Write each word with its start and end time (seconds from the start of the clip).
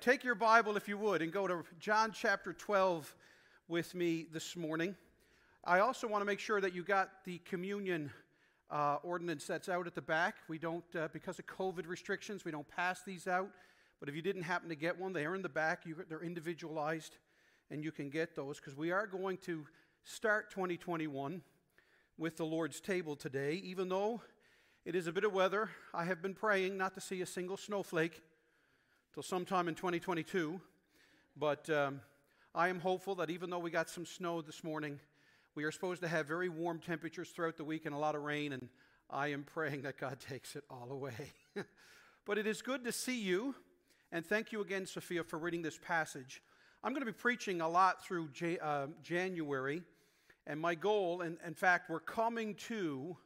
Take 0.00 0.24
your 0.24 0.34
Bible, 0.34 0.78
if 0.78 0.88
you 0.88 0.96
would, 0.96 1.20
and 1.20 1.30
go 1.30 1.46
to 1.46 1.62
John 1.78 2.10
chapter 2.10 2.54
12 2.54 3.14
with 3.68 3.94
me 3.94 4.24
this 4.32 4.56
morning. 4.56 4.96
I 5.62 5.80
also 5.80 6.08
want 6.08 6.22
to 6.22 6.24
make 6.24 6.38
sure 6.38 6.58
that 6.58 6.74
you 6.74 6.82
got 6.82 7.10
the 7.26 7.36
communion 7.44 8.10
uh, 8.70 8.96
ordinance 9.02 9.46
that's 9.46 9.68
out 9.68 9.86
at 9.86 9.94
the 9.94 10.00
back. 10.00 10.36
We 10.48 10.56
don't, 10.56 10.84
uh, 10.96 11.08
because 11.12 11.38
of 11.38 11.46
COVID 11.46 11.86
restrictions, 11.86 12.46
we 12.46 12.50
don't 12.50 12.66
pass 12.66 13.02
these 13.02 13.28
out. 13.28 13.50
But 13.98 14.08
if 14.08 14.14
you 14.14 14.22
didn't 14.22 14.44
happen 14.44 14.70
to 14.70 14.74
get 14.74 14.98
one, 14.98 15.12
they 15.12 15.26
are 15.26 15.34
in 15.34 15.42
the 15.42 15.50
back. 15.50 15.84
You, 15.84 15.94
they're 16.08 16.22
individualized, 16.22 17.18
and 17.70 17.84
you 17.84 17.92
can 17.92 18.08
get 18.08 18.34
those 18.34 18.58
because 18.58 18.74
we 18.74 18.92
are 18.92 19.06
going 19.06 19.36
to 19.44 19.66
start 20.04 20.50
2021 20.50 21.42
with 22.16 22.38
the 22.38 22.46
Lord's 22.46 22.80
table 22.80 23.16
today. 23.16 23.60
Even 23.64 23.90
though 23.90 24.22
it 24.86 24.94
is 24.94 25.06
a 25.06 25.12
bit 25.12 25.24
of 25.24 25.34
weather, 25.34 25.68
I 25.92 26.06
have 26.06 26.22
been 26.22 26.32
praying 26.32 26.78
not 26.78 26.94
to 26.94 27.02
see 27.02 27.20
a 27.20 27.26
single 27.26 27.58
snowflake 27.58 28.22
till 29.12 29.22
sometime 29.22 29.66
in 29.66 29.74
2022. 29.74 30.60
But 31.36 31.68
um, 31.68 32.00
I 32.54 32.68
am 32.68 32.78
hopeful 32.78 33.16
that 33.16 33.30
even 33.30 33.50
though 33.50 33.58
we 33.58 33.70
got 33.70 33.90
some 33.90 34.06
snow 34.06 34.40
this 34.40 34.62
morning, 34.62 35.00
we 35.56 35.64
are 35.64 35.72
supposed 35.72 36.02
to 36.02 36.08
have 36.08 36.28
very 36.28 36.48
warm 36.48 36.78
temperatures 36.78 37.30
throughout 37.30 37.56
the 37.56 37.64
week 37.64 37.86
and 37.86 37.94
a 37.94 37.98
lot 37.98 38.14
of 38.14 38.22
rain, 38.22 38.52
and 38.52 38.68
I 39.08 39.28
am 39.28 39.42
praying 39.42 39.82
that 39.82 39.98
God 39.98 40.20
takes 40.28 40.54
it 40.54 40.64
all 40.70 40.92
away. 40.92 41.32
but 42.24 42.38
it 42.38 42.46
is 42.46 42.62
good 42.62 42.84
to 42.84 42.92
see 42.92 43.20
you, 43.20 43.54
and 44.12 44.24
thank 44.24 44.52
you 44.52 44.60
again, 44.60 44.86
Sophia, 44.86 45.24
for 45.24 45.38
reading 45.38 45.62
this 45.62 45.78
passage. 45.78 46.40
I'm 46.84 46.92
going 46.92 47.02
to 47.02 47.12
be 47.12 47.12
preaching 47.12 47.60
a 47.60 47.68
lot 47.68 48.04
through 48.04 48.28
J- 48.28 48.58
uh, 48.58 48.86
January, 49.02 49.82
and 50.46 50.60
my 50.60 50.76
goal, 50.76 51.22
and 51.22 51.36
in 51.44 51.54
fact, 51.54 51.90
we're 51.90 52.00
coming 52.00 52.54
to 52.66 53.16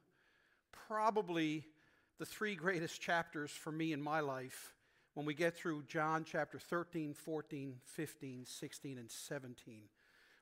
probably 0.89 1.67
the 2.19 2.25
three 2.25 2.55
greatest 2.55 3.03
chapters 3.03 3.51
for 3.51 3.71
me 3.71 3.93
in 3.93 4.01
my 4.01 4.21
life 4.21 4.74
when 5.15 5.25
we 5.25 5.35
get 5.35 5.57
through 5.57 5.85
John 5.85 6.25
chapter 6.25 6.59
13, 6.59 7.15
14, 7.15 7.77
15, 7.85 8.47
16, 8.47 8.99
and 8.99 9.11
17. 9.11 9.83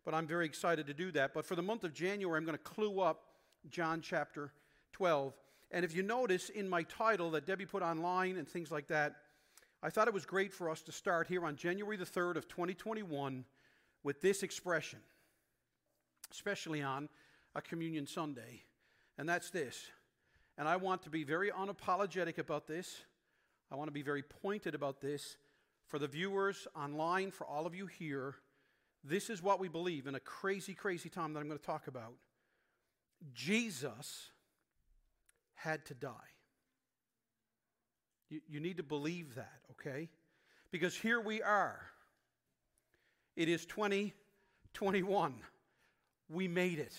But 0.04 0.14
I'm 0.14 0.26
very 0.26 0.46
excited 0.46 0.86
to 0.86 0.94
do 0.94 1.12
that. 1.12 1.32
But 1.34 1.44
for 1.44 1.54
the 1.54 1.62
month 1.62 1.84
of 1.84 1.92
January, 1.92 2.38
I'm 2.38 2.44
going 2.44 2.58
to 2.58 2.64
clue 2.64 3.00
up 3.00 3.24
John 3.68 4.00
chapter 4.00 4.52
12. 4.92 5.34
And 5.70 5.84
if 5.84 5.94
you 5.94 6.02
notice 6.02 6.48
in 6.48 6.68
my 6.68 6.82
title 6.84 7.30
that 7.32 7.46
Debbie 7.46 7.66
put 7.66 7.82
online 7.82 8.36
and 8.36 8.48
things 8.48 8.70
like 8.70 8.88
that, 8.88 9.16
I 9.82 9.90
thought 9.90 10.08
it 10.08 10.14
was 10.14 10.26
great 10.26 10.52
for 10.52 10.70
us 10.70 10.82
to 10.82 10.92
start 10.92 11.26
here 11.26 11.44
on 11.44 11.56
January 11.56 11.96
the 11.96 12.04
3rd 12.04 12.36
of 12.36 12.48
2021 12.48 13.44
with 14.04 14.20
this 14.20 14.42
expression, 14.42 15.00
especially 16.30 16.82
on 16.82 17.08
a 17.54 17.62
communion 17.62 18.06
Sunday. 18.06 18.62
And 19.18 19.28
that's 19.28 19.50
this. 19.50 19.90
And 20.56 20.68
I 20.68 20.76
want 20.76 21.02
to 21.02 21.10
be 21.10 21.24
very 21.24 21.50
unapologetic 21.50 22.38
about 22.38 22.66
this. 22.66 23.02
I 23.72 23.76
want 23.76 23.88
to 23.88 23.92
be 23.92 24.02
very 24.02 24.22
pointed 24.22 24.74
about 24.74 25.00
this. 25.00 25.38
For 25.86 25.98
the 25.98 26.06
viewers 26.06 26.68
online, 26.76 27.30
for 27.30 27.46
all 27.46 27.66
of 27.66 27.74
you 27.74 27.86
here, 27.86 28.36
this 29.02 29.30
is 29.30 29.42
what 29.42 29.58
we 29.58 29.68
believe 29.68 30.06
in 30.06 30.14
a 30.14 30.20
crazy, 30.20 30.74
crazy 30.74 31.08
time 31.08 31.32
that 31.32 31.40
I'm 31.40 31.48
going 31.48 31.58
to 31.58 31.64
talk 31.64 31.86
about. 31.86 32.12
Jesus 33.34 34.30
had 35.54 35.86
to 35.86 35.94
die. 35.94 36.10
You, 38.28 38.40
you 38.48 38.60
need 38.60 38.76
to 38.76 38.82
believe 38.82 39.34
that, 39.36 39.60
okay? 39.72 40.08
Because 40.70 40.94
here 40.94 41.20
we 41.20 41.42
are. 41.42 41.80
It 43.36 43.48
is 43.48 43.64
2021. 43.66 45.34
We 46.28 46.48
made 46.48 46.78
it. 46.78 46.92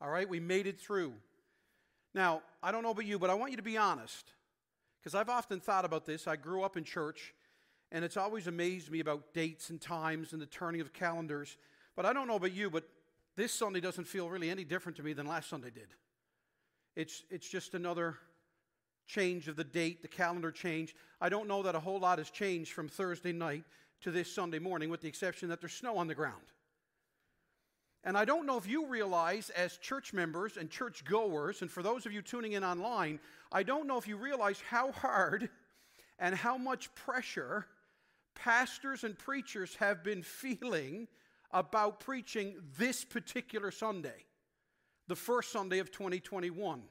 All 0.00 0.08
right? 0.08 0.28
We 0.28 0.40
made 0.40 0.66
it 0.66 0.80
through. 0.80 1.12
Now, 2.14 2.42
I 2.62 2.72
don't 2.72 2.82
know 2.82 2.90
about 2.90 3.04
you, 3.04 3.18
but 3.18 3.28
I 3.28 3.34
want 3.34 3.50
you 3.50 3.56
to 3.58 3.62
be 3.62 3.76
honest. 3.76 4.32
Because 5.06 5.14
I've 5.14 5.28
often 5.28 5.60
thought 5.60 5.84
about 5.84 6.04
this. 6.04 6.26
I 6.26 6.34
grew 6.34 6.64
up 6.64 6.76
in 6.76 6.82
church, 6.82 7.32
and 7.92 8.04
it's 8.04 8.16
always 8.16 8.48
amazed 8.48 8.90
me 8.90 8.98
about 8.98 9.32
dates 9.32 9.70
and 9.70 9.80
times 9.80 10.32
and 10.32 10.42
the 10.42 10.46
turning 10.46 10.80
of 10.80 10.92
calendars. 10.92 11.58
But 11.94 12.04
I 12.04 12.12
don't 12.12 12.26
know 12.26 12.34
about 12.34 12.50
you, 12.50 12.70
but 12.70 12.88
this 13.36 13.52
Sunday 13.52 13.78
doesn't 13.78 14.08
feel 14.08 14.28
really 14.28 14.50
any 14.50 14.64
different 14.64 14.96
to 14.96 15.04
me 15.04 15.12
than 15.12 15.24
last 15.24 15.48
Sunday 15.48 15.70
did. 15.70 15.94
It's, 16.96 17.22
it's 17.30 17.48
just 17.48 17.74
another 17.74 18.16
change 19.06 19.46
of 19.46 19.54
the 19.54 19.62
date, 19.62 20.02
the 20.02 20.08
calendar 20.08 20.50
change. 20.50 20.92
I 21.20 21.28
don't 21.28 21.46
know 21.46 21.62
that 21.62 21.76
a 21.76 21.80
whole 21.80 22.00
lot 22.00 22.18
has 22.18 22.28
changed 22.28 22.72
from 22.72 22.88
Thursday 22.88 23.32
night 23.32 23.62
to 24.00 24.10
this 24.10 24.34
Sunday 24.34 24.58
morning, 24.58 24.90
with 24.90 25.02
the 25.02 25.08
exception 25.08 25.50
that 25.50 25.60
there's 25.60 25.72
snow 25.72 25.98
on 25.98 26.08
the 26.08 26.16
ground. 26.16 26.42
And 28.06 28.16
I 28.16 28.24
don't 28.24 28.46
know 28.46 28.56
if 28.56 28.68
you 28.68 28.86
realize, 28.86 29.50
as 29.50 29.78
church 29.78 30.12
members 30.12 30.56
and 30.56 30.70
church 30.70 31.04
goers, 31.04 31.60
and 31.60 31.68
for 31.68 31.82
those 31.82 32.06
of 32.06 32.12
you 32.12 32.22
tuning 32.22 32.52
in 32.52 32.62
online, 32.62 33.18
I 33.50 33.64
don't 33.64 33.88
know 33.88 33.98
if 33.98 34.06
you 34.06 34.16
realize 34.16 34.62
how 34.70 34.92
hard 34.92 35.50
and 36.20 36.32
how 36.32 36.56
much 36.56 36.94
pressure 36.94 37.66
pastors 38.36 39.02
and 39.02 39.18
preachers 39.18 39.74
have 39.80 40.04
been 40.04 40.22
feeling 40.22 41.08
about 41.50 41.98
preaching 41.98 42.54
this 42.78 43.04
particular 43.04 43.72
Sunday, 43.72 44.24
the 45.08 45.16
first 45.16 45.50
Sunday 45.50 45.80
of 45.80 45.90
2021. 45.90 46.82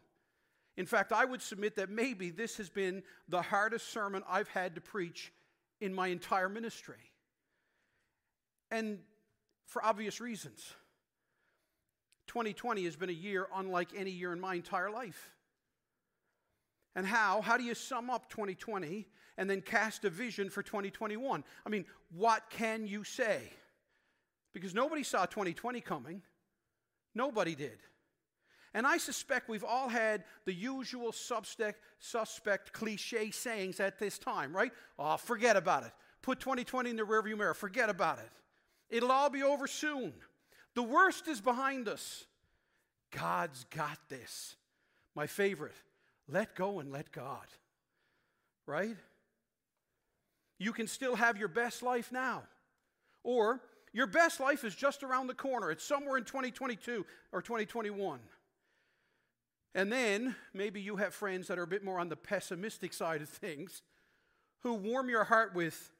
In 0.76 0.86
fact, 0.86 1.14
I 1.14 1.24
would 1.24 1.42
submit 1.42 1.78
that 1.78 1.90
maybe 1.90 2.30
this 2.30 2.58
has 2.58 2.70
been 2.70 3.04
the 3.30 3.42
hardest 3.42 3.90
sermon 3.90 4.22
I've 4.28 4.50
had 4.50 4.76
to 4.76 4.82
preach 4.82 5.32
in 5.80 5.94
my 5.94 6.08
entire 6.08 6.50
ministry. 6.50 7.12
And 8.70 9.00
for 9.66 9.86
obvious 9.86 10.20
reasons. 10.20 10.74
2020 12.36 12.84
has 12.84 12.98
been 12.98 13.10
a 13.10 13.14
year 13.14 13.48
unlike 13.56 13.92
any 13.96 14.12
year 14.12 14.34
in 14.34 14.42
my 14.42 14.56
entire 14.56 14.92
life. 14.92 15.34
And 16.94 17.08
how? 17.08 17.40
How 17.40 17.56
do 17.56 17.64
you 17.64 17.74
sum 17.74 18.10
up 18.10 18.30
2020 18.30 19.08
and 19.38 19.50
then 19.50 19.62
cast 19.62 20.04
a 20.04 20.10
vision 20.10 20.50
for 20.50 20.62
2021? 20.62 21.46
I 21.66 21.70
mean, 21.70 21.86
what 22.14 22.44
can 22.50 22.88
you 22.88 23.06
say? 23.06 23.40
Because 24.54 24.74
nobody 24.74 25.02
saw 25.02 25.26
2020 25.26 25.80
coming. 25.80 26.22
Nobody 27.14 27.56
did. 27.56 27.78
And 28.74 28.86
I 28.86 28.98
suspect 28.98 29.48
we've 29.48 29.64
all 29.64 29.88
had 29.88 30.26
the 30.44 30.54
usual 30.54 31.14
suspect, 31.14 31.80
suspect 32.00 32.74
cliche 32.74 33.32
sayings 33.32 33.80
at 33.80 33.98
this 33.98 34.20
time, 34.20 34.54
right? 34.54 34.74
Oh, 35.00 35.16
forget 35.16 35.56
about 35.56 35.86
it. 35.86 35.94
Put 36.22 36.42
2020 36.42 36.90
in 36.90 36.96
the 36.98 37.04
rearview 37.04 37.38
mirror. 37.38 37.54
Forget 37.54 37.90
about 37.90 38.20
it. 38.20 38.30
It'll 38.90 39.14
all 39.14 39.30
be 39.30 39.42
over 39.42 39.68
soon. 39.68 40.12
The 40.76 40.84
worst 40.84 41.28
is 41.28 41.42
behind 41.42 41.88
us. 41.88 42.26
God's 43.12 43.66
got 43.76 43.98
this. 44.10 44.56
My 45.16 45.28
favorite 45.28 45.76
let 46.28 46.56
go 46.56 46.80
and 46.80 46.92
let 46.92 47.12
God. 47.12 47.46
Right? 48.66 48.96
You 50.58 50.74
can 50.74 50.88
still 50.88 51.16
have 51.16 51.38
your 51.38 51.48
best 51.48 51.84
life 51.84 52.12
now. 52.12 52.44
Or 53.24 53.62
your 53.94 54.08
best 54.08 54.40
life 54.40 54.64
is 54.64 54.76
just 54.76 55.04
around 55.04 55.28
the 55.28 55.34
corner. 55.34 55.72
It's 55.72 55.84
somewhere 55.84 56.18
in 56.18 56.24
2022 56.24 57.06
or 57.32 57.42
2021. 57.42 58.20
And 59.74 59.92
then 59.92 60.36
maybe 60.54 60.82
you 60.82 60.96
have 60.98 61.14
friends 61.14 61.48
that 61.48 61.60
are 61.60 61.64
a 61.64 61.68
bit 61.68 61.84
more 61.84 62.00
on 62.00 62.10
the 62.10 62.16
pessimistic 62.16 62.94
side 62.94 63.22
of 63.22 63.30
things 63.30 63.82
who 64.60 64.74
warm 64.74 65.10
your 65.10 65.26
heart 65.26 65.54
with, 65.54 65.92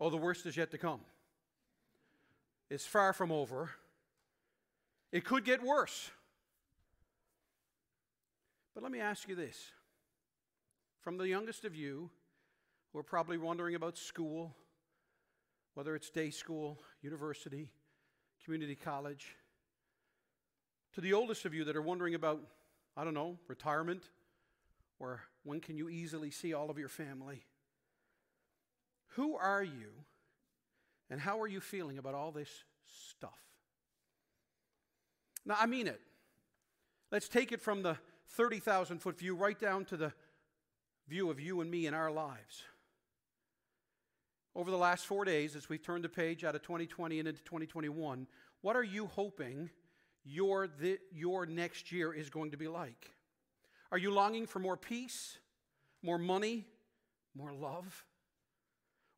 oh, 0.00 0.10
the 0.10 0.16
worst 0.16 0.46
is 0.46 0.56
yet 0.56 0.70
to 0.70 0.78
come. 0.78 1.00
It's 2.70 2.86
far 2.86 3.12
from 3.12 3.32
over. 3.32 3.70
It 5.12 5.24
could 5.24 5.44
get 5.44 5.62
worse. 5.62 6.10
But 8.74 8.82
let 8.82 8.90
me 8.90 9.00
ask 9.00 9.28
you 9.28 9.34
this 9.34 9.70
from 11.02 11.18
the 11.18 11.28
youngest 11.28 11.64
of 11.64 11.74
you, 11.74 12.10
who 12.92 12.98
are 12.98 13.02
probably 13.02 13.36
wondering 13.36 13.74
about 13.74 13.98
school, 13.98 14.54
whether 15.74 15.96
it's 15.96 16.10
day 16.10 16.30
school, 16.30 16.78
university, 17.00 17.70
community 18.44 18.76
college, 18.76 19.36
to 20.92 21.00
the 21.00 21.12
oldest 21.12 21.44
of 21.44 21.54
you 21.54 21.64
that 21.64 21.74
are 21.74 21.82
wondering 21.82 22.14
about, 22.14 22.40
I 22.96 23.04
don't 23.04 23.14
know, 23.14 23.38
retirement, 23.48 24.02
or 25.00 25.22
when 25.42 25.60
can 25.60 25.76
you 25.76 25.88
easily 25.88 26.30
see 26.30 26.54
all 26.54 26.70
of 26.70 26.78
your 26.78 26.88
family? 26.88 27.42
Who 29.16 29.36
are 29.36 29.62
you, 29.62 29.90
and 31.10 31.20
how 31.20 31.40
are 31.40 31.48
you 31.48 31.60
feeling 31.60 31.98
about 31.98 32.14
all 32.14 32.30
this 32.30 32.50
stuff? 33.08 33.51
Now, 35.44 35.56
I 35.58 35.66
mean 35.66 35.86
it. 35.86 36.00
Let's 37.10 37.28
take 37.28 37.52
it 37.52 37.60
from 37.60 37.82
the 37.82 37.96
30,000 38.30 38.98
foot 38.98 39.18
view 39.18 39.34
right 39.34 39.58
down 39.58 39.84
to 39.86 39.96
the 39.96 40.12
view 41.08 41.30
of 41.30 41.40
you 41.40 41.60
and 41.60 41.70
me 41.70 41.86
in 41.86 41.94
our 41.94 42.10
lives. 42.10 42.62
Over 44.54 44.70
the 44.70 44.76
last 44.76 45.06
four 45.06 45.24
days, 45.24 45.56
as 45.56 45.68
we've 45.68 45.82
turned 45.82 46.04
the 46.04 46.08
page 46.08 46.44
out 46.44 46.54
of 46.54 46.62
2020 46.62 47.18
and 47.18 47.28
into 47.28 47.42
2021, 47.42 48.26
what 48.60 48.76
are 48.76 48.82
you 48.82 49.06
hoping 49.06 49.70
your, 50.24 50.68
the, 50.68 50.98
your 51.10 51.46
next 51.46 51.90
year 51.90 52.12
is 52.12 52.30
going 52.30 52.50
to 52.50 52.56
be 52.56 52.68
like? 52.68 53.12
Are 53.90 53.98
you 53.98 54.10
longing 54.10 54.46
for 54.46 54.58
more 54.58 54.76
peace, 54.76 55.38
more 56.02 56.18
money, 56.18 56.66
more 57.34 57.52
love? 57.52 58.04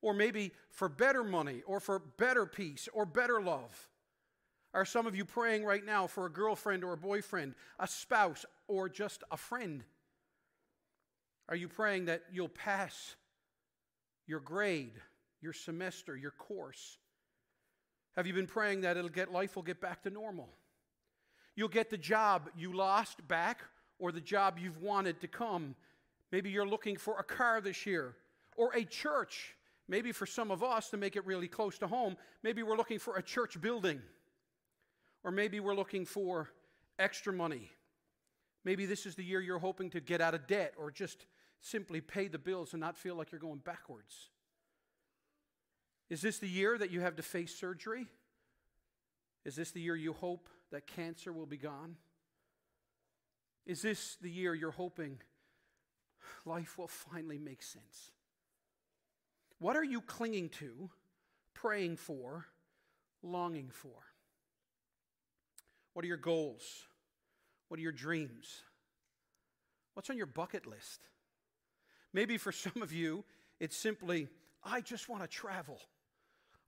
Or 0.02 0.14
maybe 0.14 0.52
for 0.70 0.88
better 0.88 1.24
money, 1.24 1.62
or 1.66 1.80
for 1.80 1.98
better 1.98 2.46
peace, 2.46 2.88
or 2.92 3.06
better 3.06 3.40
love? 3.40 3.88
Are 4.74 4.84
some 4.84 5.06
of 5.06 5.14
you 5.14 5.24
praying 5.24 5.64
right 5.64 5.84
now 5.84 6.08
for 6.08 6.26
a 6.26 6.30
girlfriend 6.30 6.82
or 6.82 6.92
a 6.92 6.96
boyfriend, 6.96 7.54
a 7.78 7.86
spouse, 7.86 8.44
or 8.66 8.88
just 8.88 9.22
a 9.30 9.36
friend? 9.36 9.84
Are 11.48 11.54
you 11.54 11.68
praying 11.68 12.06
that 12.06 12.22
you'll 12.32 12.48
pass 12.48 13.14
your 14.26 14.40
grade, 14.40 14.94
your 15.40 15.52
semester, 15.52 16.16
your 16.16 16.32
course? 16.32 16.98
Have 18.16 18.26
you 18.26 18.34
been 18.34 18.48
praying 18.48 18.80
that 18.80 18.96
it'll 18.96 19.10
get 19.10 19.30
life 19.30 19.54
will 19.54 19.62
get 19.62 19.80
back 19.80 20.02
to 20.02 20.10
normal? 20.10 20.48
You'll 21.54 21.68
get 21.68 21.88
the 21.88 21.98
job 21.98 22.50
you 22.56 22.72
lost 22.72 23.26
back 23.28 23.60
or 24.00 24.10
the 24.10 24.20
job 24.20 24.58
you've 24.58 24.82
wanted 24.82 25.20
to 25.20 25.28
come. 25.28 25.76
Maybe 26.32 26.50
you're 26.50 26.66
looking 26.66 26.96
for 26.96 27.18
a 27.18 27.24
car 27.24 27.60
this 27.60 27.86
year 27.86 28.16
or 28.56 28.74
a 28.74 28.84
church. 28.84 29.54
Maybe 29.86 30.10
for 30.10 30.26
some 30.26 30.50
of 30.50 30.64
us, 30.64 30.90
to 30.90 30.96
make 30.96 31.14
it 31.14 31.24
really 31.26 31.46
close 31.46 31.78
to 31.78 31.86
home, 31.86 32.16
maybe 32.42 32.62
we're 32.62 32.76
looking 32.76 32.98
for 32.98 33.16
a 33.16 33.22
church 33.22 33.60
building. 33.60 34.00
Or 35.24 35.30
maybe 35.30 35.58
we're 35.58 35.74
looking 35.74 36.04
for 36.04 36.50
extra 36.98 37.32
money. 37.32 37.70
Maybe 38.64 38.86
this 38.86 39.06
is 39.06 39.14
the 39.14 39.24
year 39.24 39.40
you're 39.40 39.58
hoping 39.58 39.90
to 39.90 40.00
get 40.00 40.20
out 40.20 40.34
of 40.34 40.46
debt 40.46 40.74
or 40.76 40.90
just 40.90 41.26
simply 41.60 42.00
pay 42.00 42.28
the 42.28 42.38
bills 42.38 42.72
and 42.74 42.80
not 42.80 42.96
feel 42.96 43.16
like 43.16 43.32
you're 43.32 43.40
going 43.40 43.58
backwards. 43.58 44.30
Is 46.10 46.20
this 46.20 46.38
the 46.38 46.48
year 46.48 46.76
that 46.76 46.90
you 46.90 47.00
have 47.00 47.16
to 47.16 47.22
face 47.22 47.54
surgery? 47.54 48.06
Is 49.44 49.56
this 49.56 49.70
the 49.70 49.80
year 49.80 49.96
you 49.96 50.12
hope 50.12 50.48
that 50.70 50.86
cancer 50.86 51.32
will 51.32 51.46
be 51.46 51.56
gone? 51.56 51.96
Is 53.66 53.80
this 53.80 54.16
the 54.20 54.30
year 54.30 54.54
you're 54.54 54.70
hoping 54.70 55.18
life 56.44 56.78
will 56.78 56.88
finally 56.88 57.38
make 57.38 57.62
sense? 57.62 58.10
What 59.58 59.76
are 59.76 59.84
you 59.84 60.02
clinging 60.02 60.50
to, 60.50 60.90
praying 61.54 61.96
for, 61.96 62.46
longing 63.22 63.70
for? 63.70 64.13
What 65.94 66.04
are 66.04 66.08
your 66.08 66.16
goals? 66.16 66.62
What 67.68 67.78
are 67.80 67.82
your 67.82 67.92
dreams? 67.92 68.62
What's 69.94 70.10
on 70.10 70.16
your 70.16 70.26
bucket 70.26 70.66
list? 70.66 71.00
Maybe 72.12 72.36
for 72.36 72.52
some 72.52 72.82
of 72.82 72.92
you, 72.92 73.24
it's 73.60 73.76
simply, 73.76 74.28
I 74.62 74.80
just 74.80 75.08
want 75.08 75.22
to 75.22 75.28
travel. 75.28 75.80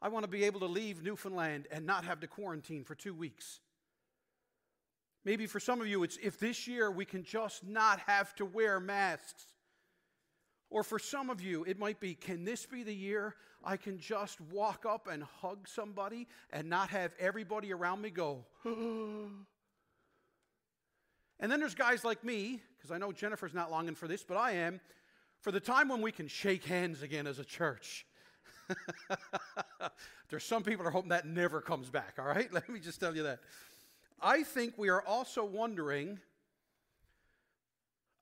I 0.01 0.09
want 0.09 0.25
to 0.25 0.31
be 0.31 0.45
able 0.45 0.61
to 0.61 0.67
leave 0.67 1.03
Newfoundland 1.03 1.67
and 1.71 1.87
not 1.87 2.05
have 2.05 2.21
to 2.21 2.27
quarantine 2.27 2.85
for 2.85 2.95
two 2.95 3.15
weeks. 3.15 3.61
Maybe 5.25 5.47
for 5.47 5.59
some 5.59 5.81
of 5.81 5.89
you, 5.89 6.05
it's 6.05 6.19
if 6.23 6.39
this 6.39 6.69
year 6.69 6.91
we 6.91 7.05
can 7.05 7.25
just 7.25 7.67
not 7.67 7.99
have 8.01 8.35
to 8.37 8.45
wear 8.45 8.79
masks. 8.79 9.47
Or 10.69 10.83
for 10.83 10.99
some 10.99 11.31
of 11.31 11.41
you, 11.41 11.65
it 11.65 11.79
might 11.79 12.01
be 12.01 12.15
can 12.15 12.45
this 12.45 12.67
be 12.67 12.83
the 12.83 12.95
year 12.95 13.37
I 13.65 13.77
can 13.77 13.99
just 13.99 14.41
walk 14.41 14.85
up 14.87 15.09
and 15.09 15.23
hug 15.41 15.69
somebody 15.69 16.29
and 16.53 16.69
not 16.69 16.91
have 16.91 17.13
everybody 17.19 17.73
around 17.73 18.01
me 18.01 18.11
go, 18.11 18.45
and 18.65 19.47
then 21.41 21.61
there's 21.61 21.75
guys 21.75 22.05
like 22.05 22.23
me, 22.25 22.63
because 22.77 22.91
I 22.91 22.99
know 22.99 23.13
Jennifer's 23.13 23.55
not 23.55 23.71
longing 23.71 23.95
for 23.95 24.07
this, 24.07 24.23
but 24.23 24.37
I 24.37 24.53
am, 24.53 24.81
for 25.41 25.51
the 25.51 25.61
time 25.61 25.89
when 25.89 26.01
we 26.01 26.13
can 26.13 26.29
shake 26.29 26.65
hands 26.65 27.03
again 27.03 27.27
as 27.27 27.39
a 27.39 27.45
church. 27.45 28.07
There's 30.31 30.45
some 30.45 30.63
people 30.63 30.87
are 30.87 30.91
hoping 30.91 31.11
that 31.11 31.27
never 31.27 31.61
comes 31.61 31.91
back, 31.91 32.15
all 32.19 32.25
right? 32.25 32.53
Let 32.53 32.69
me 32.69 32.81
just 32.81 33.01
tell 33.01 33.15
you 33.15 33.25
that. 33.25 33.41
I 34.21 34.43
think 34.43 34.75
we 34.77 34.89
are 34.89 35.03
also 35.03 35.45
wondering 35.45 36.19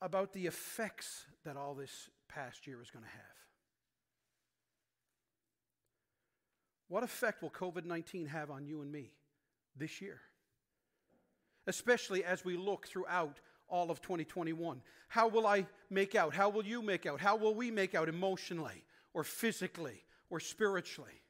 about 0.03 0.33
the 0.33 0.47
effects 0.47 1.25
that 1.45 1.57
all 1.57 1.75
this 1.75 2.11
past 2.35 2.67
year 2.67 2.81
is 2.83 2.91
going 2.91 3.05
to 3.05 3.11
have. 3.11 3.21
What 6.89 7.03
effect 7.03 7.43
will 7.43 7.51
COVID 7.51 7.85
19 7.85 8.27
have 8.27 8.51
on 8.51 8.67
you 8.67 8.83
and 8.83 8.91
me 8.91 9.13
this 9.77 10.01
year? 10.01 10.21
Especially 11.67 12.25
as 12.25 12.45
we 12.45 12.57
look 12.57 12.87
throughout 12.87 13.39
all 13.69 13.91
of 13.91 14.03
2021. 14.03 14.83
How 15.09 15.29
will 15.29 15.47
I 15.47 15.67
make 15.91 16.15
out? 16.15 16.35
How 16.35 16.49
will 16.49 16.65
you 16.65 16.83
make 16.83 17.07
out? 17.07 17.21
How 17.21 17.37
will 17.37 17.55
we 17.55 17.71
make 17.71 17.95
out 17.95 18.09
emotionally 18.09 18.85
or 19.15 19.25
physically 19.25 20.05
or 20.29 20.41
spiritually? 20.41 21.23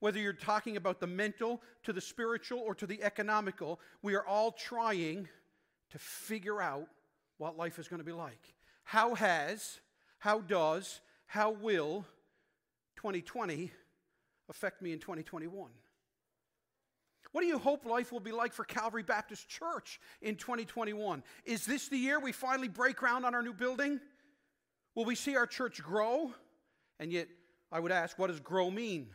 Whether 0.00 0.18
you're 0.18 0.32
talking 0.32 0.76
about 0.76 1.00
the 1.00 1.06
mental 1.06 1.62
to 1.84 1.92
the 1.92 2.00
spiritual 2.00 2.60
or 2.60 2.74
to 2.76 2.86
the 2.86 3.02
economical, 3.02 3.80
we 4.02 4.14
are 4.14 4.26
all 4.26 4.52
trying 4.52 5.28
to 5.90 5.98
figure 5.98 6.60
out 6.60 6.88
what 7.38 7.56
life 7.56 7.78
is 7.78 7.88
going 7.88 8.00
to 8.00 8.04
be 8.04 8.12
like. 8.12 8.54
How 8.84 9.14
has 9.14 9.80
how 10.26 10.40
does, 10.40 11.00
how 11.26 11.52
will 11.52 12.04
2020 12.96 13.70
affect 14.48 14.82
me 14.82 14.92
in 14.92 14.98
2021? 14.98 15.70
What 17.30 17.42
do 17.42 17.46
you 17.46 17.60
hope 17.60 17.86
life 17.86 18.10
will 18.10 18.18
be 18.18 18.32
like 18.32 18.52
for 18.52 18.64
Calvary 18.64 19.04
Baptist 19.04 19.48
Church 19.48 20.00
in 20.20 20.34
2021? 20.34 21.22
Is 21.44 21.64
this 21.64 21.86
the 21.86 21.96
year 21.96 22.18
we 22.18 22.32
finally 22.32 22.66
break 22.66 22.96
ground 22.96 23.24
on 23.24 23.36
our 23.36 23.42
new 23.42 23.52
building? 23.52 24.00
Will 24.96 25.04
we 25.04 25.14
see 25.14 25.36
our 25.36 25.46
church 25.46 25.80
grow? 25.80 26.32
And 26.98 27.12
yet, 27.12 27.28
I 27.70 27.78
would 27.78 27.92
ask, 27.92 28.18
what 28.18 28.26
does 28.26 28.40
grow 28.40 28.68
mean? 28.68 29.06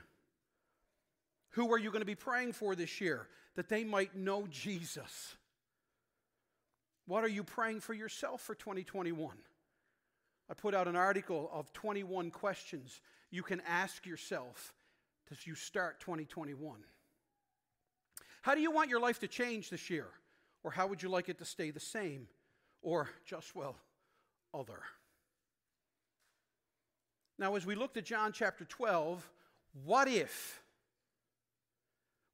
Who 1.56 1.74
are 1.74 1.78
you 1.78 1.90
going 1.90 2.04
to 2.04 2.06
be 2.06 2.16
praying 2.16 2.54
for 2.54 2.74
this 2.74 3.02
year 3.02 3.28
that 3.57 3.68
they 3.68 3.84
might 3.84 4.16
know 4.16 4.48
Jesus? 4.50 5.36
What 7.06 7.25
are 7.25 7.28
you 7.28 7.44
praying 7.44 7.81
for 7.81 7.94
yourself 7.94 8.40
for 8.40 8.56
2021? 8.56 9.36
I 10.51 10.53
put 10.53 10.75
out 10.75 10.89
an 10.89 10.98
article 10.98 11.50
of 11.53 11.71
21 11.71 12.30
questions 12.30 13.00
you 13.31 13.42
can 13.42 13.62
ask 13.65 14.06
yourself 14.06 14.74
as 15.31 15.48
you 15.48 15.56
start 15.56 16.01
2021. 16.01 16.75
How 18.42 18.53
do 18.53 18.59
you 18.59 18.69
want 18.69 18.89
your 18.89 19.00
life 19.00 19.19
to 19.19 19.30
change 19.30 19.69
this 19.69 19.89
year? 19.89 20.07
Or 20.62 20.71
how 20.71 20.88
would 20.88 21.01
you 21.01 21.07
like 21.07 21.30
it 21.30 21.38
to 21.38 21.45
stay 21.45 21.71
the 21.71 21.80
same? 21.80 22.27
Or 22.81 23.09
just, 23.25 23.56
well, 23.56 23.77
other? 24.53 24.81
Now, 27.39 27.56
as 27.56 27.65
we 27.65 27.75
looked 27.75 27.95
at 27.95 28.04
John 28.04 28.33
chapter 28.33 28.65
12, 28.65 29.25
what 29.86 30.09
if? 30.09 30.62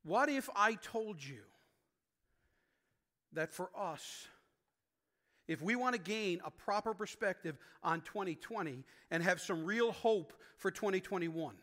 What 0.04 0.28
if 0.28 0.50
I 0.56 0.74
told 0.74 1.24
you 1.24 1.44
that 3.34 3.54
for 3.54 3.70
us, 3.78 4.28
if 5.48 5.62
we 5.62 5.76
want 5.76 5.96
to 5.96 6.02
gain 6.02 6.42
a 6.46 6.52
proper 6.52 6.94
perspective 6.94 7.58
on 7.84 8.02
2020 8.02 8.84
and 9.12 9.24
have 9.24 9.40
some 9.40 9.64
real 9.64 9.92
hope 9.92 10.34
for 10.58 10.72
2021, 10.72 11.56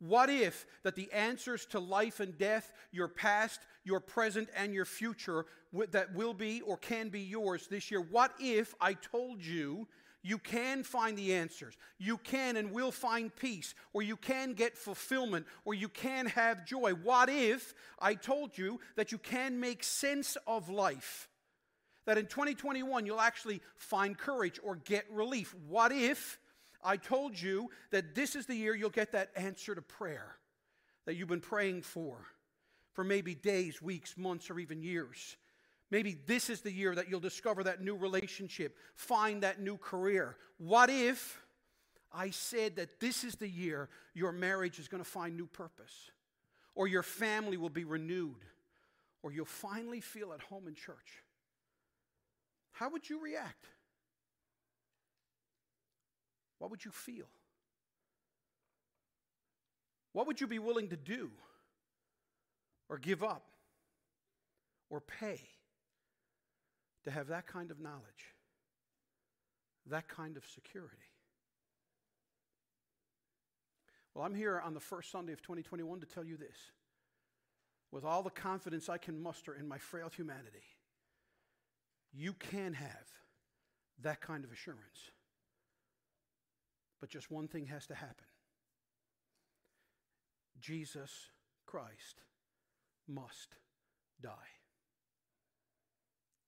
what 0.00 0.28
if 0.28 0.66
that 0.82 0.96
the 0.96 1.10
answers 1.12 1.66
to 1.66 1.78
life 1.80 2.20
and 2.20 2.36
death, 2.36 2.72
your 2.92 3.08
past, 3.08 3.60
your 3.84 4.00
present, 4.00 4.48
and 4.56 4.74
your 4.74 4.84
future 4.84 5.46
that 5.90 6.14
will 6.14 6.34
be 6.34 6.60
or 6.60 6.76
can 6.76 7.08
be 7.08 7.20
yours 7.20 7.66
this 7.68 7.90
year, 7.90 8.00
what 8.00 8.32
if 8.38 8.74
I 8.80 8.94
told 8.94 9.44
you 9.44 9.88
you 10.22 10.38
can 10.38 10.82
find 10.82 11.18
the 11.18 11.34
answers, 11.34 11.76
you 11.98 12.16
can 12.18 12.56
and 12.56 12.72
will 12.72 12.90
find 12.90 13.34
peace, 13.34 13.74
or 13.92 14.02
you 14.02 14.16
can 14.16 14.54
get 14.54 14.76
fulfillment, 14.76 15.46
or 15.64 15.74
you 15.74 15.88
can 15.88 16.26
have 16.26 16.64
joy? 16.66 16.92
What 16.92 17.28
if 17.28 17.74
I 17.98 18.14
told 18.14 18.56
you 18.56 18.80
that 18.96 19.12
you 19.12 19.18
can 19.18 19.60
make 19.60 19.84
sense 19.84 20.36
of 20.46 20.68
life? 20.68 21.28
That 22.06 22.18
in 22.18 22.26
2021 22.26 23.06
you'll 23.06 23.20
actually 23.20 23.60
find 23.76 24.16
courage 24.16 24.60
or 24.62 24.76
get 24.76 25.04
relief. 25.10 25.54
What 25.68 25.92
if 25.92 26.38
I 26.82 26.96
told 26.96 27.40
you 27.40 27.70
that 27.90 28.14
this 28.14 28.36
is 28.36 28.46
the 28.46 28.54
year 28.54 28.74
you'll 28.74 28.90
get 28.90 29.12
that 29.12 29.30
answer 29.36 29.74
to 29.74 29.82
prayer 29.82 30.36
that 31.06 31.14
you've 31.14 31.28
been 31.28 31.40
praying 31.40 31.82
for 31.82 32.18
for 32.92 33.04
maybe 33.04 33.34
days, 33.34 33.80
weeks, 33.82 34.16
months, 34.16 34.50
or 34.50 34.58
even 34.58 34.82
years? 34.82 35.36
Maybe 35.90 36.16
this 36.26 36.50
is 36.50 36.60
the 36.60 36.72
year 36.72 36.94
that 36.94 37.08
you'll 37.08 37.20
discover 37.20 37.64
that 37.64 37.82
new 37.82 37.96
relationship, 37.96 38.76
find 38.94 39.42
that 39.42 39.60
new 39.60 39.76
career. 39.76 40.36
What 40.58 40.90
if 40.90 41.40
I 42.12 42.30
said 42.30 42.76
that 42.76 43.00
this 43.00 43.24
is 43.24 43.36
the 43.36 43.48
year 43.48 43.88
your 44.14 44.32
marriage 44.32 44.78
is 44.78 44.88
going 44.88 45.02
to 45.02 45.08
find 45.08 45.36
new 45.36 45.46
purpose, 45.46 46.10
or 46.74 46.86
your 46.86 47.02
family 47.02 47.56
will 47.56 47.70
be 47.70 47.84
renewed, 47.84 48.44
or 49.22 49.32
you'll 49.32 49.44
finally 49.46 50.00
feel 50.00 50.32
at 50.32 50.40
home 50.40 50.68
in 50.68 50.74
church? 50.74 51.23
How 52.74 52.90
would 52.90 53.08
you 53.08 53.22
react? 53.22 53.66
What 56.58 56.70
would 56.70 56.84
you 56.84 56.90
feel? 56.90 57.26
What 60.12 60.26
would 60.26 60.40
you 60.40 60.46
be 60.46 60.58
willing 60.58 60.88
to 60.88 60.96
do 60.96 61.30
or 62.88 62.98
give 62.98 63.22
up 63.22 63.46
or 64.90 65.00
pay 65.00 65.40
to 67.04 67.10
have 67.10 67.28
that 67.28 67.46
kind 67.46 67.70
of 67.70 67.80
knowledge, 67.80 68.34
that 69.86 70.08
kind 70.08 70.36
of 70.36 70.44
security? 70.44 70.96
Well, 74.14 74.24
I'm 74.24 74.34
here 74.34 74.60
on 74.64 74.74
the 74.74 74.80
first 74.80 75.12
Sunday 75.12 75.32
of 75.32 75.42
2021 75.42 76.00
to 76.00 76.06
tell 76.06 76.24
you 76.24 76.36
this 76.36 76.56
with 77.92 78.04
all 78.04 78.24
the 78.24 78.30
confidence 78.30 78.88
I 78.88 78.98
can 78.98 79.22
muster 79.22 79.54
in 79.54 79.68
my 79.68 79.78
frail 79.78 80.10
humanity 80.14 80.64
you 82.16 82.32
can 82.34 82.74
have 82.74 83.08
that 84.02 84.20
kind 84.20 84.44
of 84.44 84.52
assurance. 84.52 85.10
But 87.00 87.10
just 87.10 87.30
one 87.30 87.48
thing 87.48 87.66
has 87.66 87.86
to 87.88 87.94
happen 87.94 88.26
Jesus 90.60 91.10
Christ 91.66 92.22
must 93.06 93.56
die. 94.22 94.30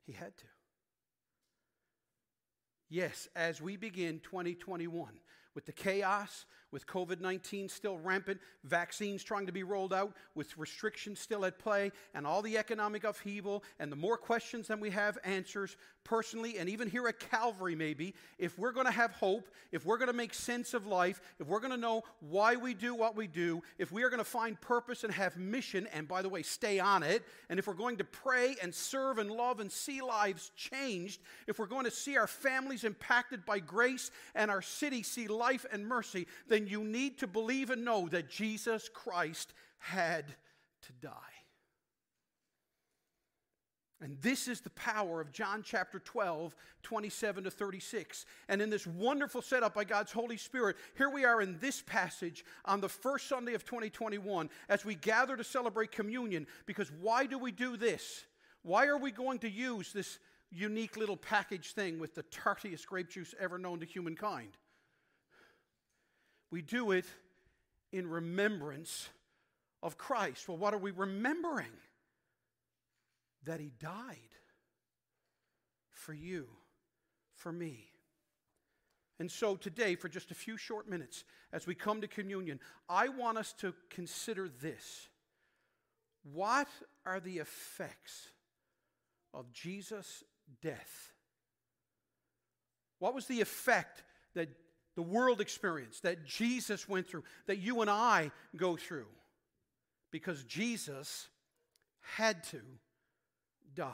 He 0.07 0.13
had 0.13 0.37
to. 0.39 0.45
Yes, 2.89 3.29
as 3.35 3.61
we 3.61 3.77
begin 3.77 4.21
2021 4.21 5.09
with 5.55 5.67
the 5.67 5.73
chaos, 5.73 6.47
with 6.77 6.87
COVID 6.87 7.23
19 7.23 7.71
still 7.71 7.97
rampant, 7.97 8.39
vaccines 8.65 9.25
trying 9.25 9.47
to 9.47 9.53
be 9.53 9.63
rolled 9.63 9.95
out, 9.95 10.13
with 10.35 10.59
restrictions 10.59 11.19
still 11.19 11.47
at 11.47 11.59
play, 11.59 11.91
and 12.13 12.27
all 12.27 12.43
the 12.43 12.59
economic 12.59 13.03
upheaval, 13.03 13.65
and 13.81 13.91
the 13.91 13.97
more 13.97 14.19
questions 14.19 14.69
than 14.69 14.79
we 14.79 14.91
have 14.91 15.17
answers, 15.25 15.79
personally, 16.05 16.59
and 16.59 16.69
even 16.69 16.89
here 16.89 17.09
at 17.09 17.19
Calvary, 17.19 17.75
maybe, 17.75 18.15
if 18.39 18.59
we're 18.59 18.73
going 18.73 18.85
to 18.85 18.93
have 18.93 19.11
hope, 19.13 19.49
if 19.73 19.87
we're 19.87 19.97
going 19.97 20.07
to 20.07 20.13
make 20.13 20.35
sense 20.35 20.75
of 20.75 20.87
life, 20.87 21.23
if 21.41 21.47
we're 21.47 21.61
going 21.61 21.73
to 21.73 21.79
know 21.79 22.03
why 22.21 22.57
we 22.57 22.75
do 22.75 22.95
what 22.95 23.17
we 23.17 23.27
do, 23.27 23.63
if 23.79 23.91
we 23.91 24.03
are 24.03 24.11
going 24.11 24.19
to 24.19 24.25
find 24.25 24.61
purpose 24.61 25.03
and 25.03 25.13
have 25.15 25.39
mission, 25.39 25.89
and 25.95 26.07
by 26.07 26.21
the 26.21 26.29
way, 26.29 26.43
stay 26.43 26.79
on 26.79 27.03
it, 27.03 27.25
and 27.49 27.59
if 27.59 27.67
we're 27.67 27.73
going 27.73 27.97
to 27.97 28.05
pray 28.05 28.55
and 28.63 28.75
serve 28.75 29.17
and 29.17 29.31
love 29.31 29.61
and 29.61 29.73
see 29.73 30.03
lives 30.03 30.53
changed, 30.55 31.23
if 31.47 31.59
we're 31.59 31.67
going 31.67 31.87
to 31.87 31.91
see 31.91 32.19
our 32.19 32.27
families 32.27 32.85
impacted 32.85 33.47
by 33.47 33.61
grace 33.61 34.11
and 34.35 34.51
our 34.51 34.63
city 34.63 35.03
see 35.03 35.27
life 35.27 35.65
and 35.73 35.87
mercy, 35.87 36.27
then 36.47 36.66
you 36.69 36.85
need 36.85 37.19
to 37.19 37.27
believe 37.27 37.71
and 37.71 37.85
know 37.85 38.09
that 38.09 38.31
Jesus 38.31 38.89
Christ 38.93 39.53
had 39.79 40.25
to 40.83 40.93
die. 41.01 41.11
And 44.03 44.21
this 44.21 44.47
is 44.47 44.61
the 44.61 44.71
power 44.71 45.23
of 45.23 45.33
John 45.33 45.63
chapter 45.65 45.99
12, 45.99 46.55
27 46.83 47.45
to 47.45 47.51
36. 47.51 48.27
And 48.49 48.61
in 48.61 48.69
this 48.69 48.87
wonderful 48.87 49.41
setup 49.41 49.75
by 49.75 49.85
God's 49.85 50.13
Holy 50.13 50.37
Spirit, 50.37 50.77
here 50.99 51.09
we 51.09 51.25
are 51.25 51.41
in 51.41 51.59
this 51.61 51.81
passage 51.81 52.45
on 52.67 52.83
the 52.83 52.91
first 52.91 53.27
Sunday 53.27 53.55
of 53.55 53.65
2021 53.65 54.51
as 54.69 54.85
we 54.85 54.97
gather 54.97 55.35
to 55.35 55.45
celebrate 55.45 55.93
communion. 55.93 56.47
Because 56.67 56.93
why 57.01 57.25
do 57.25 57.39
we 57.39 57.51
do 57.51 57.79
this? 57.79 58.27
Why 58.63 58.87
are 58.87 58.99
we 58.99 59.13
going 59.13 59.39
to 59.41 59.51
use 59.51 59.93
this 59.93 60.19
unique 60.51 60.99
little 60.99 61.17
package 61.17 61.73
thing 61.73 61.99
with 61.99 62.15
the 62.15 62.25
tartiest 62.25 62.87
grape 62.87 63.09
juice 63.09 63.35
ever 63.41 63.57
known 63.57 63.81
to 63.81 63.87
humankind? 63.87 64.59
We 66.51 66.63
do 66.63 66.93
it 66.93 67.07
in 67.93 68.09
remembrance 68.09 69.09
of 69.83 69.99
Christ. 69.99 70.49
Well, 70.49 70.59
what 70.59 70.75
are 70.75 70.79
we 70.79 70.91
remembering? 70.91 71.73
that 73.47 73.61
he 73.61 73.73
died 73.81 74.35
for 75.91 76.13
you, 76.13 76.47
for 77.35 77.51
me. 77.51 77.87
And 79.19 79.31
so 79.31 79.57
today, 79.57 79.95
for 79.95 80.09
just 80.09 80.31
a 80.31 80.35
few 80.35 80.59
short 80.59 80.89
minutes, 80.89 81.25
as 81.53 81.67
we 81.67 81.75
come 81.75 82.03
to 82.03 82.09
communion, 82.09 82.61
I 82.89 83.09
want 83.09 83.39
us 83.39 83.55
to 83.61 83.73
consider 83.89 84.49
this. 84.49 85.09
What 86.35 86.69
are 87.07 87.21
the 87.21 87.39
effects 87.39 88.29
of 89.33 89.53
Jesus' 89.53 90.23
death? 90.61 91.13
What 92.99 93.15
was 93.15 93.27
the 93.27 93.41
effect 93.41 94.03
that 94.35 94.49
the 94.97 95.03
world 95.03 95.41
experience 95.41 96.01
that 96.01 96.25
Jesus 96.27 96.89
went 96.89 97.09
through, 97.09 97.23
that 97.47 97.59
you 97.59 97.83
and 97.83 97.91
I 97.91 98.33
go 98.57 98.77
through? 98.77 99.07
Because 100.11 100.43
Jesus 100.45 101.29
had 102.17 102.43
to 102.45 102.61
die. 103.75 103.93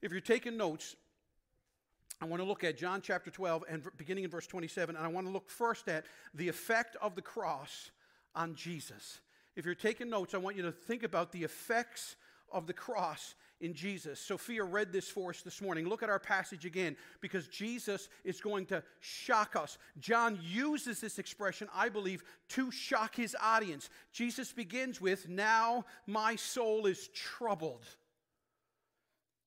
If 0.00 0.12
you're 0.12 0.20
taking 0.20 0.56
notes, 0.56 0.94
I 2.20 2.26
want 2.26 2.42
to 2.42 2.48
look 2.48 2.64
at 2.64 2.76
John 2.76 3.00
chapter 3.00 3.30
12 3.30 3.64
and 3.68 3.82
beginning 3.96 4.24
in 4.24 4.30
verse 4.30 4.46
27, 4.46 4.94
and 4.96 5.04
I 5.04 5.08
want 5.08 5.26
to 5.26 5.32
look 5.32 5.48
first 5.48 5.88
at 5.88 6.04
the 6.34 6.48
effect 6.48 6.96
of 7.00 7.14
the 7.14 7.22
cross 7.22 7.90
on 8.34 8.54
Jesus. 8.54 9.20
If 9.56 9.64
you're 9.64 9.74
taking 9.74 10.10
notes, 10.10 10.34
I 10.34 10.38
want 10.38 10.56
you 10.56 10.62
to 10.62 10.72
think 10.72 11.02
about 11.02 11.32
the 11.32 11.44
effects 11.44 12.16
of 12.52 12.66
the 12.66 12.72
cross 12.72 13.34
in 13.60 13.74
Jesus. 13.74 14.20
Sophia 14.20 14.62
read 14.62 14.92
this 14.92 15.08
for 15.08 15.30
us 15.30 15.42
this 15.42 15.60
morning. 15.60 15.88
Look 15.88 16.02
at 16.02 16.10
our 16.10 16.18
passage 16.18 16.64
again 16.64 16.96
because 17.20 17.48
Jesus 17.48 18.08
is 18.24 18.40
going 18.40 18.66
to 18.66 18.82
shock 19.00 19.56
us. 19.56 19.78
John 19.98 20.38
uses 20.42 21.00
this 21.00 21.18
expression, 21.18 21.68
I 21.74 21.88
believe, 21.88 22.22
to 22.50 22.70
shock 22.70 23.14
his 23.14 23.36
audience. 23.40 23.90
Jesus 24.12 24.52
begins 24.52 25.00
with, 25.00 25.28
Now 25.28 25.84
my 26.06 26.36
soul 26.36 26.86
is 26.86 27.08
troubled. 27.08 27.84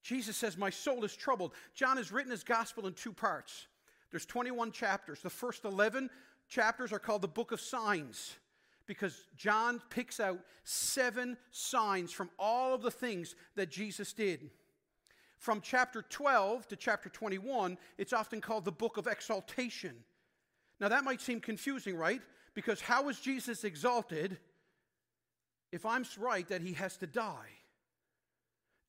Jesus 0.03 0.35
says, 0.35 0.57
My 0.57 0.69
soul 0.69 1.05
is 1.05 1.15
troubled. 1.15 1.53
John 1.73 1.97
has 1.97 2.11
written 2.11 2.31
his 2.31 2.43
gospel 2.43 2.87
in 2.87 2.93
two 2.93 3.13
parts. 3.13 3.67
There's 4.09 4.25
21 4.25 4.71
chapters. 4.71 5.21
The 5.21 5.29
first 5.29 5.63
11 5.63 6.09
chapters 6.49 6.91
are 6.91 6.99
called 6.99 7.21
the 7.21 7.27
book 7.29 7.51
of 7.51 7.61
signs 7.61 8.35
because 8.91 9.23
John 9.37 9.81
picks 9.89 10.19
out 10.19 10.39
seven 10.65 11.37
signs 11.49 12.11
from 12.11 12.29
all 12.37 12.73
of 12.73 12.81
the 12.81 12.91
things 12.91 13.35
that 13.55 13.71
Jesus 13.71 14.11
did. 14.11 14.49
From 15.37 15.61
chapter 15.61 16.01
12 16.01 16.67
to 16.67 16.75
chapter 16.75 17.07
21, 17.07 17.77
it's 17.97 18.11
often 18.11 18.41
called 18.41 18.65
the 18.65 18.71
book 18.73 18.97
of 18.97 19.07
exaltation. 19.07 19.95
Now, 20.81 20.89
that 20.89 21.05
might 21.05 21.21
seem 21.21 21.39
confusing, 21.39 21.95
right? 21.95 22.21
Because 22.53 22.81
how 22.81 23.07
is 23.07 23.17
Jesus 23.21 23.63
exalted 23.63 24.37
if 25.71 25.85
I'm 25.85 26.03
right 26.19 26.45
that 26.49 26.61
he 26.61 26.73
has 26.73 26.97
to 26.97 27.07
die? 27.07 27.47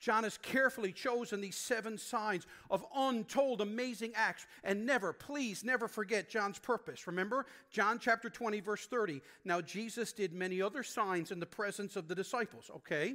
John 0.03 0.25
has 0.25 0.37
carefully 0.37 0.91
chosen 0.91 1.41
these 1.41 1.55
seven 1.55 1.97
signs 1.97 2.45
of 2.69 2.85
untold 2.93 3.61
amazing 3.61 4.11
acts 4.17 4.49
and 4.65 4.85
never, 4.85 5.13
please 5.13 5.63
never 5.63 5.87
forget 5.87 6.29
John's 6.29 6.59
purpose. 6.59 7.07
Remember 7.07 7.47
John 7.71 8.01
chapter 8.01 8.29
20, 8.29 8.59
verse 8.59 8.85
30. 8.87 9.23
Now, 9.45 9.61
Jesus 9.61 10.13
did 10.13 10.33
many 10.33 10.61
other 10.61 10.83
signs 10.83 11.31
in 11.31 11.39
the 11.39 11.47
presence 11.47 11.95
of 11.95 12.09
the 12.09 12.17
disciples, 12.17 12.69
okay? 12.79 13.15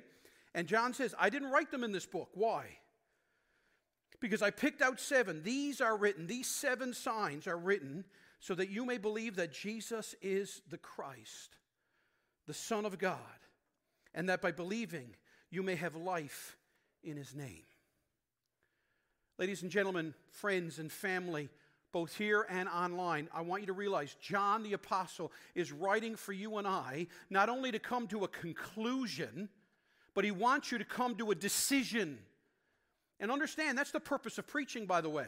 And 0.56 0.66
John 0.66 0.94
says, 0.94 1.14
I 1.20 1.30
didn't 1.30 1.52
write 1.52 1.72
them 1.72 1.84
in 1.84 1.92
this 1.92 2.06
book. 2.06 2.30
Why? 2.36 2.68
Because 4.22 4.42
I 4.42 4.50
picked 4.50 4.82
out 4.82 5.02
seven. 5.02 5.44
These 5.44 5.82
are 5.82 5.98
written, 5.98 6.26
these 6.26 6.48
seven 6.48 6.94
signs 6.94 7.48
are 7.48 7.58
written 7.58 8.06
so 8.40 8.56
that 8.56 8.70
you 8.70 8.86
may 8.86 8.98
believe 8.98 9.36
that 9.36 9.52
Jesus 9.52 10.16
is 10.22 10.62
the 10.70 10.78
Christ, 10.78 11.58
the 12.46 12.54
Son 12.54 12.86
of 12.86 12.98
God, 12.98 13.20
and 14.14 14.30
that 14.30 14.42
by 14.42 14.54
believing 14.54 15.18
you 15.50 15.64
may 15.64 15.76
have 15.76 15.94
life 15.94 16.56
in 17.04 17.18
his 17.18 17.36
name. 17.36 17.64
Ladies 19.38 19.62
and 19.62 19.72
gentlemen, 19.72 20.14
friends 20.30 20.80
and 20.80 20.92
family, 20.92 21.50
both 21.92 22.16
here 22.16 22.46
and 22.50 22.68
online, 22.68 23.30
I 23.34 23.42
want 23.42 23.62
you 23.62 23.68
to 23.68 23.74
realize 23.74 24.16
John 24.22 24.64
the 24.64 24.74
Apostle 24.74 25.32
is 25.56 25.72
writing 25.72 26.16
for 26.16 26.34
you 26.34 26.58
and 26.58 26.68
I 26.68 27.08
not 27.30 27.50
only 27.50 27.72
to 27.72 27.80
come 27.80 28.08
to 28.08 28.24
a 28.24 28.28
conclusion, 28.28 29.50
but 30.14 30.26
he 30.26 30.32
wants 30.32 30.72
you 30.72 30.78
to 30.80 30.86
come 30.86 31.16
to 31.16 31.32
a 31.32 31.36
decision. 31.36 32.18
And 33.20 33.32
understand 33.32 33.78
that's 33.78 33.92
the 33.92 34.00
purpose 34.00 34.38
of 34.38 34.48
preaching, 34.48 34.86
by 34.86 35.02
the 35.02 35.10
way. 35.10 35.28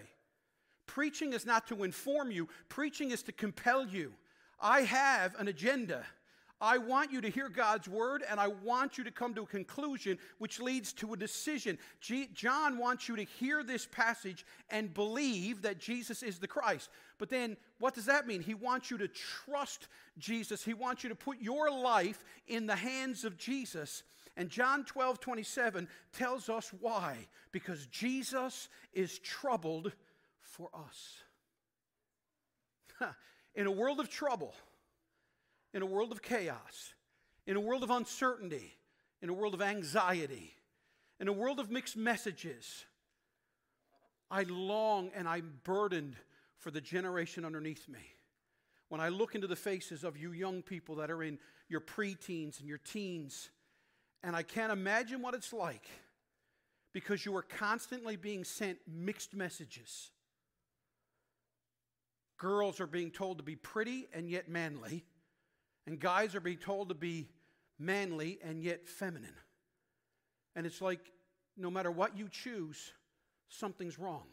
Preaching 0.87 1.33
is 1.33 1.45
not 1.45 1.67
to 1.67 1.83
inform 1.83 2.31
you, 2.31 2.49
preaching 2.67 3.11
is 3.11 3.21
to 3.23 3.31
compel 3.31 3.85
you. 3.85 4.11
I 4.59 4.81
have 4.81 5.35
an 5.39 5.47
agenda. 5.47 6.03
I 6.61 6.77
want 6.77 7.11
you 7.11 7.21
to 7.21 7.29
hear 7.29 7.47
God's 7.47 7.87
word 7.87 8.23
and 8.29 8.39
I 8.39 8.47
want 8.47 8.97
you 8.97 9.05
to 9.05 9.11
come 9.11 9.33
to 9.35 9.43
a 9.43 9.47
conclusion 9.47 10.17
which 10.39 10.59
leads 10.59 10.91
to 10.93 11.13
a 11.13 11.17
decision. 11.17 11.77
G- 12.01 12.29
John 12.33 12.77
wants 12.77 13.07
you 13.07 13.15
to 13.15 13.23
hear 13.23 13.63
this 13.63 13.85
passage 13.85 14.45
and 14.69 14.93
believe 14.93 15.61
that 15.61 15.79
Jesus 15.79 16.21
is 16.21 16.37
the 16.37 16.47
Christ. 16.47 16.89
But 17.17 17.29
then, 17.29 17.55
what 17.79 17.95
does 17.95 18.05
that 18.05 18.27
mean? 18.27 18.41
He 18.41 18.55
wants 18.55 18.91
you 18.91 18.97
to 18.97 19.07
trust 19.07 19.87
Jesus, 20.17 20.63
he 20.63 20.73
wants 20.73 21.03
you 21.03 21.09
to 21.09 21.15
put 21.15 21.39
your 21.39 21.71
life 21.71 22.25
in 22.47 22.65
the 22.65 22.75
hands 22.75 23.23
of 23.23 23.37
Jesus. 23.37 24.03
And 24.35 24.49
John 24.49 24.83
12, 24.85 25.19
27 25.19 25.87
tells 26.13 26.49
us 26.49 26.71
why. 26.79 27.27
Because 27.51 27.85
Jesus 27.87 28.69
is 28.93 29.19
troubled 29.19 29.91
for 30.41 30.69
us. 30.73 31.23
in 33.55 33.67
a 33.67 33.71
world 33.71 33.99
of 33.99 34.09
trouble, 34.09 34.53
in 35.73 35.81
a 35.81 35.85
world 35.85 36.11
of 36.11 36.21
chaos, 36.21 36.93
in 37.45 37.55
a 37.55 37.59
world 37.59 37.83
of 37.83 37.89
uncertainty, 37.89 38.75
in 39.21 39.29
a 39.29 39.33
world 39.33 39.53
of 39.53 39.61
anxiety, 39.61 40.53
in 41.19 41.27
a 41.27 41.33
world 41.33 41.59
of 41.59 41.69
mixed 41.69 41.97
messages, 41.97 42.85
I 44.31 44.43
long 44.43 45.11
and 45.15 45.27
I'm 45.27 45.59
burdened 45.63 46.15
for 46.57 46.71
the 46.71 46.81
generation 46.81 47.45
underneath 47.45 47.87
me. 47.87 47.99
When 48.89 49.01
I 49.01 49.09
look 49.09 49.35
into 49.35 49.47
the 49.47 49.55
faces 49.55 50.03
of 50.03 50.17
you 50.17 50.31
young 50.31 50.61
people 50.61 50.95
that 50.95 51.11
are 51.11 51.23
in 51.23 51.37
your 51.67 51.81
preteens 51.81 52.59
and 52.59 52.67
your 52.67 52.79
teens, 52.79 53.49
and 54.23 54.35
I 54.35 54.43
can't 54.43 54.71
imagine 54.71 55.21
what 55.21 55.33
it's 55.33 55.53
like 55.53 55.87
because 56.91 57.25
you 57.25 57.35
are 57.35 57.43
constantly 57.43 58.15
being 58.15 58.43
sent 58.43 58.79
mixed 58.87 59.35
messages. 59.35 60.11
Girls 62.37 62.79
are 62.79 62.87
being 62.87 63.11
told 63.11 63.37
to 63.37 63.43
be 63.43 63.55
pretty 63.55 64.07
and 64.13 64.29
yet 64.29 64.49
manly. 64.49 65.05
And 65.89 65.99
guys 65.99 66.35
are 66.35 66.39
being 66.39 66.59
told 66.59 66.89
to 66.89 66.93
be 66.93 67.27
manly 67.79 68.37
and 68.43 68.61
yet 68.61 68.87
feminine. 68.87 69.33
And 70.55 70.67
it's 70.67 70.83
like 70.83 70.99
no 71.57 71.71
matter 71.71 71.89
what 71.89 72.15
you 72.15 72.29
choose, 72.29 72.93
something's 73.47 73.97
wrong. 73.97 74.27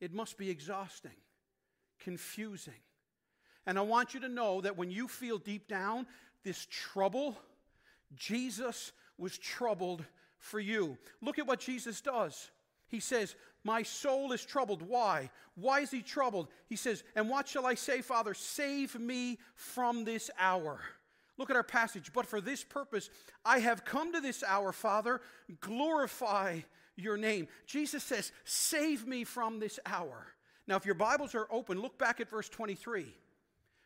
It 0.00 0.14
must 0.14 0.38
be 0.38 0.48
exhausting, 0.48 1.12
confusing. 2.00 2.80
And 3.66 3.78
I 3.78 3.82
want 3.82 4.14
you 4.14 4.20
to 4.20 4.30
know 4.30 4.62
that 4.62 4.78
when 4.78 4.90
you 4.90 5.08
feel 5.08 5.36
deep 5.36 5.68
down 5.68 6.06
this 6.42 6.66
trouble, 6.70 7.36
Jesus 8.16 8.92
was 9.18 9.36
troubled 9.36 10.02
for 10.38 10.58
you. 10.58 10.96
Look 11.20 11.38
at 11.38 11.46
what 11.46 11.60
Jesus 11.60 12.00
does. 12.00 12.50
He 12.88 13.00
says, 13.00 13.36
My 13.64 13.82
soul 13.82 14.32
is 14.32 14.44
troubled. 14.44 14.82
Why? 14.82 15.30
Why 15.54 15.80
is 15.80 15.90
he 15.90 16.02
troubled? 16.02 16.48
He 16.68 16.76
says, 16.76 17.04
And 17.14 17.28
what 17.28 17.48
shall 17.48 17.66
I 17.66 17.74
say, 17.74 18.00
Father? 18.00 18.34
Save 18.34 18.98
me 18.98 19.38
from 19.54 20.04
this 20.04 20.30
hour. 20.38 20.80
Look 21.36 21.50
at 21.50 21.56
our 21.56 21.62
passage. 21.62 22.12
But 22.12 22.26
for 22.26 22.40
this 22.40 22.64
purpose 22.64 23.10
I 23.44 23.60
have 23.60 23.84
come 23.84 24.12
to 24.12 24.20
this 24.20 24.42
hour, 24.42 24.72
Father. 24.72 25.20
Glorify 25.60 26.60
your 26.96 27.16
name. 27.16 27.48
Jesus 27.66 28.02
says, 28.02 28.32
Save 28.44 29.06
me 29.06 29.24
from 29.24 29.60
this 29.60 29.78
hour. 29.86 30.26
Now, 30.66 30.76
if 30.76 30.84
your 30.84 30.94
Bibles 30.94 31.34
are 31.34 31.46
open, 31.50 31.80
look 31.80 31.98
back 31.98 32.20
at 32.20 32.28
verse 32.28 32.48
23. 32.48 33.06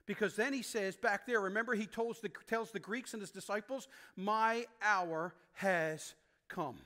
Because 0.04 0.34
then 0.34 0.52
he 0.52 0.62
says 0.62 0.96
back 0.96 1.26
there, 1.26 1.40
remember 1.40 1.74
he 1.74 1.86
tells 1.86 2.20
the, 2.20 2.30
tells 2.48 2.72
the 2.72 2.80
Greeks 2.80 3.12
and 3.12 3.22
his 3.22 3.30
disciples, 3.30 3.86
My 4.16 4.66
hour 4.82 5.32
has 5.52 6.14
come. 6.48 6.78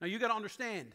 Now 0.00 0.06
you 0.06 0.18
got 0.18 0.28
to 0.28 0.34
understand 0.34 0.94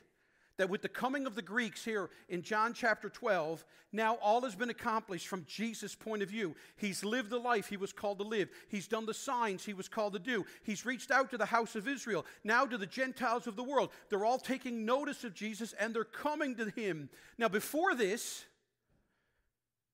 that 0.57 0.69
with 0.69 0.81
the 0.81 0.89
coming 0.89 1.25
of 1.25 1.36
the 1.36 1.41
Greeks 1.41 1.83
here 1.83 2.10
in 2.29 2.43
John 2.43 2.74
chapter 2.74 3.10
12, 3.10 3.65
now 3.91 4.15
all 4.15 4.41
has 4.41 4.55
been 4.55 4.69
accomplished 4.69 5.27
from 5.27 5.45
Jesus' 5.48 5.95
point 5.95 6.22
of 6.22 6.29
view. 6.29 6.55
He's 6.75 7.03
lived 7.03 7.31
the 7.31 7.39
life 7.39 7.67
he 7.67 7.77
was 7.77 7.91
called 7.91 8.19
to 8.19 8.24
live, 8.24 8.50
he's 8.69 8.88
done 8.88 9.05
the 9.05 9.13
signs 9.13 9.65
he 9.65 9.74
was 9.74 9.89
called 9.89 10.13
to 10.13 10.19
do, 10.19 10.45
he's 10.63 10.86
reached 10.86 11.12
out 11.12 11.31
to 11.31 11.38
the 11.38 11.45
house 11.45 11.75
of 11.75 11.88
Israel, 11.88 12.25
now 12.43 12.65
to 12.65 12.77
the 12.77 12.86
Gentiles 12.86 13.48
of 13.48 13.55
the 13.55 13.63
world. 13.63 13.89
They're 14.10 14.25
all 14.25 14.39
taking 14.39 14.86
notice 14.86 15.24
of 15.24 15.33
Jesus 15.33 15.74
and 15.79 15.93
they're 15.93 16.03
coming 16.03 16.55
to 16.55 16.69
him. 16.69 17.10
Now, 17.38 17.50
before 17.50 17.95
this, 17.95 18.45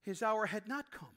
his 0.02 0.22
hour 0.22 0.46
had 0.46 0.68
not 0.68 0.92
come. 0.92 1.10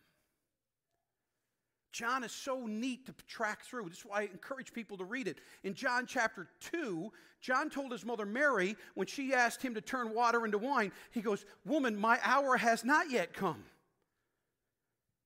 John 1.93 2.25
is 2.25 2.33
so 2.33 2.67
neat 2.67 3.07
to 3.07 3.15
track 3.29 3.63
through. 3.63 3.89
This 3.91 3.99
is 3.99 4.05
why 4.05 4.21
I 4.21 4.23
encourage 4.23 4.73
people 4.73 4.97
to 4.97 5.05
read 5.05 5.29
it. 5.29 5.39
In 5.63 5.75
John 5.75 6.07
chapter 6.07 6.49
2, 6.73 7.13
John 7.41 7.69
told 7.69 7.93
his 7.93 8.05
mother 8.05 8.25
Mary, 8.25 8.77
when 8.95 9.07
she 9.07 9.35
asked 9.35 9.61
him 9.63 9.75
to 9.75 9.83
turn 9.83 10.15
water 10.15 10.45
into 10.47 10.57
wine, 10.59 10.91
he 11.11 11.21
goes, 11.21 11.45
Woman, 11.67 11.95
my 11.97 12.19
hour 12.25 12.57
has 12.57 12.83
not 12.85 13.11
yet 13.11 13.35
come. 13.35 13.63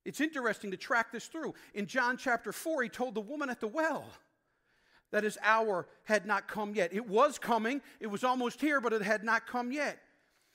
It's 0.05 0.21
interesting 0.21 0.73
to 0.73 0.77
track 0.77 1.13
this 1.13 1.27
through. 1.27 1.55
In 1.75 1.87
John 1.87 2.17
chapter 2.17 2.53
4, 2.53 2.83
he 2.83 2.89
told 2.89 3.15
the 3.15 3.21
woman 3.21 3.49
at 3.49 3.61
the 3.61 3.69
well 3.69 4.05
that 5.13 5.25
his 5.25 5.39
hour 5.43 5.87
had 6.05 6.27
not 6.27 6.49
come 6.49 6.75
yet. 6.75 6.93
It 6.93 7.09
was 7.09 7.39
coming, 7.39 7.81
it 8.01 8.09
was 8.09 8.25
almost 8.25 8.61
here, 8.61 8.81
but 8.81 8.93
it 8.93 9.03
had 9.03 9.23
not 9.23 9.47
come 9.47 9.71
yet. 9.71 9.99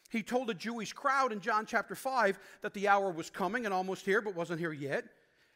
He 0.10 0.24
told 0.24 0.50
a 0.50 0.54
Jewish 0.54 0.92
crowd 0.92 1.32
in 1.32 1.40
John 1.40 1.66
chapter 1.66 1.96
5 1.96 2.38
that 2.62 2.74
the 2.74 2.90
hour 2.90 3.12
was 3.12 3.30
coming 3.30 3.64
and 3.64 3.74
almost 3.74 4.04
here, 4.04 4.22
but 4.22 4.36
wasn't 4.36 4.60
here 4.60 4.74
yet. 4.74 5.06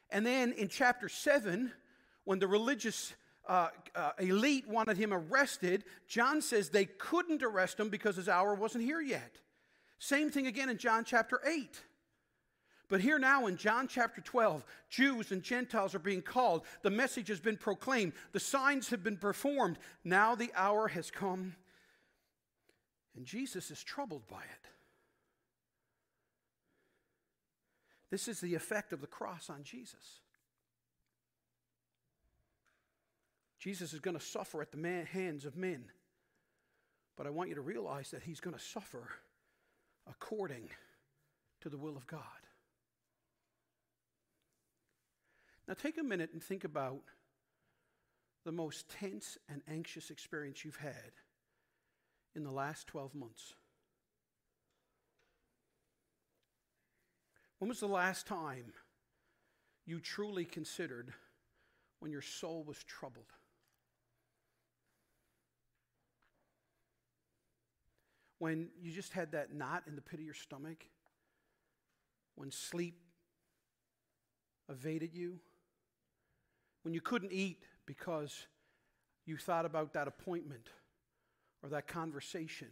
And 0.10 0.26
then 0.26 0.52
in 0.54 0.68
chapter 0.68 1.10
7, 1.10 1.72
when 2.24 2.40
the 2.40 2.48
religious 2.48 3.14
uh, 3.48 3.70
uh, 3.96 4.12
elite 4.20 4.68
wanted 4.68 4.98
him 4.98 5.14
arrested, 5.14 5.84
John 6.08 6.42
says 6.42 6.70
they 6.70 6.86
couldn't 6.86 7.44
arrest 7.44 7.80
him 7.80 7.90
because 7.90 8.16
his 8.16 8.30
hour 8.30 8.56
wasn't 8.56 8.84
here 8.84 9.02
yet. 9.02 9.40
Same 10.00 10.30
thing 10.30 10.48
again 10.48 10.70
in 10.70 10.78
John 10.78 11.04
chapter 11.04 11.40
8. 11.46 11.82
But 12.88 13.02
here 13.02 13.18
now 13.18 13.48
in 13.48 13.58
John 13.58 13.88
chapter 13.88 14.22
12, 14.22 14.64
Jews 14.90 15.32
and 15.32 15.42
Gentiles 15.42 15.96
are 15.96 16.00
being 16.00 16.22
called. 16.22 16.64
The 16.84 16.92
message 16.92 17.30
has 17.30 17.40
been 17.40 17.58
proclaimed. 17.58 18.14
The 18.32 18.40
signs 18.40 18.90
have 18.90 19.04
been 19.04 19.18
performed. 19.18 19.80
Now 20.04 20.36
the 20.36 20.52
hour 20.56 20.88
has 20.90 21.10
come. 21.10 21.56
And 23.16 23.26
Jesus 23.26 23.72
is 23.72 23.84
troubled 23.84 24.28
by 24.28 24.42
it. 24.42 24.70
This 28.16 28.30
is 28.30 28.40
the 28.40 28.56
effect 28.56 28.94
of 28.94 29.02
the 29.02 29.08
cross 29.08 29.50
on 29.50 29.64
Jesus. 29.64 30.22
Jesus 33.60 33.92
is 33.92 34.00
going 34.00 34.18
to 34.18 34.24
suffer 34.24 34.62
at 34.62 34.72
the 34.72 34.78
man, 34.78 35.06
hands 35.06 35.44
of 35.44 35.58
men. 35.58 35.84
But 37.18 37.28
I 37.28 37.32
want 37.32 37.50
you 37.50 37.56
to 37.56 37.62
realize 37.62 38.12
that 38.12 38.24
he's 38.24 38.40
going 38.40 38.56
to 38.56 38.64
suffer 38.64 39.10
according 40.10 40.70
to 41.60 41.68
the 41.68 41.78
will 41.78 41.98
of 41.98 42.08
God. 42.08 42.22
Now, 45.68 45.74
take 45.74 45.98
a 45.98 46.04
minute 46.04 46.30
and 46.32 46.42
think 46.42 46.64
about 46.64 47.02
the 48.46 48.54
most 48.54 48.88
tense 48.88 49.38
and 49.50 49.62
anxious 49.70 50.10
experience 50.10 50.64
you've 50.64 50.78
had 50.78 51.12
in 52.34 52.46
the 52.46 52.51
last 52.51 52.88
12 52.88 53.14
months. 53.14 53.56
When 57.66 57.70
was 57.70 57.80
the 57.80 57.88
last 57.88 58.28
time 58.28 58.74
you 59.88 60.00
truly 60.00 60.46
considered 60.46 61.12
when 61.98 62.12
your 62.12 62.22
soul 62.22 62.64
was 62.64 62.78
troubled? 62.84 63.25
When 68.38 68.70
you 68.80 68.92
just 68.92 69.14
had 69.14 69.32
that 69.32 69.51
knot 69.51 69.82
in 69.88 69.96
the 69.96 70.04
pit 70.04 70.20
of 70.20 70.25
your 70.25 70.36
stomach? 70.36 70.86
When 72.36 72.51
sleep 72.51 73.00
evaded 74.70 75.16
you? 75.16 75.40
When 76.84 76.94
you 76.94 77.01
couldn't 77.01 77.32
eat 77.32 77.64
because 77.88 78.46
you 79.25 79.38
thought 79.38 79.66
about 79.66 79.94
that 79.94 80.08
appointment 80.08 80.70
or 81.64 81.70
that 81.70 81.88
conversation 81.88 82.70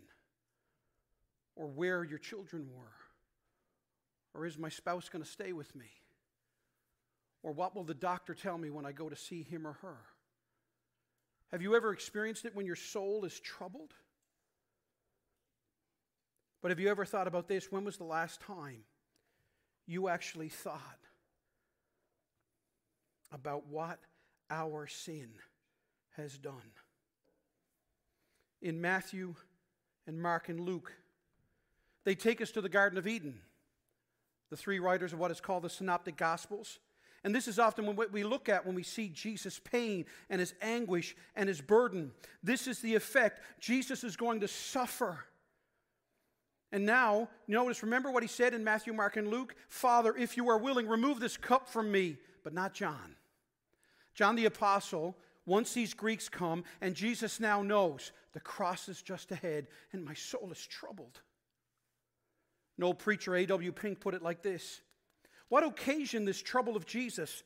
or 1.56 1.65
where 1.65 2.03
your 2.03 2.19
children 2.19 2.67
were? 2.71 3.02
Or 4.33 4.45
is 4.45 4.57
my 4.57 4.69
spouse 4.69 5.09
going 5.09 5.23
to 5.23 5.29
stay 5.29 5.53
with 5.53 5.75
me? 5.75 5.85
Or 7.43 7.51
what 7.51 7.75
will 7.75 7.83
the 7.83 7.93
doctor 7.93 8.33
tell 8.33 8.57
me 8.57 8.69
when 8.69 8.85
I 8.85 8.91
go 8.91 9.09
to 9.09 9.15
see 9.15 9.43
him 9.43 9.67
or 9.67 9.73
her? 9.81 9.97
Have 11.51 11.61
you 11.61 11.75
ever 11.75 11.91
experienced 11.91 12.45
it 12.45 12.55
when 12.55 12.65
your 12.65 12.75
soul 12.75 13.25
is 13.25 13.39
troubled? 13.39 13.93
But 16.61 16.71
have 16.71 16.79
you 16.79 16.89
ever 16.89 17.05
thought 17.05 17.27
about 17.27 17.47
this? 17.47 17.71
When 17.71 17.83
was 17.83 17.97
the 17.97 18.05
last 18.05 18.41
time 18.41 18.85
you 19.85 20.07
actually 20.07 20.49
thought 20.49 20.79
about 23.31 23.67
what 23.67 23.99
our 24.49 24.87
sin 24.87 25.29
has 26.15 26.37
done? 26.37 26.71
In 28.61 28.79
Matthew 28.79 29.35
and 30.07 30.19
Mark 30.19 30.47
and 30.47 30.59
Luke, 30.59 30.93
they 32.05 32.15
take 32.15 32.41
us 32.41 32.51
to 32.51 32.61
the 32.61 32.69
Garden 32.69 32.97
of 32.97 33.05
Eden 33.05 33.41
the 34.53 34.57
three 34.57 34.77
writers 34.77 35.13
of 35.13 35.19
what 35.19 35.31
is 35.31 35.41
called 35.41 35.63
the 35.63 35.69
Synoptic 35.69 36.15
Gospels. 36.15 36.77
And 37.23 37.33
this 37.33 37.47
is 37.47 37.57
often 37.57 37.95
what 37.95 38.13
we 38.13 38.23
look 38.23 38.49
at 38.49 38.67
when 38.67 38.75
we 38.75 38.83
see 38.83 39.09
Jesus' 39.09 39.57
pain 39.57 40.05
and 40.29 40.39
his 40.39 40.53
anguish 40.61 41.15
and 41.35 41.49
his 41.49 41.59
burden. 41.59 42.11
This 42.43 42.67
is 42.67 42.77
the 42.77 42.93
effect. 42.93 43.41
Jesus 43.59 44.03
is 44.03 44.15
going 44.15 44.41
to 44.41 44.47
suffer. 44.47 45.25
And 46.71 46.85
now, 46.85 47.29
notice, 47.47 47.81
remember 47.81 48.11
what 48.11 48.21
he 48.21 48.29
said 48.29 48.53
in 48.53 48.63
Matthew, 48.63 48.93
Mark, 48.93 49.17
and 49.17 49.27
Luke? 49.27 49.55
Father, 49.69 50.15
if 50.15 50.37
you 50.37 50.47
are 50.49 50.57
willing, 50.59 50.87
remove 50.87 51.19
this 51.19 51.35
cup 51.35 51.67
from 51.67 51.91
me, 51.91 52.17
but 52.43 52.53
not 52.53 52.75
John. 52.75 53.15
John 54.13 54.35
the 54.35 54.45
Apostle, 54.45 55.17
once 55.47 55.73
these 55.73 55.95
Greeks 55.95 56.29
come, 56.29 56.63
and 56.79 56.93
Jesus 56.93 57.39
now 57.39 57.63
knows 57.63 58.11
the 58.33 58.39
cross 58.39 58.87
is 58.87 59.01
just 59.01 59.31
ahead, 59.31 59.65
and 59.93 60.05
my 60.05 60.13
soul 60.13 60.49
is 60.51 60.63
troubled. 60.63 61.21
An 62.77 62.83
old 62.83 62.99
preacher, 62.99 63.36
A.W. 63.36 63.71
Pink, 63.71 63.99
put 63.99 64.13
it 64.13 64.23
like 64.23 64.41
this 64.41 64.81
What 65.49 65.63
occasioned 65.63 66.27
this 66.27 66.41
trouble 66.41 66.75
of 66.75 66.86
Jesus? 66.86 67.43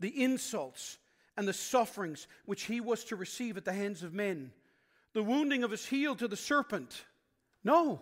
The 0.00 0.22
insults 0.22 0.98
and 1.36 1.46
the 1.46 1.52
sufferings 1.52 2.26
which 2.46 2.64
he 2.64 2.80
was 2.80 3.04
to 3.04 3.16
receive 3.16 3.56
at 3.56 3.64
the 3.64 3.72
hands 3.72 4.02
of 4.02 4.14
men, 4.14 4.52
the 5.12 5.22
wounding 5.22 5.64
of 5.64 5.70
his 5.70 5.86
heel 5.86 6.14
to 6.16 6.28
the 6.28 6.36
serpent. 6.36 7.04
No. 7.64 8.00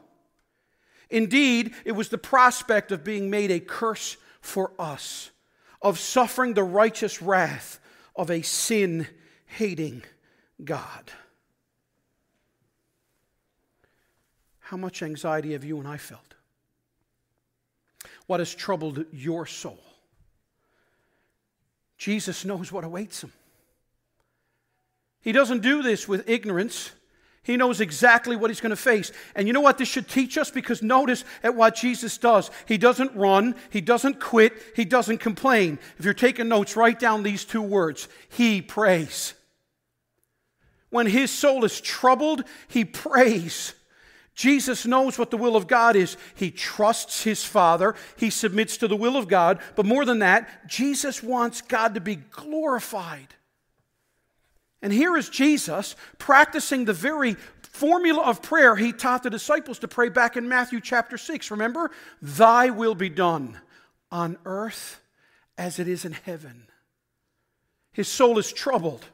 Indeed, 1.08 1.74
it 1.84 1.92
was 1.92 2.08
the 2.08 2.18
prospect 2.18 2.92
of 2.92 3.04
being 3.04 3.30
made 3.30 3.50
a 3.50 3.60
curse 3.60 4.16
for 4.40 4.72
us, 4.78 5.30
of 5.80 5.98
suffering 5.98 6.54
the 6.54 6.64
righteous 6.64 7.22
wrath 7.22 7.78
of 8.14 8.30
a 8.30 8.42
sin 8.42 9.06
hating 9.46 10.02
God. 10.64 11.12
How 14.60 14.76
much 14.76 15.02
anxiety 15.02 15.52
have 15.52 15.64
you 15.64 15.78
and 15.78 15.86
I 15.86 15.96
felt? 15.96 16.35
What 18.26 18.40
has 18.40 18.54
troubled 18.54 19.04
your 19.12 19.46
soul. 19.46 19.80
Jesus 21.98 22.44
knows 22.44 22.70
what 22.70 22.84
awaits 22.84 23.22
him. 23.22 23.32
He 25.20 25.32
doesn't 25.32 25.62
do 25.62 25.82
this 25.82 26.06
with 26.06 26.28
ignorance. 26.28 26.90
He 27.42 27.56
knows 27.56 27.80
exactly 27.80 28.36
what 28.36 28.50
he's 28.50 28.60
going 28.60 28.70
to 28.70 28.76
face. 28.76 29.12
And 29.34 29.46
you 29.46 29.52
know 29.52 29.60
what 29.60 29.78
this 29.78 29.88
should 29.88 30.08
teach 30.08 30.36
us? 30.36 30.50
Because 30.50 30.82
notice 30.82 31.24
at 31.42 31.54
what 31.54 31.76
Jesus 31.76 32.18
does. 32.18 32.50
He 32.66 32.76
doesn't 32.76 33.14
run, 33.14 33.54
he 33.70 33.80
doesn't 33.80 34.20
quit, 34.20 34.52
he 34.74 34.84
doesn't 34.84 35.18
complain. 35.18 35.78
If 35.98 36.04
you're 36.04 36.14
taking 36.14 36.48
notes, 36.48 36.76
write 36.76 36.98
down 36.98 37.22
these 37.22 37.44
two 37.44 37.62
words 37.62 38.08
He 38.28 38.60
prays. 38.60 39.34
When 40.90 41.06
his 41.06 41.30
soul 41.30 41.64
is 41.64 41.80
troubled, 41.80 42.44
he 42.68 42.84
prays. 42.84 43.74
Jesus 44.36 44.84
knows 44.84 45.18
what 45.18 45.30
the 45.30 45.38
will 45.38 45.56
of 45.56 45.66
God 45.66 45.96
is. 45.96 46.18
He 46.34 46.50
trusts 46.50 47.24
his 47.24 47.42
Father. 47.42 47.94
He 48.16 48.28
submits 48.28 48.76
to 48.76 48.86
the 48.86 48.94
will 48.94 49.16
of 49.16 49.28
God. 49.28 49.60
But 49.74 49.86
more 49.86 50.04
than 50.04 50.18
that, 50.20 50.68
Jesus 50.68 51.22
wants 51.22 51.62
God 51.62 51.94
to 51.94 52.02
be 52.02 52.16
glorified. 52.16 53.34
And 54.82 54.92
here 54.92 55.16
is 55.16 55.30
Jesus 55.30 55.96
practicing 56.18 56.84
the 56.84 56.92
very 56.92 57.34
formula 57.62 58.22
of 58.22 58.42
prayer 58.42 58.76
he 58.76 58.92
taught 58.92 59.22
the 59.22 59.30
disciples 59.30 59.78
to 59.78 59.88
pray 59.88 60.10
back 60.10 60.36
in 60.36 60.48
Matthew 60.48 60.82
chapter 60.82 61.16
6. 61.16 61.50
Remember? 61.50 61.90
Thy 62.20 62.68
will 62.68 62.94
be 62.94 63.08
done 63.08 63.58
on 64.10 64.36
earth 64.44 65.00
as 65.56 65.78
it 65.78 65.88
is 65.88 66.04
in 66.04 66.12
heaven. 66.12 66.68
His 67.92 68.06
soul 68.06 68.38
is 68.38 68.52
troubled. 68.52 69.06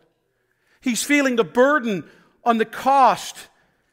He's 0.81 1.05
feeling 1.05 1.37
the 1.37 1.45
burden 1.45 2.05
on 2.43 2.59
the 2.59 2.65
cost 2.65 3.37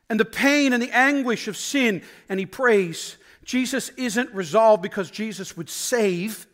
and 0.10 0.19
the 0.19 0.26
pain 0.26 0.74
and 0.74 0.82
the 0.82 0.91
anguish 0.91 1.48
of 1.48 1.56
sin, 1.56 2.02
and 2.28 2.39
he 2.39 2.45
prays. 2.45 3.17
Jesus 3.43 3.89
isn't 3.89 4.34
resolved 4.34 4.82
because 4.82 5.12
Jesus 5.12 5.56
would 5.56 5.69
save. 5.69 6.48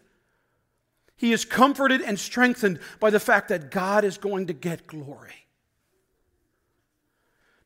He 1.15 1.31
is 1.31 1.45
comforted 1.45 2.01
and 2.01 2.19
strengthened 2.19 2.79
by 2.99 3.09
the 3.09 3.19
fact 3.19 3.49
that 3.49 3.71
God 3.71 4.03
is 4.03 4.17
going 4.17 4.47
to 4.47 4.53
get 4.53 4.85
glory. 4.85 5.47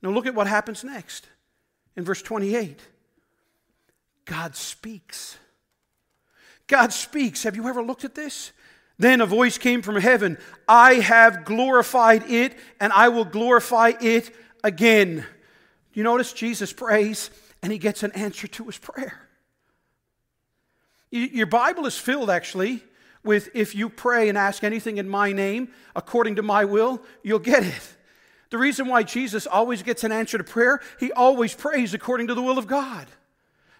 Now, 0.01 0.11
look 0.11 0.25
at 0.25 0.35
what 0.35 0.47
happens 0.47 0.83
next 0.83 1.27
in 1.95 2.05
verse 2.05 2.21
28. 2.21 2.79
God 4.25 4.55
speaks. 4.55 5.37
God 6.67 6.93
speaks. 6.93 7.43
Have 7.43 7.55
you 7.55 7.67
ever 7.67 7.81
looked 7.81 8.05
at 8.05 8.15
this? 8.15 8.51
Then 8.99 9.21
a 9.21 9.25
voice 9.25 9.57
came 9.57 9.81
from 9.81 9.95
heaven 9.95 10.37
I 10.67 10.95
have 10.95 11.45
glorified 11.45 12.29
it, 12.29 12.57
and 12.79 12.93
I 12.93 13.09
will 13.09 13.25
glorify 13.25 13.93
it 13.99 14.33
again. 14.63 15.25
You 15.93 16.03
notice 16.03 16.33
Jesus 16.33 16.71
prays, 16.71 17.29
and 17.61 17.71
he 17.71 17.77
gets 17.77 18.03
an 18.03 18.11
answer 18.11 18.47
to 18.47 18.65
his 18.65 18.77
prayer. 18.77 19.27
Your 21.11 21.47
Bible 21.47 21.85
is 21.85 21.97
filled, 21.97 22.29
actually, 22.29 22.83
with 23.23 23.49
if 23.53 23.75
you 23.75 23.89
pray 23.89 24.29
and 24.29 24.37
ask 24.37 24.63
anything 24.63 24.97
in 24.97 25.09
my 25.09 25.31
name, 25.31 25.69
according 25.95 26.35
to 26.35 26.43
my 26.43 26.65
will, 26.65 27.01
you'll 27.23 27.39
get 27.39 27.63
it. 27.63 27.95
The 28.49 28.57
reason 28.57 28.87
why 28.87 29.03
Jesus 29.03 29.45
always 29.45 29.83
gets 29.83 30.03
an 30.03 30.11
answer 30.11 30.37
to 30.37 30.43
prayer, 30.43 30.81
he 30.99 31.11
always 31.11 31.53
prays 31.53 31.93
according 31.93 32.27
to 32.27 32.33
the 32.33 32.41
will 32.41 32.57
of 32.57 32.67
God. 32.67 33.07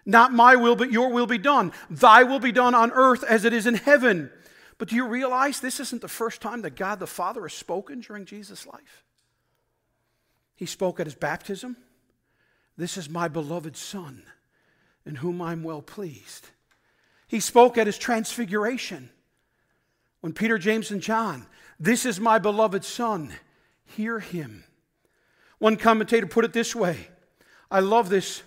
Not 0.04 0.32
my 0.32 0.56
will, 0.56 0.76
but 0.76 0.92
your 0.92 1.10
will 1.10 1.26
be 1.26 1.38
done. 1.38 1.72
Thy 1.88 2.22
will 2.22 2.40
be 2.40 2.52
done 2.52 2.74
on 2.74 2.90
earth 2.92 3.22
as 3.24 3.44
it 3.44 3.52
is 3.52 3.66
in 3.66 3.74
heaven. 3.74 4.30
But 4.78 4.88
do 4.88 4.96
you 4.96 5.06
realize 5.06 5.60
this 5.60 5.80
isn't 5.80 6.02
the 6.02 6.08
first 6.08 6.40
time 6.40 6.62
that 6.62 6.74
God 6.74 7.00
the 7.00 7.06
Father 7.06 7.42
has 7.42 7.52
spoken 7.52 8.00
during 8.00 8.24
Jesus' 8.24 8.66
life? 8.66 9.04
He 10.56 10.66
spoke 10.66 11.00
at 11.00 11.06
his 11.06 11.14
baptism. 11.14 11.76
This 12.80 12.96
is 12.96 13.10
my 13.10 13.28
beloved 13.28 13.76
Son, 13.76 14.22
in 15.04 15.16
whom 15.16 15.42
I'm 15.42 15.62
well 15.62 15.82
pleased. 15.82 16.48
He 17.28 17.38
spoke 17.38 17.76
at 17.76 17.86
his 17.86 17.98
transfiguration 17.98 19.10
when 20.22 20.32
Peter, 20.32 20.56
James, 20.56 20.90
and 20.90 21.02
John, 21.02 21.44
this 21.78 22.06
is 22.06 22.18
my 22.18 22.38
beloved 22.38 22.82
Son 22.82 23.34
hear 23.84 24.18
him. 24.18 24.64
One 25.58 25.76
commentator 25.76 26.26
put 26.26 26.46
it 26.46 26.54
this 26.54 26.74
way 26.74 27.08
I 27.70 27.80
love 27.80 28.08
this. 28.08 28.42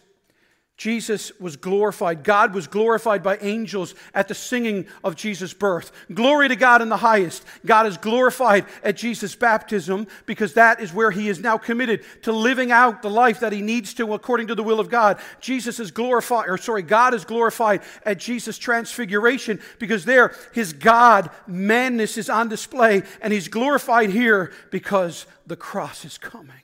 Jesus 0.76 1.32
was 1.40 1.56
glorified. 1.56 2.24
God 2.24 2.56
was 2.56 2.66
glorified 2.66 3.22
by 3.22 3.38
angels 3.38 3.94
at 4.16 4.28
the 4.28 4.34
singing 4.34 4.88
of 5.04 5.16
Jesus' 5.16 5.54
birth. 5.54 5.92
Glory 6.12 6.50
to 6.50 6.56
God 6.56 6.82
in 6.82 6.90
the 6.90 6.98
highest. 6.98 7.46
God 7.64 7.86
is 7.86 7.96
glorified 7.98 8.66
at 8.84 8.98
Jesus' 8.98 9.36
baptism 9.36 10.08
because 10.26 10.56
that 10.56 10.82
is 10.82 10.92
where 10.92 11.12
he 11.12 11.30
is 11.30 11.40
now 11.40 11.60
committed 11.60 12.04
to 12.24 12.32
living 12.32 12.72
out 12.72 13.04
the 13.04 13.10
life 13.10 13.40
that 13.42 13.54
he 13.54 13.62
needs 13.62 13.94
to 13.94 14.14
according 14.16 14.48
to 14.48 14.56
the 14.56 14.64
will 14.64 14.80
of 14.80 14.90
God. 14.90 15.20
Jesus 15.40 15.80
is 15.80 15.92
glorified, 15.92 16.50
or 16.50 16.58
sorry, 16.58 16.82
God 16.82 17.14
is 17.14 17.24
glorified 17.24 17.82
at 18.04 18.18
Jesus' 18.18 18.58
transfiguration 18.58 19.62
because 19.78 20.06
there 20.06 20.36
his 20.54 20.74
God 20.74 21.30
manness 21.46 22.18
is 22.18 22.32
on 22.32 22.50
display 22.50 23.04
and 23.22 23.32
he's 23.32 23.48
glorified 23.48 24.10
here 24.10 24.52
because 24.72 25.28
the 25.46 25.56
cross 25.56 26.04
is 26.04 26.18
coming. 26.18 26.64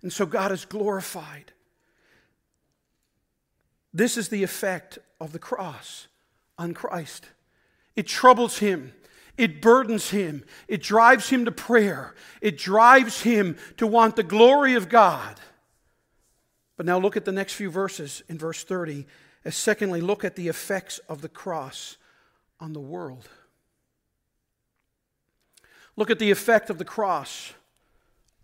And 0.00 0.10
so 0.10 0.24
God 0.24 0.52
is 0.52 0.64
glorified. 0.64 1.52
This 3.96 4.18
is 4.18 4.28
the 4.28 4.42
effect 4.42 4.98
of 5.18 5.32
the 5.32 5.38
cross 5.38 6.06
on 6.58 6.74
Christ. 6.74 7.24
It 7.96 8.06
troubles 8.06 8.58
him. 8.58 8.92
It 9.38 9.62
burdens 9.62 10.10
him. 10.10 10.44
It 10.68 10.82
drives 10.82 11.30
him 11.30 11.46
to 11.46 11.50
prayer. 11.50 12.14
It 12.42 12.58
drives 12.58 13.22
him 13.22 13.56
to 13.78 13.86
want 13.86 14.16
the 14.16 14.22
glory 14.22 14.74
of 14.74 14.90
God. 14.90 15.40
But 16.76 16.84
now 16.84 16.98
look 16.98 17.16
at 17.16 17.24
the 17.24 17.32
next 17.32 17.54
few 17.54 17.70
verses 17.70 18.22
in 18.28 18.36
verse 18.36 18.64
30. 18.64 19.06
As 19.46 19.56
secondly, 19.56 20.02
look 20.02 20.24
at 20.24 20.36
the 20.36 20.48
effects 20.48 20.98
of 21.08 21.22
the 21.22 21.30
cross 21.30 21.96
on 22.60 22.74
the 22.74 22.80
world. 22.80 23.30
Look 25.96 26.10
at 26.10 26.18
the 26.18 26.30
effect 26.30 26.68
of 26.68 26.76
the 26.76 26.84
cross 26.84 27.54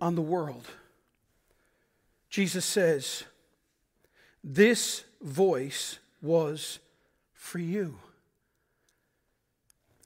on 0.00 0.14
the 0.14 0.22
world. 0.22 0.66
Jesus 2.30 2.64
says, 2.64 3.24
This 4.42 5.04
voice 5.22 5.98
was 6.20 6.78
for 7.32 7.58
you. 7.58 7.98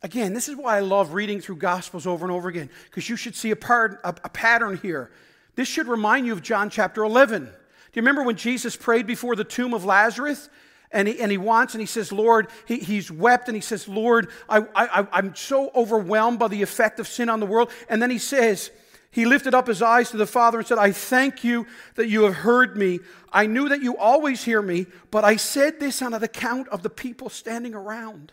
Again, 0.03 0.35
this 0.35 0.49
is 0.49 0.57
why 0.57 0.77
I 0.77 0.81
love 0.81 1.15
reading 1.15 1.41
through 1.41 1.57
Gospels 1.57 2.07
over 2.07 2.25
and 2.25 2.33
over 2.33 2.49
again, 2.49 2.71
because 2.85 3.09
you 3.09 3.17
should 3.17 3.35
see 3.35 3.51
a, 3.51 3.57
part, 3.57 4.01
a, 4.05 4.11
a 4.25 4.29
pattern 4.29 4.79
here. 4.83 5.11
This 5.55 5.69
should 5.69 5.89
remind 5.89 6.27
you 6.27 6.33
of 6.33 6.43
John 6.43 6.71
chapter 6.71 7.03
11. 7.03 7.45
Do 7.45 7.51
you 7.95 8.03
remember 8.03 8.23
when 8.23 8.37
Jesus 8.37 8.77
prayed 8.77 9.07
before 9.07 9.37
the 9.37 9.45
tomb 9.45 9.75
of 9.75 9.85
Lazarus? 9.85 10.49
and 10.93 11.09
he, 11.09 11.21
and 11.21 11.31
he 11.31 11.39
wants 11.39 11.75
and 11.75 11.81
he 11.81 11.87
says, 11.87 12.13
Lord, 12.13 12.49
he, 12.67 12.79
he's 12.79 13.11
wept 13.11 13.49
and 13.49 13.57
he 13.57 13.61
says, 13.61 13.89
Lord, 13.89 14.31
I, 14.49 14.65
I, 14.75 15.07
I'm 15.13 15.35
so 15.35 15.71
overwhelmed 15.75 16.39
by 16.39 16.49
the 16.49 16.63
effect 16.63 17.01
of 17.01 17.09
sin 17.09 17.29
on 17.29 17.41
the 17.41 17.47
world. 17.47 17.71
And 17.89 18.01
then 18.01 18.11
he 18.11 18.19
says, 18.19 18.71
he 19.17 19.25
lifted 19.25 19.55
up 19.55 19.67
his 19.67 19.81
eyes 19.81 20.11
to 20.11 20.19
the 20.19 20.27
Father 20.27 20.59
and 20.59 20.67
said, 20.67 20.77
I 20.77 20.93
thank 20.93 21.43
you 21.43 21.67
that 21.95 22.07
you 22.07 22.25
have 22.25 22.35
heard 22.35 22.77
me. 22.77 23.01
I 23.33 23.47
knew 23.47 23.71
that 23.71 23.81
you 23.81 23.97
always 23.97 24.45
hear 24.45 24.61
me, 24.61 24.85
but 25.11 25.25
I 25.25 25.37
said 25.37 25.81
this 25.81 26.03
on 26.03 26.13
account 26.13 26.69
of 26.69 26.83
the 26.83 26.91
people 26.91 27.31
standing 27.31 27.75
around. 27.75 28.33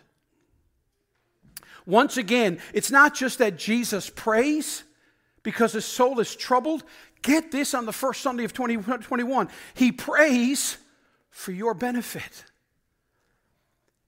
Once 1.86 2.18
again, 2.18 2.58
it's 2.74 2.90
not 2.90 3.14
just 3.14 3.38
that 3.38 3.56
Jesus 3.56 4.10
prays 4.10 4.84
because 5.42 5.72
his 5.72 5.86
soul 5.86 6.20
is 6.20 6.36
troubled. 6.36 6.84
Get 7.22 7.50
this 7.50 7.72
on 7.72 7.86
the 7.86 7.92
first 7.92 8.20
Sunday 8.20 8.44
of 8.44 8.52
2021. 8.52 9.48
He 9.72 9.90
prays 9.90 10.76
for 11.30 11.52
your 11.52 11.72
benefit. 11.72 12.44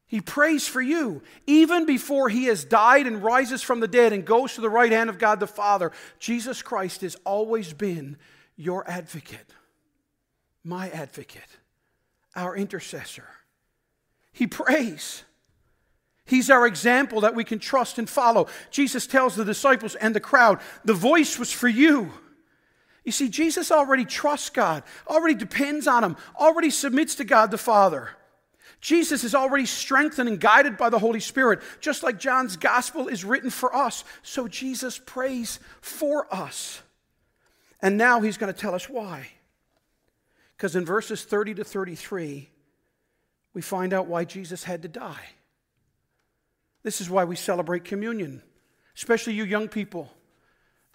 He 0.08 0.20
prays 0.20 0.68
for 0.68 0.80
you. 0.80 1.22
Even 1.46 1.84
before 1.84 2.28
he 2.28 2.44
has 2.44 2.64
died 2.64 3.06
and 3.06 3.24
rises 3.24 3.62
from 3.62 3.80
the 3.80 3.88
dead 3.88 4.12
and 4.12 4.24
goes 4.24 4.54
to 4.54 4.60
the 4.60 4.70
right 4.70 4.92
hand 4.92 5.10
of 5.10 5.18
God 5.18 5.40
the 5.40 5.46
Father, 5.46 5.90
Jesus 6.20 6.62
Christ 6.62 7.00
has 7.00 7.16
always 7.24 7.72
been 7.72 8.16
your 8.56 8.88
advocate, 8.88 9.52
my 10.62 10.88
advocate, 10.90 11.58
our 12.36 12.56
intercessor. 12.56 13.26
He 14.32 14.46
prays. 14.46 15.24
He's 16.24 16.50
our 16.50 16.66
example 16.66 17.22
that 17.22 17.34
we 17.34 17.44
can 17.44 17.58
trust 17.58 17.98
and 17.98 18.08
follow. 18.08 18.48
Jesus 18.70 19.06
tells 19.06 19.34
the 19.34 19.44
disciples 19.44 19.96
and 19.96 20.14
the 20.14 20.20
crowd, 20.20 20.60
the 20.84 20.94
voice 20.94 21.38
was 21.38 21.50
for 21.50 21.68
you. 21.68 22.12
You 23.04 23.12
see, 23.12 23.28
Jesus 23.28 23.70
already 23.70 24.04
trusts 24.04 24.50
God, 24.50 24.82
already 25.08 25.34
depends 25.34 25.86
on 25.86 26.02
Him, 26.02 26.16
already 26.38 26.70
submits 26.70 27.14
to 27.16 27.24
God 27.24 27.50
the 27.50 27.58
Father. 27.58 28.10
Jesus 28.86 29.24
is 29.24 29.34
already 29.34 29.66
strengthened 29.66 30.28
and 30.28 30.38
guided 30.38 30.76
by 30.76 30.90
the 30.90 31.00
Holy 31.00 31.18
Spirit, 31.18 31.60
just 31.80 32.04
like 32.04 32.20
John's 32.20 32.56
gospel 32.56 33.08
is 33.08 33.24
written 33.24 33.50
for 33.50 33.74
us. 33.74 34.04
So 34.22 34.46
Jesus 34.46 34.96
prays 35.04 35.58
for 35.80 36.32
us. 36.32 36.82
And 37.82 37.98
now 37.98 38.20
he's 38.20 38.36
going 38.36 38.54
to 38.54 38.56
tell 38.56 38.76
us 38.76 38.88
why. 38.88 39.26
Because 40.56 40.76
in 40.76 40.84
verses 40.84 41.24
30 41.24 41.54
to 41.54 41.64
33, 41.64 42.48
we 43.54 43.60
find 43.60 43.92
out 43.92 44.06
why 44.06 44.24
Jesus 44.24 44.62
had 44.62 44.82
to 44.82 44.88
die. 44.88 45.30
This 46.84 47.00
is 47.00 47.10
why 47.10 47.24
we 47.24 47.34
celebrate 47.34 47.82
communion, 47.82 48.40
especially 48.94 49.32
you 49.32 49.42
young 49.42 49.66
people. 49.66 50.12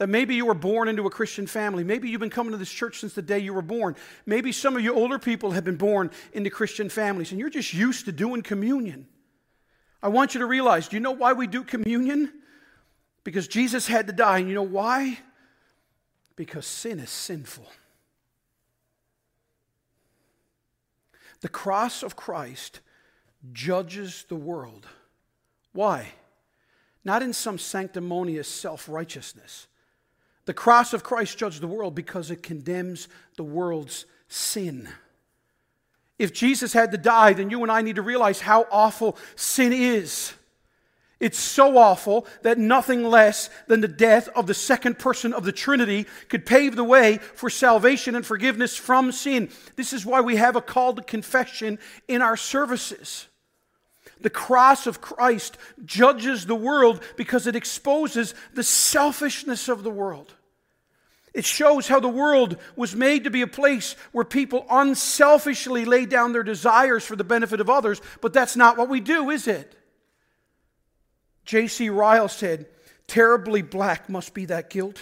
That 0.01 0.07
maybe 0.07 0.33
you 0.33 0.47
were 0.47 0.55
born 0.55 0.87
into 0.87 1.05
a 1.05 1.11
Christian 1.11 1.45
family. 1.45 1.83
Maybe 1.83 2.09
you've 2.09 2.19
been 2.19 2.31
coming 2.31 2.53
to 2.53 2.57
this 2.57 2.71
church 2.71 3.01
since 3.01 3.13
the 3.13 3.21
day 3.21 3.37
you 3.37 3.53
were 3.53 3.61
born. 3.61 3.95
Maybe 4.25 4.51
some 4.51 4.75
of 4.75 4.81
you 4.81 4.95
older 4.95 5.19
people 5.19 5.51
have 5.51 5.63
been 5.63 5.75
born 5.75 6.09
into 6.33 6.49
Christian 6.49 6.89
families 6.89 7.29
and 7.29 7.39
you're 7.39 7.51
just 7.51 7.71
used 7.71 8.05
to 8.05 8.11
doing 8.11 8.41
communion. 8.41 9.05
I 10.01 10.07
want 10.07 10.33
you 10.33 10.39
to 10.39 10.47
realize 10.47 10.87
do 10.87 10.95
you 10.95 11.01
know 11.01 11.11
why 11.11 11.33
we 11.33 11.45
do 11.45 11.63
communion? 11.63 12.33
Because 13.23 13.47
Jesus 13.47 13.85
had 13.85 14.07
to 14.07 14.11
die. 14.11 14.39
And 14.39 14.47
you 14.47 14.55
know 14.55 14.63
why? 14.63 15.19
Because 16.35 16.65
sin 16.65 16.99
is 16.99 17.11
sinful. 17.11 17.67
The 21.41 21.49
cross 21.49 22.01
of 22.01 22.15
Christ 22.15 22.79
judges 23.53 24.25
the 24.29 24.35
world. 24.35 24.87
Why? 25.73 26.07
Not 27.03 27.21
in 27.21 27.33
some 27.33 27.59
sanctimonious 27.59 28.47
self 28.47 28.89
righteousness 28.89 29.67
the 30.45 30.53
cross 30.53 30.93
of 30.93 31.03
Christ 31.03 31.37
judged 31.37 31.61
the 31.61 31.67
world 31.67 31.95
because 31.95 32.31
it 32.31 32.43
condemns 32.43 33.07
the 33.37 33.43
world's 33.43 34.05
sin. 34.27 34.89
If 36.17 36.33
Jesus 36.33 36.73
had 36.73 36.91
to 36.91 36.97
die, 36.97 37.33
then 37.33 37.49
you 37.49 37.63
and 37.63 37.71
I 37.71 37.81
need 37.81 37.95
to 37.95 38.01
realize 38.01 38.41
how 38.41 38.67
awful 38.71 39.17
sin 39.35 39.73
is. 39.73 40.33
It's 41.19 41.39
so 41.39 41.77
awful 41.77 42.25
that 42.41 42.57
nothing 42.57 43.03
less 43.03 43.51
than 43.67 43.81
the 43.81 43.87
death 43.87 44.27
of 44.29 44.47
the 44.47 44.55
second 44.55 44.97
person 44.97 45.33
of 45.33 45.45
the 45.45 45.51
Trinity 45.51 46.07
could 46.29 46.47
pave 46.47 46.75
the 46.75 46.83
way 46.83 47.17
for 47.17 47.49
salvation 47.49 48.15
and 48.15 48.25
forgiveness 48.25 48.75
from 48.75 49.11
sin. 49.11 49.49
This 49.75 49.93
is 49.93 50.03
why 50.03 50.21
we 50.21 50.37
have 50.37 50.55
a 50.55 50.61
call 50.61 50.95
to 50.95 51.03
confession 51.03 51.77
in 52.07 52.23
our 52.23 52.35
services. 52.35 53.27
The 54.21 54.29
cross 54.29 54.87
of 54.87 55.01
Christ 55.01 55.57
judges 55.83 56.45
the 56.45 56.55
world 56.55 57.01
because 57.17 57.47
it 57.47 57.55
exposes 57.55 58.33
the 58.53 58.63
selfishness 58.63 59.67
of 59.67 59.83
the 59.83 59.91
world. 59.91 60.33
It 61.33 61.45
shows 61.45 61.87
how 61.87 61.99
the 61.99 62.09
world 62.09 62.57
was 62.75 62.95
made 62.95 63.23
to 63.23 63.29
be 63.29 63.41
a 63.41 63.47
place 63.47 63.95
where 64.11 64.25
people 64.25 64.65
unselfishly 64.69 65.85
lay 65.85 66.05
down 66.05 66.33
their 66.33 66.43
desires 66.43 67.05
for 67.05 67.15
the 67.15 67.23
benefit 67.23 67.61
of 67.61 67.69
others, 67.69 68.01
but 68.19 68.33
that's 68.33 68.57
not 68.57 68.77
what 68.77 68.89
we 68.89 68.99
do, 68.99 69.29
is 69.29 69.47
it? 69.47 69.75
J.C. 71.45 71.89
Ryle 71.89 72.27
said, 72.27 72.67
Terribly 73.07 73.61
black 73.61 74.09
must 74.09 74.33
be 74.33 74.45
that 74.45 74.69
guilt 74.69 74.99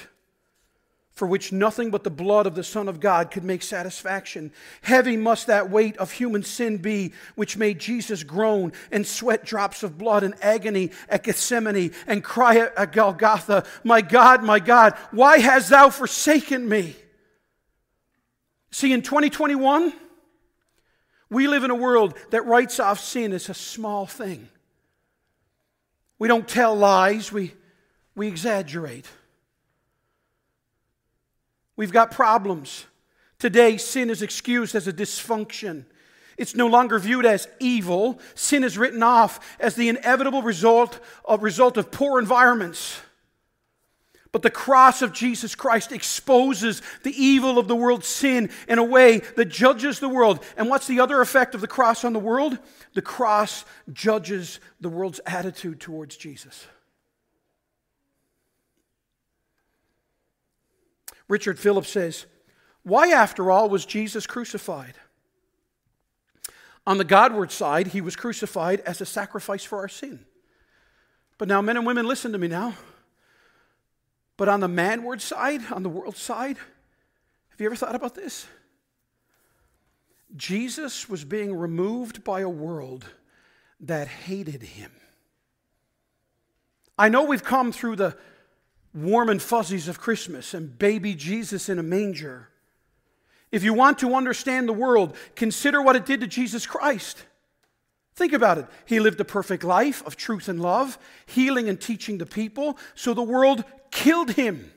for 1.20 1.28
which 1.28 1.52
nothing 1.52 1.92
but 1.92 2.06
the 2.06 2.10
blood 2.10 2.48
of 2.48 2.56
the 2.56 2.64
Son 2.64 2.88
of 2.88 3.02
God 3.02 3.30
could 3.30 3.44
make 3.44 3.62
satisfaction. 3.62 4.54
Heavy 4.82 5.18
must 5.18 5.48
that 5.48 5.70
weight 5.70 5.98
of 5.98 6.14
human 6.14 6.44
sin 6.44 6.78
be, 6.78 7.12
which 7.36 7.58
made 7.58 7.78
Jesus 7.78 8.24
groan 8.24 8.72
and 8.90 9.06
sweat 9.06 9.44
drops 9.44 9.84
of 9.84 9.98
blood 9.98 10.24
in 10.24 10.34
agony 10.42 10.92
at 11.10 11.24
Gethsemane 11.24 11.92
and 12.08 12.24
cry 12.24 12.56
at 12.56 12.94
Golgotha, 12.94 13.66
My 13.84 14.00
God, 14.00 14.46
my 14.46 14.60
God, 14.60 14.94
why 15.12 15.40
hast 15.40 15.72
thou 15.72 15.90
forsaken 15.90 16.70
me? 16.70 16.96
See, 18.72 18.94
in 18.94 19.02
2021, 19.02 19.92
we 21.30 21.50
live 21.50 21.66
in 21.66 21.72
a 21.72 21.76
world 21.76 22.14
that 22.30 22.46
writes 22.46 22.80
off 22.80 23.02
sin 23.02 23.34
as 23.34 23.50
a 23.50 23.54
small 23.54 24.06
thing. 24.06 24.48
We 26.18 26.30
don't 26.30 26.48
tell 26.48 26.78
lies, 26.78 27.30
we, 27.30 27.52
we 28.16 28.30
exaggerate. 28.30 29.06
We've 31.80 31.94
got 31.94 32.12
problems. 32.12 32.86
Today, 33.38 33.78
sin 33.78 34.10
is 34.10 34.22
excused 34.22 34.76
as 34.76 34.86
a 34.90 34.92
dysfunction. 34.92 35.86
It's 36.38 36.54
no 36.54 36.68
longer 36.68 37.00
viewed 37.00 37.26
as 37.26 37.48
evil. 37.62 38.20
Sin 38.36 38.66
is 38.66 38.78
written 38.78 39.02
off 39.02 39.56
as 39.62 39.76
the 39.76 39.88
inevitable 39.88 40.42
result 40.42 41.00
of, 41.24 41.42
result 41.42 41.78
of 41.78 41.90
poor 41.90 42.20
environments. 42.20 43.00
But 44.34 44.42
the 44.42 44.50
cross 44.50 45.02
of 45.02 45.14
Jesus 45.14 45.56
Christ 45.56 45.94
exposes 45.94 46.82
the 47.04 47.14
evil 47.14 47.58
of 47.58 47.70
the 47.70 47.78
world's 47.78 48.08
sin 48.08 48.50
in 48.68 48.78
a 48.78 48.84
way 48.84 49.20
that 49.38 49.46
judges 49.46 50.02
the 50.02 50.10
world. 50.10 50.44
And 50.58 50.68
what's 50.70 50.86
the 50.86 51.00
other 51.00 51.22
effect 51.22 51.56
of 51.56 51.62
the 51.62 51.68
cross 51.68 52.04
on 52.04 52.12
the 52.12 52.20
world? 52.20 52.60
The 52.94 53.02
cross 53.02 53.64
judges 53.94 54.60
the 54.82 54.90
world's 54.90 55.22
attitude 55.26 55.80
towards 55.80 56.18
Jesus. 56.18 56.68
Richard 61.30 61.60
Phillips 61.60 61.90
says, 61.90 62.26
Why, 62.84 63.10
after 63.10 63.50
all, 63.50 63.70
was 63.70 63.86
Jesus 63.86 64.28
crucified? 64.28 64.96
On 66.86 66.98
the 66.98 67.06
Godward 67.06 67.52
side, 67.52 67.88
he 67.88 68.02
was 68.02 68.16
crucified 68.16 68.82
as 68.82 69.00
a 69.00 69.06
sacrifice 69.06 69.64
for 69.64 69.78
our 69.78 69.88
sin. 69.88 70.26
But 71.38 71.48
now, 71.48 71.62
men 71.62 71.78
and 71.78 71.86
women, 71.86 72.06
listen 72.06 72.34
to 72.34 72.38
me 72.38 72.48
now. 72.48 72.74
But 74.36 74.50
on 74.50 74.60
the 74.60 74.68
manward 74.68 75.22
side, 75.22 75.62
on 75.72 75.84
the 75.84 75.90
world 75.90 76.18
side, 76.18 76.58
have 77.50 77.60
you 77.60 77.68
ever 77.68 77.76
thought 77.76 77.96
about 77.96 78.16
this? 78.16 78.48
Jesus 80.36 81.10
was 81.10 81.26
being 81.26 81.54
removed 81.54 82.24
by 82.24 82.42
a 82.42 82.50
world 82.50 83.06
that 83.82 84.08
hated 84.08 84.64
him. 84.64 84.92
I 86.98 87.10
know 87.10 87.24
we've 87.24 87.44
come 87.44 87.72
through 87.72 87.98
the 87.98 88.18
warm 88.94 89.30
and 89.30 89.42
fuzzies 89.42 89.88
of 89.88 90.00
Christmas 90.00 90.54
and 90.54 90.78
baby 90.78 91.16
Jesus 91.16 91.70
in 91.70 91.80
a 91.80 91.84
manger. 91.84 92.50
If 93.52 93.64
you 93.64 93.74
want 93.74 94.00
to 94.00 94.16
understand 94.16 94.68
the 94.68 94.74
world, 94.74 95.16
consider 95.36 95.82
what 95.82 95.96
it 95.96 96.06
did 96.06 96.22
to 96.22 96.28
Jesus 96.28 96.66
Christ. 96.66 97.24
Think 98.16 98.34
about 98.34 98.58
it. 98.58 98.68
He 98.86 99.00
lived 99.00 99.20
a 99.22 99.26
perfect 99.26 99.64
life 99.64 100.06
of 100.06 100.18
truth 100.18 100.50
and 100.50 100.62
love, 100.62 101.00
healing 101.26 101.70
and 101.70 101.80
teaching 101.80 102.18
the 102.18 102.26
people, 102.26 102.78
so 102.94 103.14
the 103.14 103.24
world 103.24 103.64
killed 103.92 104.32
him. 104.32 104.72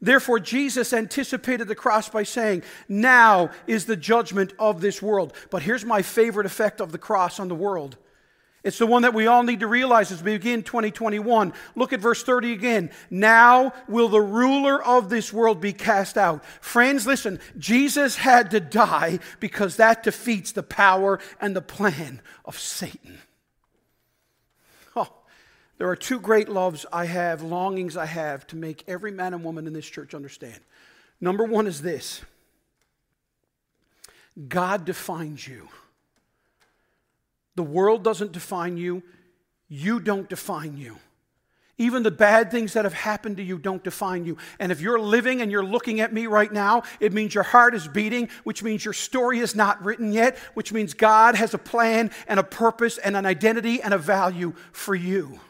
Therefore, 0.00 0.38
Jesus 0.38 0.92
anticipated 0.92 1.66
the 1.66 1.74
cross 1.74 2.10
by 2.10 2.24
saying, 2.24 2.62
Now 2.88 3.50
is 3.66 3.86
the 3.86 3.96
judgment 3.96 4.52
of 4.58 4.82
this 4.82 5.00
world. 5.00 5.32
But 5.50 5.62
here's 5.62 5.84
my 5.84 6.02
favorite 6.02 6.46
effect 6.46 6.80
of 6.80 6.92
the 6.92 6.98
cross 6.98 7.40
on 7.40 7.48
the 7.48 7.54
world. 7.54 7.96
It's 8.64 8.78
the 8.78 8.86
one 8.86 9.02
that 9.02 9.12
we 9.12 9.26
all 9.26 9.42
need 9.42 9.60
to 9.60 9.66
realize 9.66 10.10
as 10.10 10.22
we 10.22 10.32
begin 10.32 10.62
2021. 10.62 11.52
Look 11.76 11.92
at 11.92 12.00
verse 12.00 12.22
30 12.22 12.54
again. 12.54 12.90
Now 13.10 13.74
will 13.86 14.08
the 14.08 14.22
ruler 14.22 14.82
of 14.82 15.10
this 15.10 15.34
world 15.34 15.60
be 15.60 15.74
cast 15.74 16.16
out. 16.16 16.42
Friends, 16.62 17.06
listen, 17.06 17.40
Jesus 17.58 18.16
had 18.16 18.50
to 18.52 18.60
die 18.60 19.18
because 19.38 19.76
that 19.76 20.02
defeats 20.02 20.52
the 20.52 20.62
power 20.62 21.20
and 21.42 21.54
the 21.54 21.60
plan 21.60 22.22
of 22.46 22.58
Satan. 22.58 23.18
Oh, 24.96 25.12
There 25.76 25.90
are 25.90 25.96
two 25.96 26.18
great 26.18 26.48
loves 26.48 26.86
I 26.90 27.04
have, 27.04 27.42
longings 27.42 27.98
I 27.98 28.06
have 28.06 28.46
to 28.46 28.56
make 28.56 28.82
every 28.88 29.12
man 29.12 29.34
and 29.34 29.44
woman 29.44 29.66
in 29.66 29.74
this 29.74 29.88
church 29.88 30.14
understand. 30.14 30.58
Number 31.20 31.44
one 31.44 31.66
is 31.66 31.82
this 31.82 32.22
God 34.48 34.86
defines 34.86 35.46
you. 35.46 35.68
The 37.56 37.62
world 37.62 38.02
doesn't 38.02 38.32
define 38.32 38.76
you, 38.76 39.02
you 39.68 40.00
don't 40.00 40.28
define 40.28 40.76
you. 40.76 40.98
Even 41.76 42.04
the 42.04 42.10
bad 42.12 42.52
things 42.52 42.74
that 42.74 42.84
have 42.84 42.94
happened 42.94 43.38
to 43.38 43.42
you 43.42 43.58
don't 43.58 43.82
define 43.82 44.24
you. 44.24 44.36
And 44.60 44.70
if 44.70 44.80
you're 44.80 44.98
living 44.98 45.42
and 45.42 45.50
you're 45.50 45.64
looking 45.64 46.00
at 46.00 46.12
me 46.12 46.28
right 46.28 46.52
now, 46.52 46.84
it 47.00 47.12
means 47.12 47.34
your 47.34 47.42
heart 47.42 47.74
is 47.74 47.88
beating, 47.88 48.28
which 48.44 48.62
means 48.62 48.84
your 48.84 48.94
story 48.94 49.40
is 49.40 49.56
not 49.56 49.84
written 49.84 50.12
yet, 50.12 50.38
which 50.54 50.72
means 50.72 50.94
God 50.94 51.34
has 51.34 51.52
a 51.52 51.58
plan 51.58 52.12
and 52.28 52.38
a 52.38 52.44
purpose 52.44 52.98
and 52.98 53.16
an 53.16 53.26
identity 53.26 53.82
and 53.82 53.92
a 53.92 53.98
value 53.98 54.54
for 54.72 54.94
you. 54.94 55.40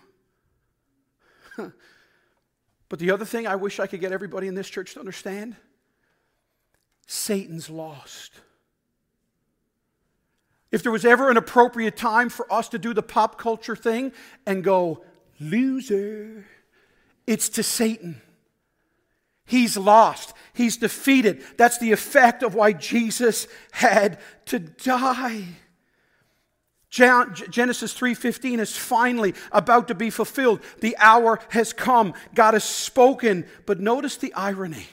But 2.88 3.00
the 3.00 3.10
other 3.10 3.24
thing 3.24 3.46
I 3.46 3.56
wish 3.56 3.80
I 3.80 3.88
could 3.88 4.00
get 4.00 4.12
everybody 4.12 4.46
in 4.46 4.54
this 4.54 4.68
church 4.68 4.94
to 4.94 5.00
understand 5.00 5.56
Satan's 7.08 7.68
lost. 7.68 8.32
If 10.74 10.82
there 10.82 10.90
was 10.90 11.04
ever 11.04 11.30
an 11.30 11.36
appropriate 11.36 11.96
time 11.96 12.28
for 12.28 12.52
us 12.52 12.68
to 12.70 12.80
do 12.80 12.92
the 12.92 13.00
pop 13.00 13.38
culture 13.38 13.76
thing 13.76 14.10
and 14.44 14.64
go, 14.64 15.04
loser, 15.38 16.46
it's 17.28 17.48
to 17.50 17.62
Satan. 17.62 18.20
He's 19.46 19.76
lost. 19.76 20.34
He's 20.52 20.76
defeated. 20.76 21.44
That's 21.56 21.78
the 21.78 21.92
effect 21.92 22.42
of 22.42 22.56
why 22.56 22.72
Jesus 22.72 23.46
had 23.70 24.18
to 24.46 24.58
die. 24.58 25.44
Genesis 26.90 27.94
3:15 27.94 28.58
is 28.58 28.76
finally 28.76 29.34
about 29.52 29.86
to 29.86 29.94
be 29.94 30.10
fulfilled. 30.10 30.60
The 30.80 30.96
hour 30.98 31.38
has 31.50 31.72
come. 31.72 32.14
God 32.34 32.54
has 32.54 32.64
spoken, 32.64 33.46
but 33.64 33.78
notice 33.78 34.16
the 34.16 34.34
irony. 34.34 34.88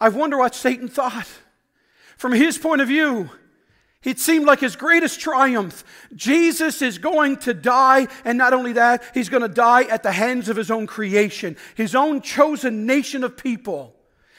I 0.00 0.08
wonder 0.08 0.36
what 0.36 0.56
Satan 0.56 0.88
thought. 0.88 1.28
From 2.16 2.32
his 2.32 2.58
point 2.58 2.80
of 2.80 2.88
view, 2.88 3.30
it 4.04 4.18
seemed 4.18 4.46
like 4.46 4.60
his 4.60 4.76
greatest 4.76 5.20
triumph. 5.20 5.84
Jesus 6.14 6.82
is 6.82 6.98
going 6.98 7.36
to 7.38 7.54
die, 7.54 8.08
and 8.24 8.36
not 8.36 8.52
only 8.52 8.72
that, 8.72 9.04
he's 9.14 9.28
going 9.28 9.42
to 9.42 9.48
die 9.48 9.84
at 9.84 10.02
the 10.02 10.12
hands 10.12 10.48
of 10.48 10.56
his 10.56 10.70
own 10.70 10.86
creation, 10.86 11.56
his 11.74 11.94
own 11.94 12.20
chosen 12.20 12.84
nation 12.86 13.22
of 13.22 13.36
people. 13.36 13.94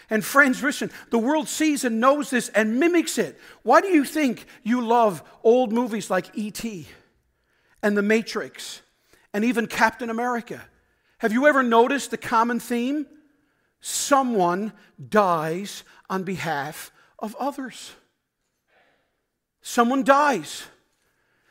And 0.10 0.24
friends, 0.24 0.62
listen, 0.62 0.92
the 1.12 1.18
world 1.18 1.48
sees 1.48 1.86
and 1.86 2.00
knows 2.00 2.30
this 2.30 2.50
and 2.50 2.80
mimics 2.80 3.18
it. 3.18 3.40
Why 3.64 3.80
do 3.82 3.88
you 3.88 4.04
think 4.04 4.46
you 4.62 4.86
love 4.86 5.24
old 5.44 5.72
movies 5.72 6.10
like 6.10 6.30
E.T. 6.34 6.88
and 7.82 7.98
The 7.98 8.02
Matrix 8.02 8.82
and 9.34 9.46
even 9.46 9.68
Captain 9.68 10.10
America? 10.10 10.62
Have 11.20 11.32
you 11.32 11.48
ever 11.48 11.64
noticed 11.64 12.12
the 12.12 12.18
common 12.18 12.60
theme? 12.60 13.08
Someone 13.80 14.74
dies 15.10 15.84
on 16.10 16.24
behalf 16.24 16.92
of 17.18 17.34
others. 17.40 17.94
Someone 19.64 20.04
dies. 20.04 20.64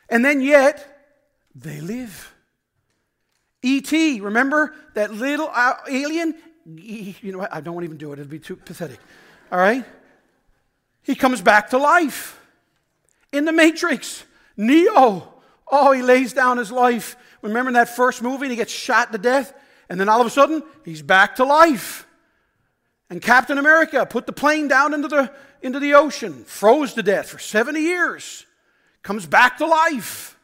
And 0.07 0.23
then 0.23 0.39
yet, 0.39 1.11
they 1.53 1.81
live. 1.81 2.33
E.T., 3.63 4.21
remember 4.21 4.73
that 4.93 5.11
little 5.13 5.49
uh, 5.51 5.73
alien? 5.89 6.35
you 6.65 7.31
know 7.31 7.39
what? 7.39 7.53
I 7.53 7.59
don't 7.59 7.83
even 7.83 7.97
do 7.97 8.11
it. 8.13 8.19
It'd 8.19 8.29
be 8.29 8.39
too 8.39 8.55
pathetic. 8.55 8.99
All 9.51 9.59
right? 9.59 9.83
He 11.01 11.15
comes 11.15 11.41
back 11.41 11.71
to 11.71 11.77
life. 11.77 12.39
In 13.31 13.45
the 13.45 13.51
Matrix, 13.51 14.23
Neo. 14.55 15.33
Oh, 15.69 15.91
he 15.91 16.03
lays 16.03 16.33
down 16.33 16.57
his 16.57 16.71
life. 16.71 17.17
Remember 17.41 17.69
in 17.69 17.73
that 17.73 17.95
first 17.95 18.21
movie, 18.21 18.47
he 18.47 18.55
gets 18.55 18.71
shot 18.71 19.11
to 19.11 19.17
death, 19.17 19.53
and 19.89 19.99
then 19.99 20.07
all 20.07 20.21
of 20.21 20.27
a 20.27 20.29
sudden, 20.29 20.61
he's 20.85 21.01
back 21.01 21.37
to 21.37 21.43
life. 21.43 22.05
And 23.09 23.21
Captain 23.21 23.57
America 23.57 24.05
put 24.05 24.27
the 24.27 24.33
plane 24.33 24.67
down 24.67 24.93
into 24.93 25.07
the, 25.07 25.31
into 25.63 25.79
the 25.79 25.93
ocean, 25.95 26.43
froze 26.43 26.93
to 26.93 27.01
death 27.01 27.29
for 27.29 27.39
70 27.39 27.79
years, 27.79 28.45
comes 29.01 29.25
back 29.25 29.57
to 29.57 29.65
life. 29.65 30.37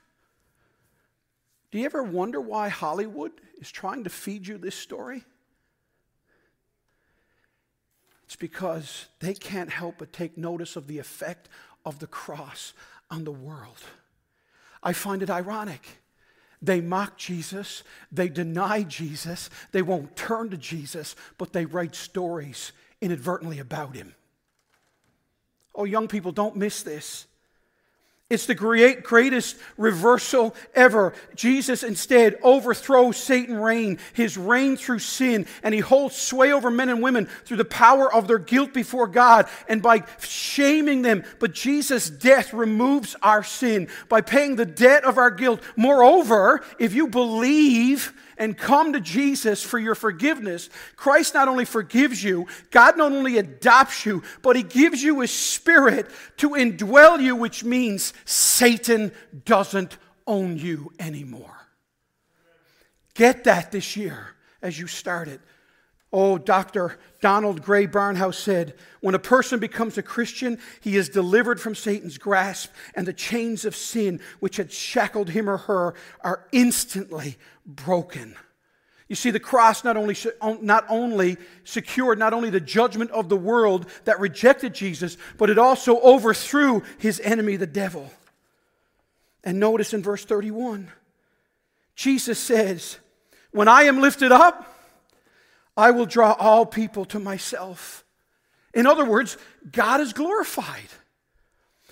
Do 1.71 1.77
you 1.77 1.85
ever 1.85 2.01
wonder 2.01 2.41
why 2.41 2.69
Hollywood 2.69 3.33
is 3.59 3.69
trying 3.69 4.05
to 4.05 4.09
feed 4.09 4.47
you 4.47 4.57
this 4.57 4.75
story? 4.75 5.25
It's 8.23 8.35
because 8.35 9.07
they 9.19 9.33
can't 9.33 9.69
help 9.69 9.95
but 9.97 10.13
take 10.13 10.37
notice 10.37 10.75
of 10.75 10.87
the 10.87 10.99
effect 10.99 11.49
of 11.85 11.99
the 11.99 12.07
cross 12.07 12.73
on 13.11 13.23
the 13.23 13.31
world. 13.31 13.83
I 14.81 14.93
find 14.93 15.21
it 15.21 15.29
ironic. 15.29 15.85
They 16.61 16.81
mock 16.81 17.17
Jesus, 17.17 17.83
they 18.11 18.27
deny 18.27 18.83
Jesus, 18.83 19.49
they 19.71 19.81
won't 19.81 20.15
turn 20.17 20.49
to 20.49 20.57
Jesus, 20.57 21.15
but 21.37 21.53
they 21.53 21.65
write 21.65 21.95
stories 21.95 22.73
inadvertently 23.01 23.59
about 23.59 23.95
him. 23.95 24.13
Oh, 25.73 25.85
young 25.85 26.07
people, 26.07 26.31
don't 26.31 26.55
miss 26.55 26.83
this. 26.83 27.25
It's 28.29 28.45
the 28.45 28.53
great, 28.53 29.01
greatest 29.01 29.57
reversal 29.75 30.55
ever. 30.75 31.13
Jesus 31.33 31.81
instead 31.81 32.37
overthrows 32.43 33.17
Satan's 33.17 33.57
reign, 33.57 33.97
his 34.13 34.37
reign 34.37 34.77
through 34.77 34.99
sin, 34.99 35.47
and 35.63 35.73
he 35.73 35.79
holds 35.79 36.15
sway 36.15 36.53
over 36.53 36.69
men 36.69 36.89
and 36.89 37.01
women 37.01 37.27
through 37.45 37.57
the 37.57 37.65
power 37.65 38.13
of 38.13 38.27
their 38.27 38.37
guilt 38.37 38.71
before 38.71 39.07
God 39.07 39.47
and 39.67 39.81
by 39.81 40.03
shaming 40.19 41.01
them. 41.01 41.23
But 41.39 41.53
Jesus' 41.53 42.07
death 42.07 42.53
removes 42.53 43.15
our 43.23 43.41
sin 43.41 43.87
by 44.09 44.21
paying 44.21 44.57
the 44.57 44.65
debt 44.65 45.05
of 45.05 45.17
our 45.17 45.31
guilt. 45.31 45.63
Moreover, 45.75 46.63
if 46.77 46.93
you 46.93 47.07
believe, 47.07 48.13
and 48.39 48.57
come 48.57 48.93
to 48.93 49.01
Jesus 49.01 49.61
for 49.61 49.77
your 49.77 49.93
forgiveness, 49.93 50.69
Christ 50.95 51.33
not 51.35 51.49
only 51.49 51.65
forgives 51.65 52.23
you, 52.23 52.47
God 52.71 52.97
not 52.97 53.11
only 53.11 53.37
adopts 53.37 54.05
you, 54.05 54.23
but 54.41 54.55
He 54.55 54.63
gives 54.63 55.03
you 55.03 55.19
His 55.19 55.31
Spirit 55.31 56.07
to 56.37 56.51
indwell 56.51 57.21
you, 57.21 57.35
which 57.35 57.63
means 57.63 58.13
Satan 58.25 59.11
doesn't 59.45 59.97
own 60.25 60.57
you 60.57 60.91
anymore. 60.97 61.57
Get 63.13 63.43
that 63.43 63.71
this 63.71 63.97
year 63.97 64.29
as 64.61 64.79
you 64.79 64.87
start 64.87 65.27
it. 65.27 65.41
Oh, 66.11 66.39
Dr. 66.39 66.97
Donald 67.21 67.61
Grey 67.61 67.85
Barnhouse 67.85 68.35
said, 68.35 68.73
when 68.99 69.13
a 69.13 69.19
person 69.19 69.59
becomes 69.59 69.97
a 69.97 70.03
Christian, 70.03 70.57
he 70.81 70.97
is 70.97 71.07
delivered 71.07 71.61
from 71.61 71.75
Satan's 71.75 72.17
grasp, 72.17 72.71
and 72.95 73.05
the 73.05 73.13
chains 73.13 73.63
of 73.63 73.75
sin 73.75 74.19
which 74.39 74.57
had 74.57 74.71
shackled 74.71 75.29
him 75.29 75.47
or 75.47 75.57
her 75.57 75.93
are 76.21 76.47
instantly 76.51 77.37
broken. 77.63 78.35
You 79.07 79.15
see, 79.15 79.29
the 79.31 79.39
cross 79.39 79.83
not 79.83 79.97
only, 79.97 80.15
not 80.61 80.85
only 80.89 81.37
secured 81.63 82.19
not 82.19 82.33
only 82.33 82.49
the 82.49 82.59
judgment 82.59 83.11
of 83.11 83.29
the 83.29 83.37
world 83.37 83.87
that 84.05 84.19
rejected 84.19 84.73
Jesus, 84.73 85.17
but 85.37 85.49
it 85.49 85.57
also 85.57 85.99
overthrew 85.99 86.83
his 86.97 87.19
enemy, 87.19 87.55
the 87.55 87.67
devil. 87.67 88.11
And 89.43 89.59
notice 89.59 89.93
in 89.93 90.03
verse 90.03 90.25
31, 90.25 90.91
Jesus 91.95 92.39
says, 92.39 92.97
When 93.51 93.67
I 93.67 93.83
am 93.83 93.99
lifted 93.99 94.31
up, 94.31 94.78
I 95.79 95.91
will 95.91 96.05
draw 96.05 96.33
all 96.33 96.65
people 96.65 97.05
to 97.05 97.19
myself. 97.19 98.03
In 98.73 98.85
other 98.85 99.05
words, 99.05 99.37
God 99.71 100.01
is 100.01 100.11
glorified. 100.11 100.89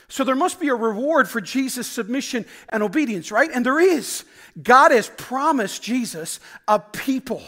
So 0.09 0.25
there 0.25 0.35
must 0.35 0.59
be 0.59 0.67
a 0.67 0.75
reward 0.75 1.29
for 1.29 1.39
Jesus' 1.39 1.87
submission 1.87 2.45
and 2.69 2.83
obedience, 2.83 3.31
right? 3.31 3.49
And 3.53 3.65
there 3.65 3.79
is. 3.79 4.25
God 4.61 4.91
has 4.91 5.09
promised 5.15 5.81
Jesus 5.81 6.41
a 6.67 6.79
people, 6.79 7.41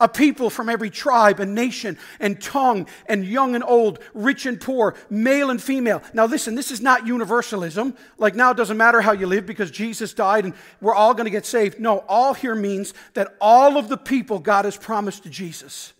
a 0.00 0.08
people 0.08 0.50
from 0.50 0.68
every 0.68 0.90
tribe 0.90 1.40
and 1.40 1.54
nation 1.54 1.96
and 2.18 2.40
tongue 2.40 2.88
and 3.06 3.24
young 3.24 3.54
and 3.54 3.62
old, 3.64 3.98
rich 4.14 4.46
and 4.46 4.60
poor, 4.60 4.94
male 5.08 5.50
and 5.50 5.62
female. 5.62 6.02
Now, 6.12 6.26
listen, 6.26 6.54
this 6.54 6.70
is 6.70 6.80
not 6.80 7.06
universalism. 7.06 7.96
Like 8.18 8.34
now, 8.34 8.50
it 8.50 8.56
doesn't 8.56 8.76
matter 8.76 9.00
how 9.00 9.12
you 9.12 9.26
live 9.26 9.46
because 9.46 9.70
Jesus 9.70 10.12
died 10.12 10.44
and 10.44 10.54
we're 10.80 10.94
all 10.94 11.14
going 11.14 11.26
to 11.26 11.30
get 11.30 11.46
saved. 11.46 11.78
No, 11.78 11.98
all 12.08 12.34
here 12.34 12.54
means 12.54 12.94
that 13.14 13.36
all 13.40 13.76
of 13.78 13.88
the 13.88 13.96
people 13.96 14.38
God 14.38 14.64
has 14.64 14.76
promised 14.76 15.22
to 15.22 15.30
Jesus. 15.30 15.92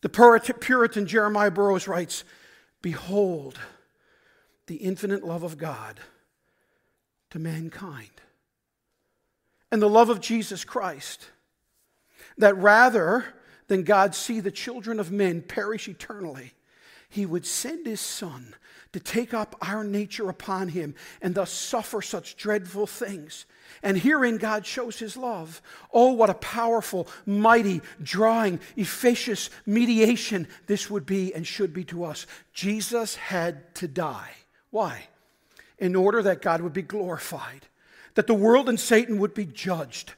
The 0.00 0.08
Puritan 0.08 1.06
Jeremiah 1.06 1.50
Burroughs 1.50 1.86
writes 1.86 2.24
Behold, 2.80 3.58
the 4.66 4.76
infinite 4.76 5.24
love 5.24 5.42
of 5.42 5.58
God 5.58 6.00
to 7.30 7.38
mankind 7.38 8.08
and 9.72 9.80
the 9.80 9.88
love 9.88 10.10
of 10.10 10.20
Jesus 10.20 10.64
Christ, 10.64 11.28
that 12.40 12.56
rather 12.56 13.24
than 13.68 13.84
God 13.84 14.14
see 14.14 14.40
the 14.40 14.50
children 14.50 14.98
of 14.98 15.12
men 15.12 15.42
perish 15.42 15.88
eternally, 15.88 16.52
he 17.08 17.26
would 17.26 17.46
send 17.46 17.86
his 17.86 18.00
son 18.00 18.54
to 18.92 19.00
take 19.00 19.32
up 19.32 19.54
our 19.62 19.84
nature 19.84 20.28
upon 20.28 20.68
him 20.68 20.94
and 21.22 21.34
thus 21.34 21.50
suffer 21.50 22.02
such 22.02 22.36
dreadful 22.36 22.86
things. 22.86 23.46
And 23.82 23.96
herein 23.96 24.36
God 24.36 24.66
shows 24.66 24.98
his 24.98 25.16
love. 25.16 25.62
Oh, 25.92 26.12
what 26.12 26.30
a 26.30 26.34
powerful, 26.34 27.06
mighty, 27.24 27.80
drawing, 28.02 28.58
efficacious 28.76 29.50
mediation 29.64 30.48
this 30.66 30.90
would 30.90 31.06
be 31.06 31.32
and 31.32 31.46
should 31.46 31.72
be 31.72 31.84
to 31.84 32.04
us. 32.04 32.26
Jesus 32.52 33.14
had 33.14 33.74
to 33.76 33.86
die. 33.86 34.30
Why? 34.70 35.06
In 35.78 35.94
order 35.94 36.22
that 36.22 36.42
God 36.42 36.60
would 36.60 36.72
be 36.72 36.82
glorified 36.82 37.66
that 38.14 38.26
the 38.26 38.34
world 38.34 38.68
and 38.68 38.78
Satan 38.78 39.18
would 39.18 39.34
be 39.34 39.46
judged. 39.46 40.14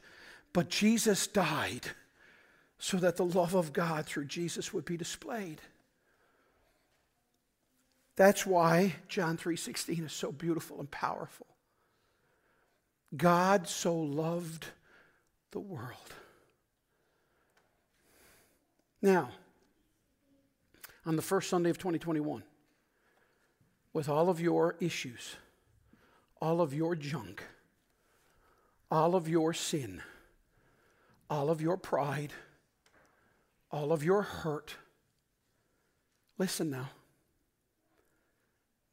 But 0.52 0.68
Jesus 0.68 1.26
died 1.26 1.90
so 2.82 2.96
that 2.96 3.16
the 3.16 3.24
love 3.24 3.54
of 3.54 3.72
God 3.72 4.06
through 4.06 4.24
Jesus 4.24 4.72
would 4.72 4.84
be 4.84 4.96
displayed. 4.96 5.60
That's 8.16 8.44
why 8.44 8.96
John 9.06 9.36
3:16 9.36 10.04
is 10.04 10.12
so 10.12 10.32
beautiful 10.32 10.80
and 10.80 10.90
powerful. 10.90 11.46
God 13.16 13.68
so 13.68 13.96
loved 13.96 14.66
the 15.52 15.60
world. 15.60 16.16
Now, 19.00 19.30
on 21.06 21.14
the 21.14 21.22
first 21.22 21.48
Sunday 21.48 21.70
of 21.70 21.78
2021, 21.78 22.42
with 23.92 24.08
all 24.08 24.28
of 24.28 24.40
your 24.40 24.76
issues, 24.80 25.36
all 26.40 26.60
of 26.60 26.74
your 26.74 26.96
junk, 26.96 27.44
all 28.90 29.14
of 29.14 29.28
your 29.28 29.54
sin, 29.54 30.02
all 31.30 31.48
of 31.48 31.60
your 31.60 31.76
pride, 31.76 32.32
all 33.72 33.92
of 33.92 34.04
your 34.04 34.22
hurt. 34.22 34.76
Listen 36.38 36.70
now. 36.70 36.90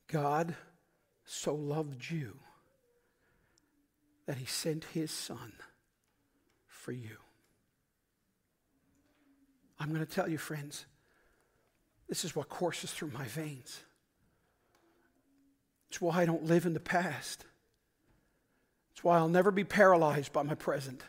God 0.07 0.55
so 1.25 1.53
loved 1.53 2.09
you 2.09 2.39
that 4.25 4.37
he 4.37 4.45
sent 4.45 4.85
his 4.85 5.11
son 5.11 5.53
for 6.67 6.91
you. 6.91 7.17
I'm 9.79 9.89
going 9.89 10.05
to 10.05 10.11
tell 10.11 10.29
you, 10.29 10.37
friends, 10.37 10.85
this 12.07 12.25
is 12.25 12.35
what 12.35 12.49
courses 12.49 12.91
through 12.91 13.11
my 13.11 13.25
veins. 13.25 13.81
It's 15.89 16.01
why 16.01 16.21
I 16.21 16.25
don't 16.25 16.45
live 16.45 16.65
in 16.65 16.73
the 16.73 16.79
past. 16.79 17.45
It's 18.91 19.03
why 19.03 19.17
I'll 19.17 19.29
never 19.29 19.51
be 19.51 19.63
paralyzed 19.63 20.33
by 20.33 20.43
my 20.43 20.55
present. 20.55 21.03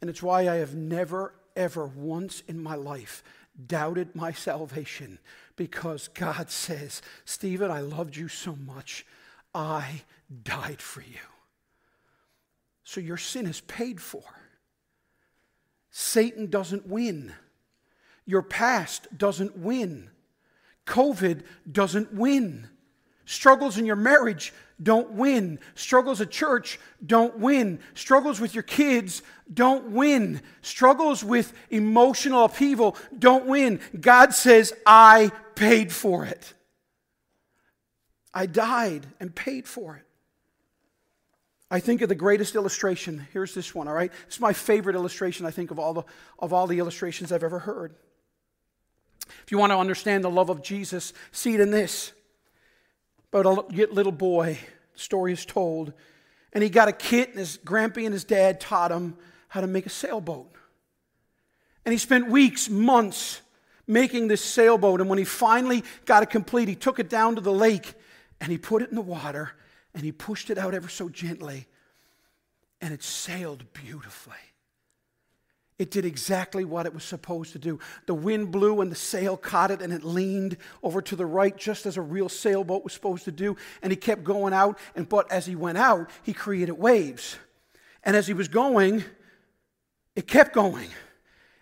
And 0.00 0.10
it's 0.10 0.22
why 0.22 0.48
I 0.48 0.56
have 0.56 0.74
never, 0.74 1.34
ever 1.58 1.86
once 1.86 2.42
in 2.48 2.62
my 2.62 2.74
life 2.74 3.22
doubted 3.66 4.14
my 4.14 4.32
salvation 4.32 5.18
because 5.56 6.08
God 6.08 6.50
says, 6.50 7.02
Stephen, 7.24 7.70
I 7.70 7.80
loved 7.80 8.16
you 8.16 8.28
so 8.28 8.56
much, 8.56 9.04
I 9.54 10.02
died 10.44 10.80
for 10.80 11.00
you. 11.00 11.18
So 12.84 13.00
your 13.00 13.16
sin 13.16 13.46
is 13.46 13.60
paid 13.62 14.00
for. 14.00 14.22
Satan 15.90 16.48
doesn't 16.48 16.86
win. 16.86 17.34
Your 18.24 18.42
past 18.42 19.08
doesn't 19.18 19.58
win. 19.58 20.10
COVID 20.86 21.42
doesn't 21.70 22.14
win. 22.14 22.68
Struggles 23.28 23.76
in 23.76 23.84
your 23.84 23.94
marriage 23.94 24.54
don't 24.82 25.10
win. 25.12 25.58
Struggles 25.74 26.22
at 26.22 26.30
church 26.30 26.80
don't 27.04 27.36
win. 27.38 27.78
Struggles 27.92 28.40
with 28.40 28.54
your 28.54 28.62
kids 28.62 29.20
don't 29.52 29.90
win. 29.90 30.40
Struggles 30.62 31.22
with 31.22 31.52
emotional 31.68 32.46
upheaval 32.46 32.96
don't 33.18 33.44
win. 33.44 33.80
God 34.00 34.32
says, 34.32 34.72
I 34.86 35.30
paid 35.56 35.92
for 35.92 36.24
it. 36.24 36.54
I 38.32 38.46
died 38.46 39.06
and 39.20 39.34
paid 39.34 39.68
for 39.68 39.96
it. 39.96 40.06
I 41.70 41.80
think 41.80 42.00
of 42.00 42.08
the 42.08 42.14
greatest 42.14 42.54
illustration. 42.54 43.26
Here's 43.34 43.52
this 43.52 43.74
one, 43.74 43.88
all 43.88 43.94
right? 43.94 44.10
It's 44.26 44.40
my 44.40 44.54
favorite 44.54 44.96
illustration, 44.96 45.44
I 45.44 45.50
think, 45.50 45.70
of 45.70 45.78
all 45.78 45.92
the, 45.92 46.04
of 46.38 46.54
all 46.54 46.66
the 46.66 46.78
illustrations 46.78 47.30
I've 47.30 47.44
ever 47.44 47.58
heard. 47.58 47.94
If 49.44 49.50
you 49.50 49.58
want 49.58 49.72
to 49.72 49.76
understand 49.76 50.24
the 50.24 50.30
love 50.30 50.48
of 50.48 50.62
Jesus, 50.62 51.12
see 51.30 51.52
it 51.52 51.60
in 51.60 51.70
this 51.70 52.14
about 53.32 53.46
a 53.46 53.86
little 53.86 54.12
boy. 54.12 54.58
The 54.94 54.98
story 54.98 55.32
is 55.32 55.44
told. 55.44 55.92
And 56.52 56.62
he 56.62 56.70
got 56.70 56.88
a 56.88 56.92
kit, 56.92 57.30
and 57.30 57.38
his 57.38 57.58
grandpa 57.58 58.00
and 58.00 58.12
his 58.12 58.24
dad 58.24 58.60
taught 58.60 58.90
him 58.90 59.16
how 59.48 59.60
to 59.60 59.66
make 59.66 59.86
a 59.86 59.90
sailboat. 59.90 60.54
And 61.84 61.92
he 61.92 61.98
spent 61.98 62.28
weeks, 62.28 62.68
months 62.68 63.40
making 63.86 64.28
this 64.28 64.44
sailboat. 64.44 65.00
And 65.00 65.08
when 65.08 65.18
he 65.18 65.24
finally 65.24 65.84
got 66.04 66.22
it 66.22 66.30
complete, 66.30 66.68
he 66.68 66.74
took 66.74 66.98
it 66.98 67.08
down 67.08 67.34
to 67.36 67.40
the 67.40 67.52
lake 67.52 67.94
and 68.40 68.52
he 68.52 68.58
put 68.58 68.82
it 68.82 68.90
in 68.90 68.94
the 68.94 69.00
water 69.00 69.52
and 69.94 70.04
he 70.04 70.12
pushed 70.12 70.50
it 70.50 70.58
out 70.58 70.74
ever 70.74 70.88
so 70.88 71.08
gently. 71.08 71.66
and 72.80 72.94
it 72.94 73.02
sailed 73.02 73.64
beautifully. 73.72 74.34
It 75.78 75.92
did 75.92 76.04
exactly 76.04 76.64
what 76.64 76.86
it 76.86 76.94
was 76.94 77.04
supposed 77.04 77.52
to 77.52 77.58
do. 77.58 77.78
The 78.06 78.14
wind 78.14 78.50
blew 78.50 78.80
and 78.80 78.90
the 78.90 78.96
sail 78.96 79.36
caught 79.36 79.70
it 79.70 79.80
and 79.80 79.92
it 79.92 80.02
leaned 80.02 80.56
over 80.82 81.00
to 81.02 81.14
the 81.14 81.26
right 81.26 81.56
just 81.56 81.86
as 81.86 81.96
a 81.96 82.02
real 82.02 82.28
sailboat 82.28 82.82
was 82.82 82.92
supposed 82.92 83.24
to 83.26 83.32
do. 83.32 83.56
And 83.80 83.92
he 83.92 83.96
kept 83.96 84.24
going 84.24 84.52
out. 84.52 84.78
And 84.96 85.08
but 85.08 85.30
as 85.30 85.46
he 85.46 85.54
went 85.54 85.78
out, 85.78 86.10
he 86.24 86.32
created 86.32 86.72
waves. 86.72 87.36
And 88.02 88.16
as 88.16 88.26
he 88.26 88.34
was 88.34 88.48
going, 88.48 89.04
it 90.16 90.26
kept 90.26 90.52
going. 90.52 90.88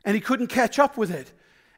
And 0.03 0.15
he 0.15 0.21
couldn't 0.21 0.47
catch 0.47 0.79
up 0.79 0.97
with 0.97 1.11
it. 1.11 1.31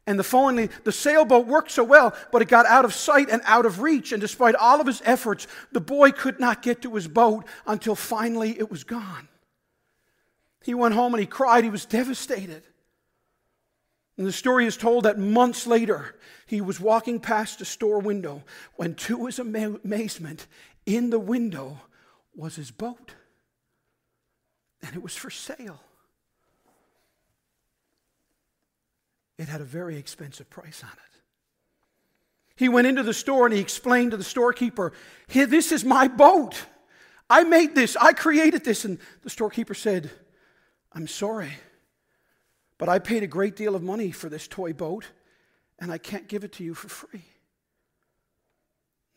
And 0.07 0.19
the 0.19 0.25
following, 0.25 0.71
the 0.85 0.93
sailboat 0.93 1.47
worked 1.47 1.73
so 1.73 1.83
well, 1.83 2.15
but 2.31 2.41
it 2.41 2.49
got 2.49 2.67
out 2.67 2.85
of 2.85 2.95
sight 2.95 3.29
and 3.31 3.43
out 3.45 3.67
of 3.67 3.81
reach. 3.81 4.13
And 4.13 4.21
despite 4.21 4.55
all 4.55 4.81
of 4.81 4.87
his 4.87 5.03
efforts, 5.05 5.49
the 5.73 5.81
boy 5.81 6.13
could 6.13 6.39
not 6.39 6.63
get 6.63 6.83
to 6.83 6.95
his 6.95 7.09
boat 7.09 7.45
until 7.67 7.95
finally 7.95 8.59
it 8.59 8.71
was 8.71 8.85
gone. 8.85 9.29
He 10.69 10.75
went 10.75 10.93
home 10.93 11.15
and 11.15 11.21
he 11.23 11.27
cried. 11.27 11.65
He 11.65 11.71
was 11.71 11.87
devastated. 11.87 12.63
And 14.19 14.27
the 14.27 14.33
story 14.33 14.67
is 14.67 14.77
told 14.77 15.05
that 15.05 15.19
months 15.19 15.67
later, 15.67 16.15
he 16.47 16.61
was 16.61 16.79
walking 16.79 17.21
past 17.21 17.63
a 17.63 17.65
store 17.65 18.01
window 18.01 18.43
when, 18.77 18.95
to 18.97 19.25
his 19.25 19.39
amazement, 19.39 20.47
in 20.85 21.09
the 21.09 21.19
window 21.19 21.81
was 22.37 22.57
his 22.57 22.71
boat. 22.71 23.13
And 24.83 24.95
it 24.95 25.03
was 25.03 25.17
for 25.17 25.31
sale. 25.31 25.81
It 29.39 29.49
had 29.49 29.63
a 29.63 29.65
very 29.65 29.97
expensive 29.97 30.51
price 30.51 30.83
on 30.85 30.93
it. 30.93 31.21
He 32.57 32.69
went 32.69 32.87
into 32.87 33.05
the 33.05 33.15
store 33.15 33.47
and 33.47 33.55
he 33.55 33.61
explained 33.63 34.11
to 34.11 34.19
the 34.19 34.23
storekeeper, 34.23 34.93
Here, 35.29 35.47
this 35.47 35.73
is 35.73 35.83
my 35.83 36.09
boat. 36.09 36.63
I 37.31 37.45
made 37.45 37.75
this, 37.75 37.97
I 37.97 38.13
created 38.13 38.67
this. 38.67 38.85
And 38.85 38.99
the 39.23 39.31
storekeeper 39.31 39.73
said, 39.73 40.11
I'm 40.99 41.07
sorry, 41.07 41.53
but 42.77 42.89
I 42.89 42.99
paid 42.99 43.23
a 43.23 43.29
great 43.29 43.55
deal 43.55 43.77
of 43.77 43.85
money 43.85 44.11
for 44.11 44.29
this 44.29 44.49
toy 44.49 44.73
boat, 44.73 45.07
and 45.79 45.93
I 45.93 45.99
can't 45.99 46.27
give 46.27 46.43
it 46.43 46.55
to 46.55 46.65
you 46.65 46.75
for 46.75 46.89
free. 46.89 47.23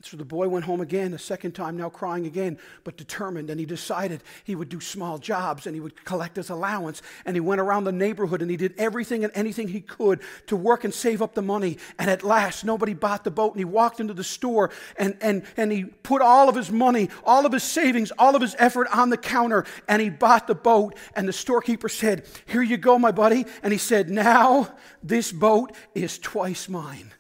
So 0.04 0.18
the 0.18 0.26
boy 0.26 0.48
went 0.48 0.66
home 0.66 0.82
again, 0.82 1.14
a 1.14 1.20
second 1.20 1.52
time, 1.52 1.78
now 1.78 1.90
crying 1.90 2.26
again, 2.26 2.58
but 2.84 2.98
determined. 2.98 3.50
And 3.50 3.60
he 3.60 3.66
decided 3.66 4.24
he 4.44 4.56
would 4.56 4.70
do 4.70 4.80
small 4.80 5.18
jobs 5.18 5.68
and 5.68 5.76
he 5.76 5.80
would 5.80 6.06
collect 6.06 6.38
his 6.38 6.50
allowance. 6.50 7.02
And 7.26 7.36
he 7.36 7.40
went 7.40 7.62
around 7.62 7.84
the 7.84 7.92
neighborhood 7.92 8.42
and 8.42 8.50
he 8.50 8.58
did 8.58 8.74
everything 8.78 9.24
and 9.24 9.32
anything 9.36 9.68
he 9.68 9.82
could 9.82 10.22
to 10.48 10.56
work 10.56 10.84
and 10.84 10.94
save 10.94 11.22
up 11.22 11.36
the 11.36 11.42
money. 11.42 11.78
And 12.00 12.10
at 12.10 12.24
last, 12.24 12.66
nobody 12.66 12.94
bought 12.94 13.24
the 13.24 13.32
boat. 13.32 13.54
And 13.54 13.60
he 13.60 13.66
walked 13.66 14.00
into 14.00 14.14
the 14.14 14.24
store 14.24 14.72
and, 14.98 15.16
and, 15.22 15.44
and 15.56 15.72
he 15.72 15.84
put 15.86 16.22
all 16.22 16.50
of 16.50 16.56
his 16.56 16.72
money, 16.72 17.10
all 17.24 17.46
of 17.46 17.52
his 17.52 17.64
savings, 17.64 18.12
all 18.18 18.36
of 18.36 18.42
his 18.42 18.56
effort 18.58 18.88
on 18.92 19.10
the 19.10 19.18
counter. 19.18 19.66
And 19.88 20.02
he 20.02 20.10
bought 20.10 20.48
the 20.48 20.56
boat. 20.56 20.96
And 21.16 21.28
the 21.28 21.34
storekeeper 21.34 21.90
said, 21.90 22.26
Here 22.48 22.64
you 22.64 22.78
go, 22.78 22.98
my 22.98 23.12
buddy. 23.12 23.46
And 23.62 23.72
he 23.72 23.80
said, 23.80 24.10
Now 24.10 24.74
this 25.04 25.32
boat 25.32 25.74
is 25.94 26.18
twice 26.18 26.68
mine. 26.68 27.14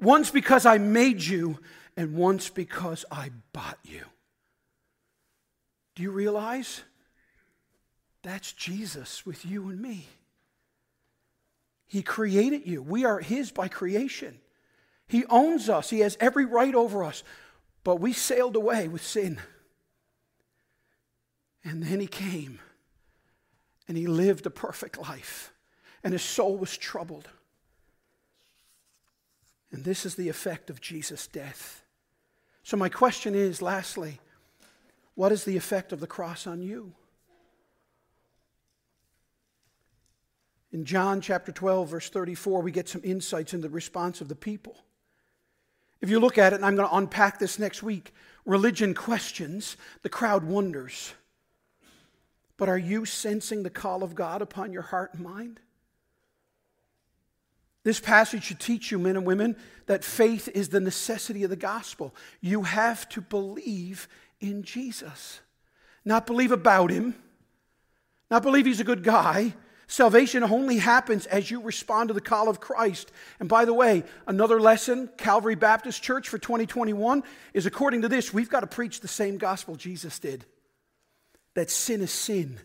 Once 0.00 0.30
because 0.30 0.66
I 0.66 0.78
made 0.78 1.22
you, 1.22 1.58
and 1.96 2.14
once 2.14 2.48
because 2.48 3.04
I 3.10 3.30
bought 3.52 3.78
you. 3.84 4.02
Do 5.94 6.02
you 6.02 6.10
realize? 6.10 6.82
That's 8.22 8.52
Jesus 8.52 9.24
with 9.24 9.44
you 9.44 9.68
and 9.68 9.80
me. 9.80 10.08
He 11.86 12.02
created 12.02 12.66
you. 12.66 12.82
We 12.82 13.04
are 13.04 13.20
His 13.20 13.52
by 13.52 13.68
creation. 13.68 14.40
He 15.06 15.24
owns 15.26 15.68
us, 15.68 15.90
He 15.90 16.00
has 16.00 16.16
every 16.18 16.44
right 16.44 16.74
over 16.74 17.04
us. 17.04 17.22
But 17.84 18.00
we 18.00 18.12
sailed 18.12 18.56
away 18.56 18.88
with 18.88 19.04
sin. 19.04 19.38
And 21.62 21.82
then 21.82 22.00
He 22.00 22.06
came 22.06 22.58
and 23.86 23.96
He 23.96 24.06
lived 24.06 24.46
a 24.46 24.50
perfect 24.50 24.98
life, 24.98 25.52
and 26.02 26.12
His 26.12 26.22
soul 26.22 26.56
was 26.56 26.76
troubled. 26.76 27.28
And 29.74 29.82
this 29.82 30.06
is 30.06 30.14
the 30.14 30.28
effect 30.28 30.70
of 30.70 30.80
Jesus' 30.80 31.26
death. 31.26 31.82
So, 32.62 32.76
my 32.76 32.88
question 32.88 33.34
is 33.34 33.60
lastly, 33.60 34.20
what 35.16 35.32
is 35.32 35.42
the 35.42 35.56
effect 35.56 35.92
of 35.92 35.98
the 35.98 36.06
cross 36.06 36.46
on 36.46 36.62
you? 36.62 36.92
In 40.72 40.84
John 40.84 41.20
chapter 41.20 41.50
12, 41.50 41.88
verse 41.88 42.08
34, 42.08 42.62
we 42.62 42.70
get 42.70 42.88
some 42.88 43.00
insights 43.02 43.52
into 43.52 43.66
the 43.66 43.74
response 43.74 44.20
of 44.20 44.28
the 44.28 44.36
people. 44.36 44.76
If 46.00 46.08
you 46.08 46.20
look 46.20 46.38
at 46.38 46.52
it, 46.52 46.56
and 46.56 46.64
I'm 46.64 46.76
going 46.76 46.88
to 46.88 46.96
unpack 46.96 47.40
this 47.40 47.58
next 47.58 47.82
week, 47.82 48.14
religion 48.44 48.94
questions, 48.94 49.76
the 50.02 50.08
crowd 50.08 50.44
wonders. 50.44 51.14
But 52.56 52.68
are 52.68 52.78
you 52.78 53.06
sensing 53.06 53.64
the 53.64 53.70
call 53.70 54.04
of 54.04 54.14
God 54.14 54.40
upon 54.40 54.72
your 54.72 54.82
heart 54.82 55.14
and 55.14 55.24
mind? 55.24 55.58
This 57.84 58.00
passage 58.00 58.44
should 58.44 58.60
teach 58.60 58.90
you, 58.90 58.98
men 58.98 59.16
and 59.16 59.26
women, 59.26 59.56
that 59.86 60.02
faith 60.02 60.48
is 60.48 60.70
the 60.70 60.80
necessity 60.80 61.44
of 61.44 61.50
the 61.50 61.56
gospel. 61.56 62.14
You 62.40 62.62
have 62.62 63.08
to 63.10 63.20
believe 63.20 64.08
in 64.40 64.62
Jesus, 64.62 65.40
not 66.04 66.26
believe 66.26 66.50
about 66.50 66.90
him, 66.90 67.14
not 68.30 68.42
believe 68.42 68.66
he's 68.66 68.80
a 68.80 68.84
good 68.84 69.04
guy. 69.04 69.54
Salvation 69.86 70.42
only 70.42 70.78
happens 70.78 71.26
as 71.26 71.50
you 71.50 71.60
respond 71.60 72.08
to 72.08 72.14
the 72.14 72.20
call 72.20 72.48
of 72.48 72.58
Christ. 72.58 73.12
And 73.38 73.50
by 73.50 73.66
the 73.66 73.74
way, 73.74 74.02
another 74.26 74.58
lesson, 74.58 75.10
Calvary 75.18 75.54
Baptist 75.54 76.02
Church 76.02 76.28
for 76.28 76.38
2021, 76.38 77.22
is 77.52 77.66
according 77.66 78.00
to 78.02 78.08
this, 78.08 78.32
we've 78.32 78.48
got 78.48 78.60
to 78.60 78.66
preach 78.66 79.00
the 79.00 79.08
same 79.08 79.36
gospel 79.36 79.76
Jesus 79.76 80.18
did 80.18 80.46
that 81.54 81.70
sin 81.70 82.00
is 82.00 82.10
sin, 82.10 82.58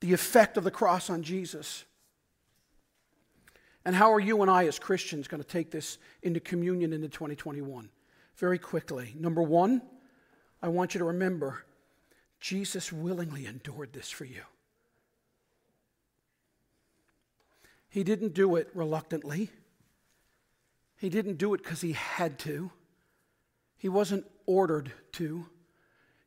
the 0.00 0.12
effect 0.12 0.56
of 0.56 0.62
the 0.62 0.70
cross 0.70 1.10
on 1.10 1.24
Jesus. 1.24 1.84
And 3.84 3.94
how 3.94 4.12
are 4.12 4.20
you 4.20 4.42
and 4.42 4.50
I, 4.50 4.66
as 4.66 4.78
Christians, 4.78 5.28
going 5.28 5.42
to 5.42 5.48
take 5.48 5.70
this 5.70 5.98
into 6.22 6.40
communion 6.40 6.92
into 6.92 7.08
2021? 7.08 7.88
Very 8.36 8.58
quickly. 8.58 9.14
Number 9.18 9.42
one, 9.42 9.82
I 10.62 10.68
want 10.68 10.94
you 10.94 10.98
to 10.98 11.04
remember 11.04 11.64
Jesus 12.40 12.92
willingly 12.92 13.46
endured 13.46 13.92
this 13.92 14.10
for 14.10 14.24
you. 14.24 14.42
He 17.88 18.04
didn't 18.04 18.34
do 18.34 18.56
it 18.56 18.68
reluctantly. 18.74 19.50
He 20.98 21.08
didn't 21.08 21.38
do 21.38 21.54
it 21.54 21.62
because 21.62 21.80
he 21.80 21.92
had 21.92 22.38
to. 22.40 22.70
He 23.76 23.88
wasn't 23.88 24.26
ordered 24.46 24.92
to. 25.12 25.46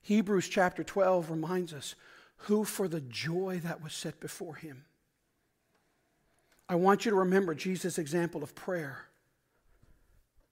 Hebrews 0.01 0.47
chapter 0.47 0.83
12 0.83 1.29
reminds 1.29 1.73
us 1.73 1.95
who, 2.37 2.63
for 2.63 2.87
the 2.87 3.01
joy 3.01 3.59
that 3.63 3.83
was 3.83 3.93
set 3.93 4.19
before 4.19 4.55
him, 4.55 4.85
I 6.71 6.75
want 6.75 7.03
you 7.03 7.11
to 7.11 7.17
remember 7.17 7.53
Jesus' 7.53 7.97
example 7.97 8.43
of 8.43 8.55
prayer. 8.55 8.97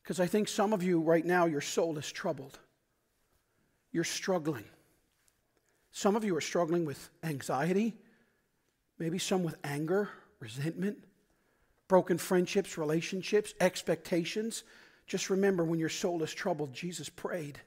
Because 0.04 0.20
I 0.20 0.28
think 0.28 0.50
some 0.50 0.74
of 0.74 0.84
you 0.84 1.00
right 1.00 1.26
now, 1.26 1.46
your 1.46 1.62
soul 1.62 1.98
is 1.98 2.12
troubled. 2.12 2.60
You're 3.94 4.04
struggling. 4.04 4.66
Some 5.94 6.18
of 6.18 6.26
you 6.26 6.36
are 6.36 6.42
struggling 6.42 6.84
with 6.84 7.10
anxiety, 7.24 7.96
maybe 8.98 9.18
some 9.18 9.44
with 9.44 9.56
anger, 9.64 10.10
resentment, 10.42 10.98
broken 11.88 12.18
friendships, 12.18 12.78
relationships, 12.78 13.54
expectations. 13.62 14.66
Just 15.08 15.30
remember 15.30 15.64
when 15.64 15.80
your 15.80 15.88
soul 15.88 16.22
is 16.22 16.34
troubled, 16.34 16.74
Jesus 16.74 17.08
prayed. 17.08 17.62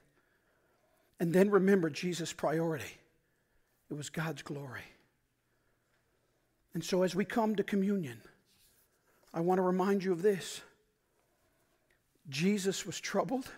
And 1.19 1.33
then 1.33 1.49
remember 1.49 1.89
Jesus' 1.89 2.31
priority 2.31 2.99
it 3.89 3.95
was 3.95 4.11
God's 4.11 4.43
glory. 4.43 4.83
And 6.75 6.83
so 6.83 7.01
as 7.01 7.15
we 7.15 7.25
come 7.25 7.55
to 7.55 7.63
communion, 7.63 8.21
I 9.33 9.41
want 9.41 9.57
to 9.57 9.63
remind 9.63 10.03
you 10.03 10.11
of 10.11 10.21
this 10.21 10.61
Jesus 12.29 12.85
was 12.85 12.99
troubled 12.99 13.49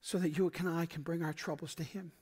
so 0.00 0.18
that 0.18 0.36
you 0.36 0.52
and 0.58 0.68
I 0.68 0.86
can 0.86 1.02
bring 1.02 1.22
our 1.22 1.32
troubles 1.32 1.74
to 1.76 1.82
Him. 1.82 2.12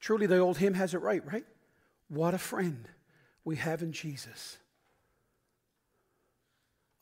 Truly, 0.00 0.26
the 0.26 0.38
old 0.38 0.58
hymn 0.58 0.74
has 0.74 0.92
it 0.92 0.98
right, 0.98 1.24
right? 1.32 1.46
What 2.08 2.34
a 2.34 2.38
friend 2.38 2.86
we 3.44 3.56
have 3.56 3.82
in 3.82 3.92
Jesus. 3.92 4.58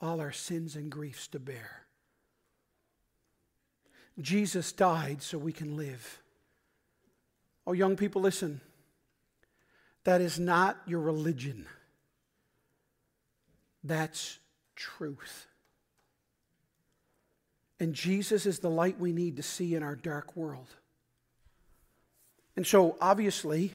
All 0.00 0.20
our 0.20 0.30
sins 0.30 0.76
and 0.76 0.88
griefs 0.88 1.26
to 1.28 1.40
bear. 1.40 1.82
Jesus 4.20 4.70
died 4.70 5.22
so 5.22 5.38
we 5.38 5.52
can 5.52 5.76
live. 5.76 6.20
Oh, 7.66 7.72
young 7.72 7.96
people, 7.96 8.22
listen. 8.22 8.60
That 10.04 10.20
is 10.20 10.38
not 10.38 10.80
your 10.86 11.00
religion. 11.00 11.66
That's 13.84 14.38
truth. 14.76 15.46
And 17.80 17.94
Jesus 17.94 18.46
is 18.46 18.60
the 18.60 18.70
light 18.70 19.00
we 19.00 19.12
need 19.12 19.36
to 19.36 19.42
see 19.42 19.74
in 19.74 19.82
our 19.82 19.96
dark 19.96 20.36
world. 20.36 20.68
And 22.56 22.66
so, 22.66 22.96
obviously, 23.00 23.72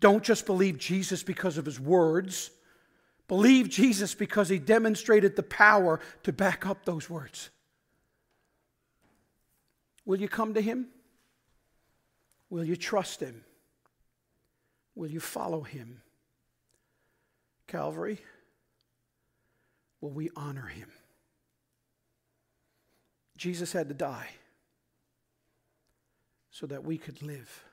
don't 0.00 0.24
just 0.24 0.46
believe 0.46 0.78
Jesus 0.78 1.22
because 1.22 1.58
of 1.58 1.64
his 1.64 1.78
words. 1.78 2.50
Believe 3.28 3.68
Jesus 3.68 4.14
because 4.14 4.48
he 4.48 4.58
demonstrated 4.58 5.36
the 5.36 5.42
power 5.42 6.00
to 6.24 6.32
back 6.32 6.66
up 6.66 6.84
those 6.84 7.08
words. 7.08 7.50
Will 10.04 10.20
you 10.20 10.28
come 10.28 10.54
to 10.54 10.60
him? 10.60 10.88
Will 12.50 12.64
you 12.64 12.76
trust 12.76 13.20
him? 13.20 13.44
Will 14.94 15.10
you 15.10 15.20
follow 15.20 15.62
him? 15.62 16.02
Calvary, 17.68 18.18
will 20.02 20.10
we 20.10 20.28
honor 20.36 20.66
him? 20.66 20.88
Jesus 23.38 23.72
had 23.72 23.88
to 23.88 23.94
die 23.94 24.28
so 26.50 26.66
that 26.66 26.84
we 26.84 26.98
could 26.98 27.22
live. 27.22 27.64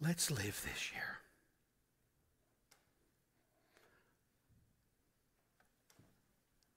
Let's 0.00 0.30
live 0.30 0.60
this 0.68 0.92
year. 0.92 1.18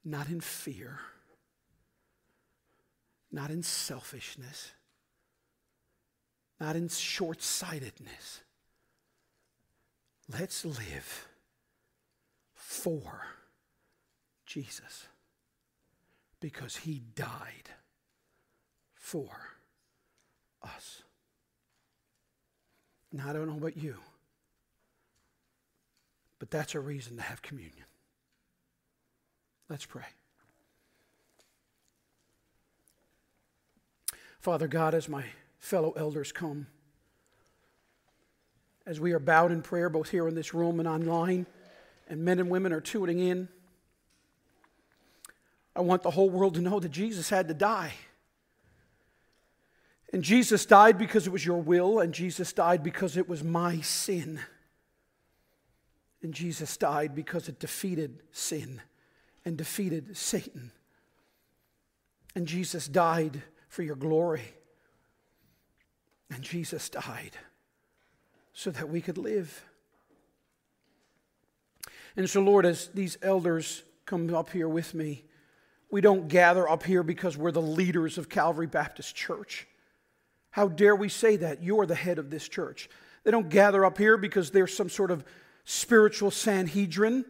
Not 0.08 0.30
in 0.30 0.40
fear, 0.40 1.00
not 3.32 3.50
in 3.50 3.64
selfishness, 3.64 4.72
not 6.60 6.76
in 6.76 6.88
short 6.88 7.42
sightedness. 7.42 8.42
Let's 10.32 10.66
live 10.66 11.28
for 12.54 13.28
Jesus 14.46 15.06
because 16.40 16.78
he 16.78 17.02
died 17.16 17.70
for 18.96 19.30
us. 20.64 21.04
Now, 23.12 23.30
I 23.30 23.34
don't 23.34 23.48
know 23.48 23.58
about 23.58 23.78
you, 23.78 23.98
but 26.40 26.50
that's 26.50 26.76
a 26.76 26.80
reason 26.80 27.18
to 27.18 27.24
have 27.24 27.42
communion. 27.42 27.86
Let's 29.70 29.86
pray. 29.86 30.06
Father 34.40 34.68
God, 34.68 34.94
as 34.94 35.08
my 35.08 35.26
fellow 35.58 35.94
elders 35.98 36.32
come, 36.32 36.68
as 38.86 39.00
we 39.00 39.14
are 39.14 39.20
bowed 39.20 39.52
in 39.52 39.62
prayer, 39.62 39.90
both 39.90 40.10
here 40.10 40.28
in 40.28 40.36
this 40.36 40.54
room 40.54 40.80
and 40.80 40.88
online, 40.88 41.48
and 42.08 42.24
men 42.24 42.40
and 42.40 42.50
women 42.50 42.72
are 42.72 42.82
tuning 42.82 43.20
in, 43.20 43.48
I 45.76 45.82
want 45.82 46.04
the 46.04 46.12
whole 46.12 46.30
world 46.30 46.54
to 46.56 46.62
know 46.62 46.80
that 46.80 46.90
Jesus 46.90 47.30
had 47.30 47.48
to 47.48 47.54
die. 47.54 47.94
And 50.14 50.24
Jesus 50.24 50.66
died 50.66 50.98
because 50.98 51.28
it 51.28 51.32
was 51.32 51.46
your 51.46 51.62
will, 51.62 52.00
and 52.00 52.14
Jesus 52.14 52.54
died 52.54 52.84
because 52.84 53.18
it 53.18 53.28
was 53.28 53.44
my 53.44 53.82
sin. 53.82 54.40
And 56.22 56.34
Jesus 56.34 56.78
died 56.78 57.14
because 57.14 57.50
it 57.50 57.60
defeated 57.60 58.22
sin 58.32 58.82
and 59.44 59.58
defeated 59.58 60.16
Satan. 60.16 60.72
And 62.36 62.48
Jesus 62.48 62.88
died 62.88 63.44
for 63.68 63.84
your 63.84 63.96
glory. 63.96 64.46
And 66.30 66.42
Jesus 66.42 66.88
died 66.90 67.38
so 68.56 68.72
that 68.72 68.90
we 68.90 69.02
could 69.02 69.18
live. 69.18 69.64
And 72.16 72.28
so, 72.28 72.42
Lord, 72.42 72.66
as 72.66 72.88
these 72.88 73.18
elders 73.22 73.84
come 74.06 74.34
up 74.34 74.50
here 74.50 74.70
with 74.70 74.94
me, 74.94 75.26
we 75.92 76.00
don't 76.00 76.30
gather 76.30 76.68
up 76.68 76.84
here 76.84 77.04
because 77.04 77.38
we're 77.38 77.52
the 77.52 77.62
leaders 77.62 78.18
of 78.18 78.30
Calvary 78.30 78.66
Baptist 78.66 79.14
Church. 79.14 79.68
How 80.52 80.70
dare 80.70 80.96
we 80.96 81.10
say 81.10 81.36
that? 81.36 81.62
You're 81.62 81.86
the 81.86 81.96
head 81.96 82.18
of 82.18 82.30
this 82.30 82.48
church. 82.48 82.90
They 83.26 83.32
don't 83.32 83.50
gather 83.50 83.84
up 83.84 83.98
here 83.98 84.16
because 84.16 84.52
there's 84.52 84.76
some 84.76 84.90
sort 84.90 85.12
of 85.12 85.26
spiritual 85.66 86.32
Sanhedrin. 86.32 87.26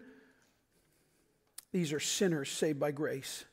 These 1.71 1.91
are 1.91 1.99
sinners 1.99 2.51
saved 2.51 2.79
by 2.79 2.91
grace. 2.91 3.45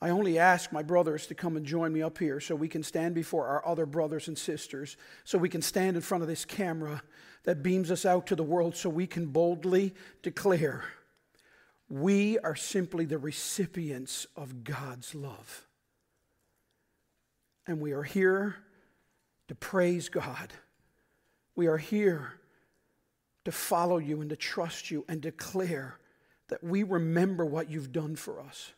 I 0.00 0.10
only 0.10 0.38
ask 0.38 0.72
my 0.72 0.82
brothers 0.82 1.26
to 1.28 1.34
come 1.34 1.56
and 1.56 1.64
join 1.64 1.92
me 1.92 2.02
up 2.02 2.18
here 2.18 2.40
so 2.40 2.54
we 2.54 2.68
can 2.68 2.82
stand 2.82 3.14
before 3.14 3.46
our 3.46 3.66
other 3.66 3.86
brothers 3.86 4.28
and 4.28 4.36
sisters, 4.36 4.96
so 5.24 5.38
we 5.38 5.48
can 5.48 5.62
stand 5.62 5.96
in 5.96 6.02
front 6.02 6.22
of 6.22 6.28
this 6.28 6.44
camera 6.44 7.02
that 7.44 7.62
beams 7.62 7.90
us 7.90 8.04
out 8.04 8.26
to 8.26 8.36
the 8.36 8.42
world, 8.42 8.76
so 8.76 8.88
we 8.88 9.06
can 9.06 9.26
boldly 9.26 9.94
declare 10.22 10.84
we 11.88 12.38
are 12.38 12.56
simply 12.56 13.04
the 13.04 13.18
recipients 13.18 14.26
of 14.36 14.64
God's 14.64 15.14
love. 15.14 15.66
And 17.66 17.80
we 17.80 17.92
are 17.92 18.02
here 18.02 18.56
to 19.48 19.54
praise 19.54 20.08
God. 20.08 20.52
We 21.54 21.66
are 21.66 21.78
here 21.78 22.32
to 23.44 23.52
follow 23.52 23.98
you 23.98 24.20
and 24.20 24.30
to 24.30 24.36
trust 24.36 24.90
you 24.90 25.04
and 25.08 25.20
declare 25.20 25.98
that 26.48 26.64
we 26.64 26.82
remember 26.82 27.44
what 27.44 27.70
you've 27.70 27.92
done 27.92 28.16
for 28.16 28.40
us. 28.40 28.72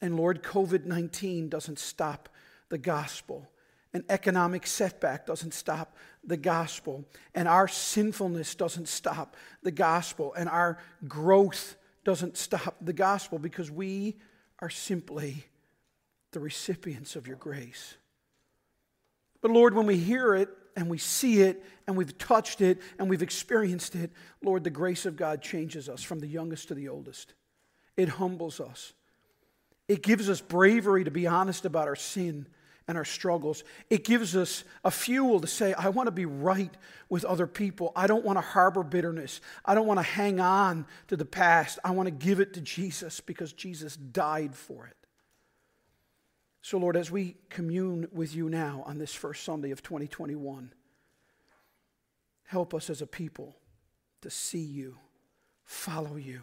And 0.00 0.16
Lord, 0.16 0.42
COVID 0.42 0.84
19 0.84 1.48
doesn't 1.48 1.78
stop 1.78 2.28
the 2.68 2.78
gospel. 2.78 3.50
An 3.92 4.04
economic 4.08 4.66
setback 4.66 5.26
doesn't 5.26 5.52
stop 5.52 5.96
the 6.22 6.36
gospel, 6.36 7.04
and 7.34 7.48
our 7.48 7.66
sinfulness 7.66 8.54
doesn't 8.54 8.88
stop 8.88 9.36
the 9.62 9.72
gospel, 9.72 10.32
and 10.34 10.48
our 10.48 10.78
growth 11.08 11.76
doesn't 12.04 12.36
stop 12.36 12.76
the 12.80 12.92
gospel 12.92 13.38
because 13.38 13.70
we 13.70 14.16
are 14.60 14.70
simply 14.70 15.44
the 16.32 16.40
recipients 16.40 17.16
of 17.16 17.26
your 17.26 17.36
grace. 17.36 17.96
But 19.40 19.50
Lord, 19.50 19.74
when 19.74 19.86
we 19.86 19.96
hear 19.96 20.34
it 20.34 20.50
and 20.76 20.88
we 20.88 20.98
see 20.98 21.40
it 21.40 21.64
and 21.86 21.96
we've 21.96 22.16
touched 22.16 22.60
it 22.60 22.78
and 22.98 23.10
we've 23.10 23.22
experienced 23.22 23.96
it, 23.96 24.12
Lord, 24.42 24.64
the 24.64 24.70
grace 24.70 25.06
of 25.06 25.16
God 25.16 25.42
changes 25.42 25.88
us 25.88 26.02
from 26.02 26.20
the 26.20 26.26
youngest 26.26 26.68
to 26.68 26.74
the 26.74 26.88
oldest. 26.88 27.34
It 27.96 28.08
humbles 28.08 28.60
us. 28.60 28.92
It 29.90 30.04
gives 30.04 30.30
us 30.30 30.40
bravery 30.40 31.02
to 31.02 31.10
be 31.10 31.26
honest 31.26 31.64
about 31.64 31.88
our 31.88 31.96
sin 31.96 32.46
and 32.86 32.96
our 32.96 33.04
struggles. 33.04 33.64
It 33.90 34.04
gives 34.04 34.36
us 34.36 34.62
a 34.84 34.90
fuel 34.92 35.40
to 35.40 35.48
say, 35.48 35.74
I 35.74 35.88
want 35.88 36.06
to 36.06 36.12
be 36.12 36.26
right 36.26 36.72
with 37.08 37.24
other 37.24 37.48
people. 37.48 37.90
I 37.96 38.06
don't 38.06 38.24
want 38.24 38.36
to 38.36 38.40
harbor 38.40 38.84
bitterness. 38.84 39.40
I 39.64 39.74
don't 39.74 39.88
want 39.88 39.98
to 39.98 40.04
hang 40.04 40.38
on 40.38 40.86
to 41.08 41.16
the 41.16 41.24
past. 41.24 41.80
I 41.82 41.90
want 41.90 42.06
to 42.06 42.12
give 42.12 42.38
it 42.38 42.54
to 42.54 42.60
Jesus 42.60 43.18
because 43.18 43.52
Jesus 43.52 43.96
died 43.96 44.54
for 44.54 44.86
it. 44.86 44.96
So, 46.62 46.78
Lord, 46.78 46.96
as 46.96 47.10
we 47.10 47.34
commune 47.48 48.06
with 48.12 48.32
you 48.32 48.48
now 48.48 48.84
on 48.86 48.96
this 48.96 49.12
first 49.12 49.42
Sunday 49.42 49.72
of 49.72 49.82
2021, 49.82 50.72
help 52.44 52.74
us 52.74 52.90
as 52.90 53.02
a 53.02 53.08
people 53.08 53.56
to 54.20 54.30
see 54.30 54.62
you, 54.62 54.98
follow 55.64 56.14
you, 56.14 56.42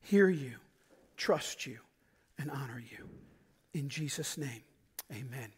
hear 0.00 0.28
you, 0.28 0.54
trust 1.16 1.64
you, 1.64 1.78
and 2.38 2.50
honor 2.50 2.82
you. 2.90 3.08
In 3.74 3.88
Jesus' 3.88 4.38
name, 4.38 4.62
amen. 5.12 5.52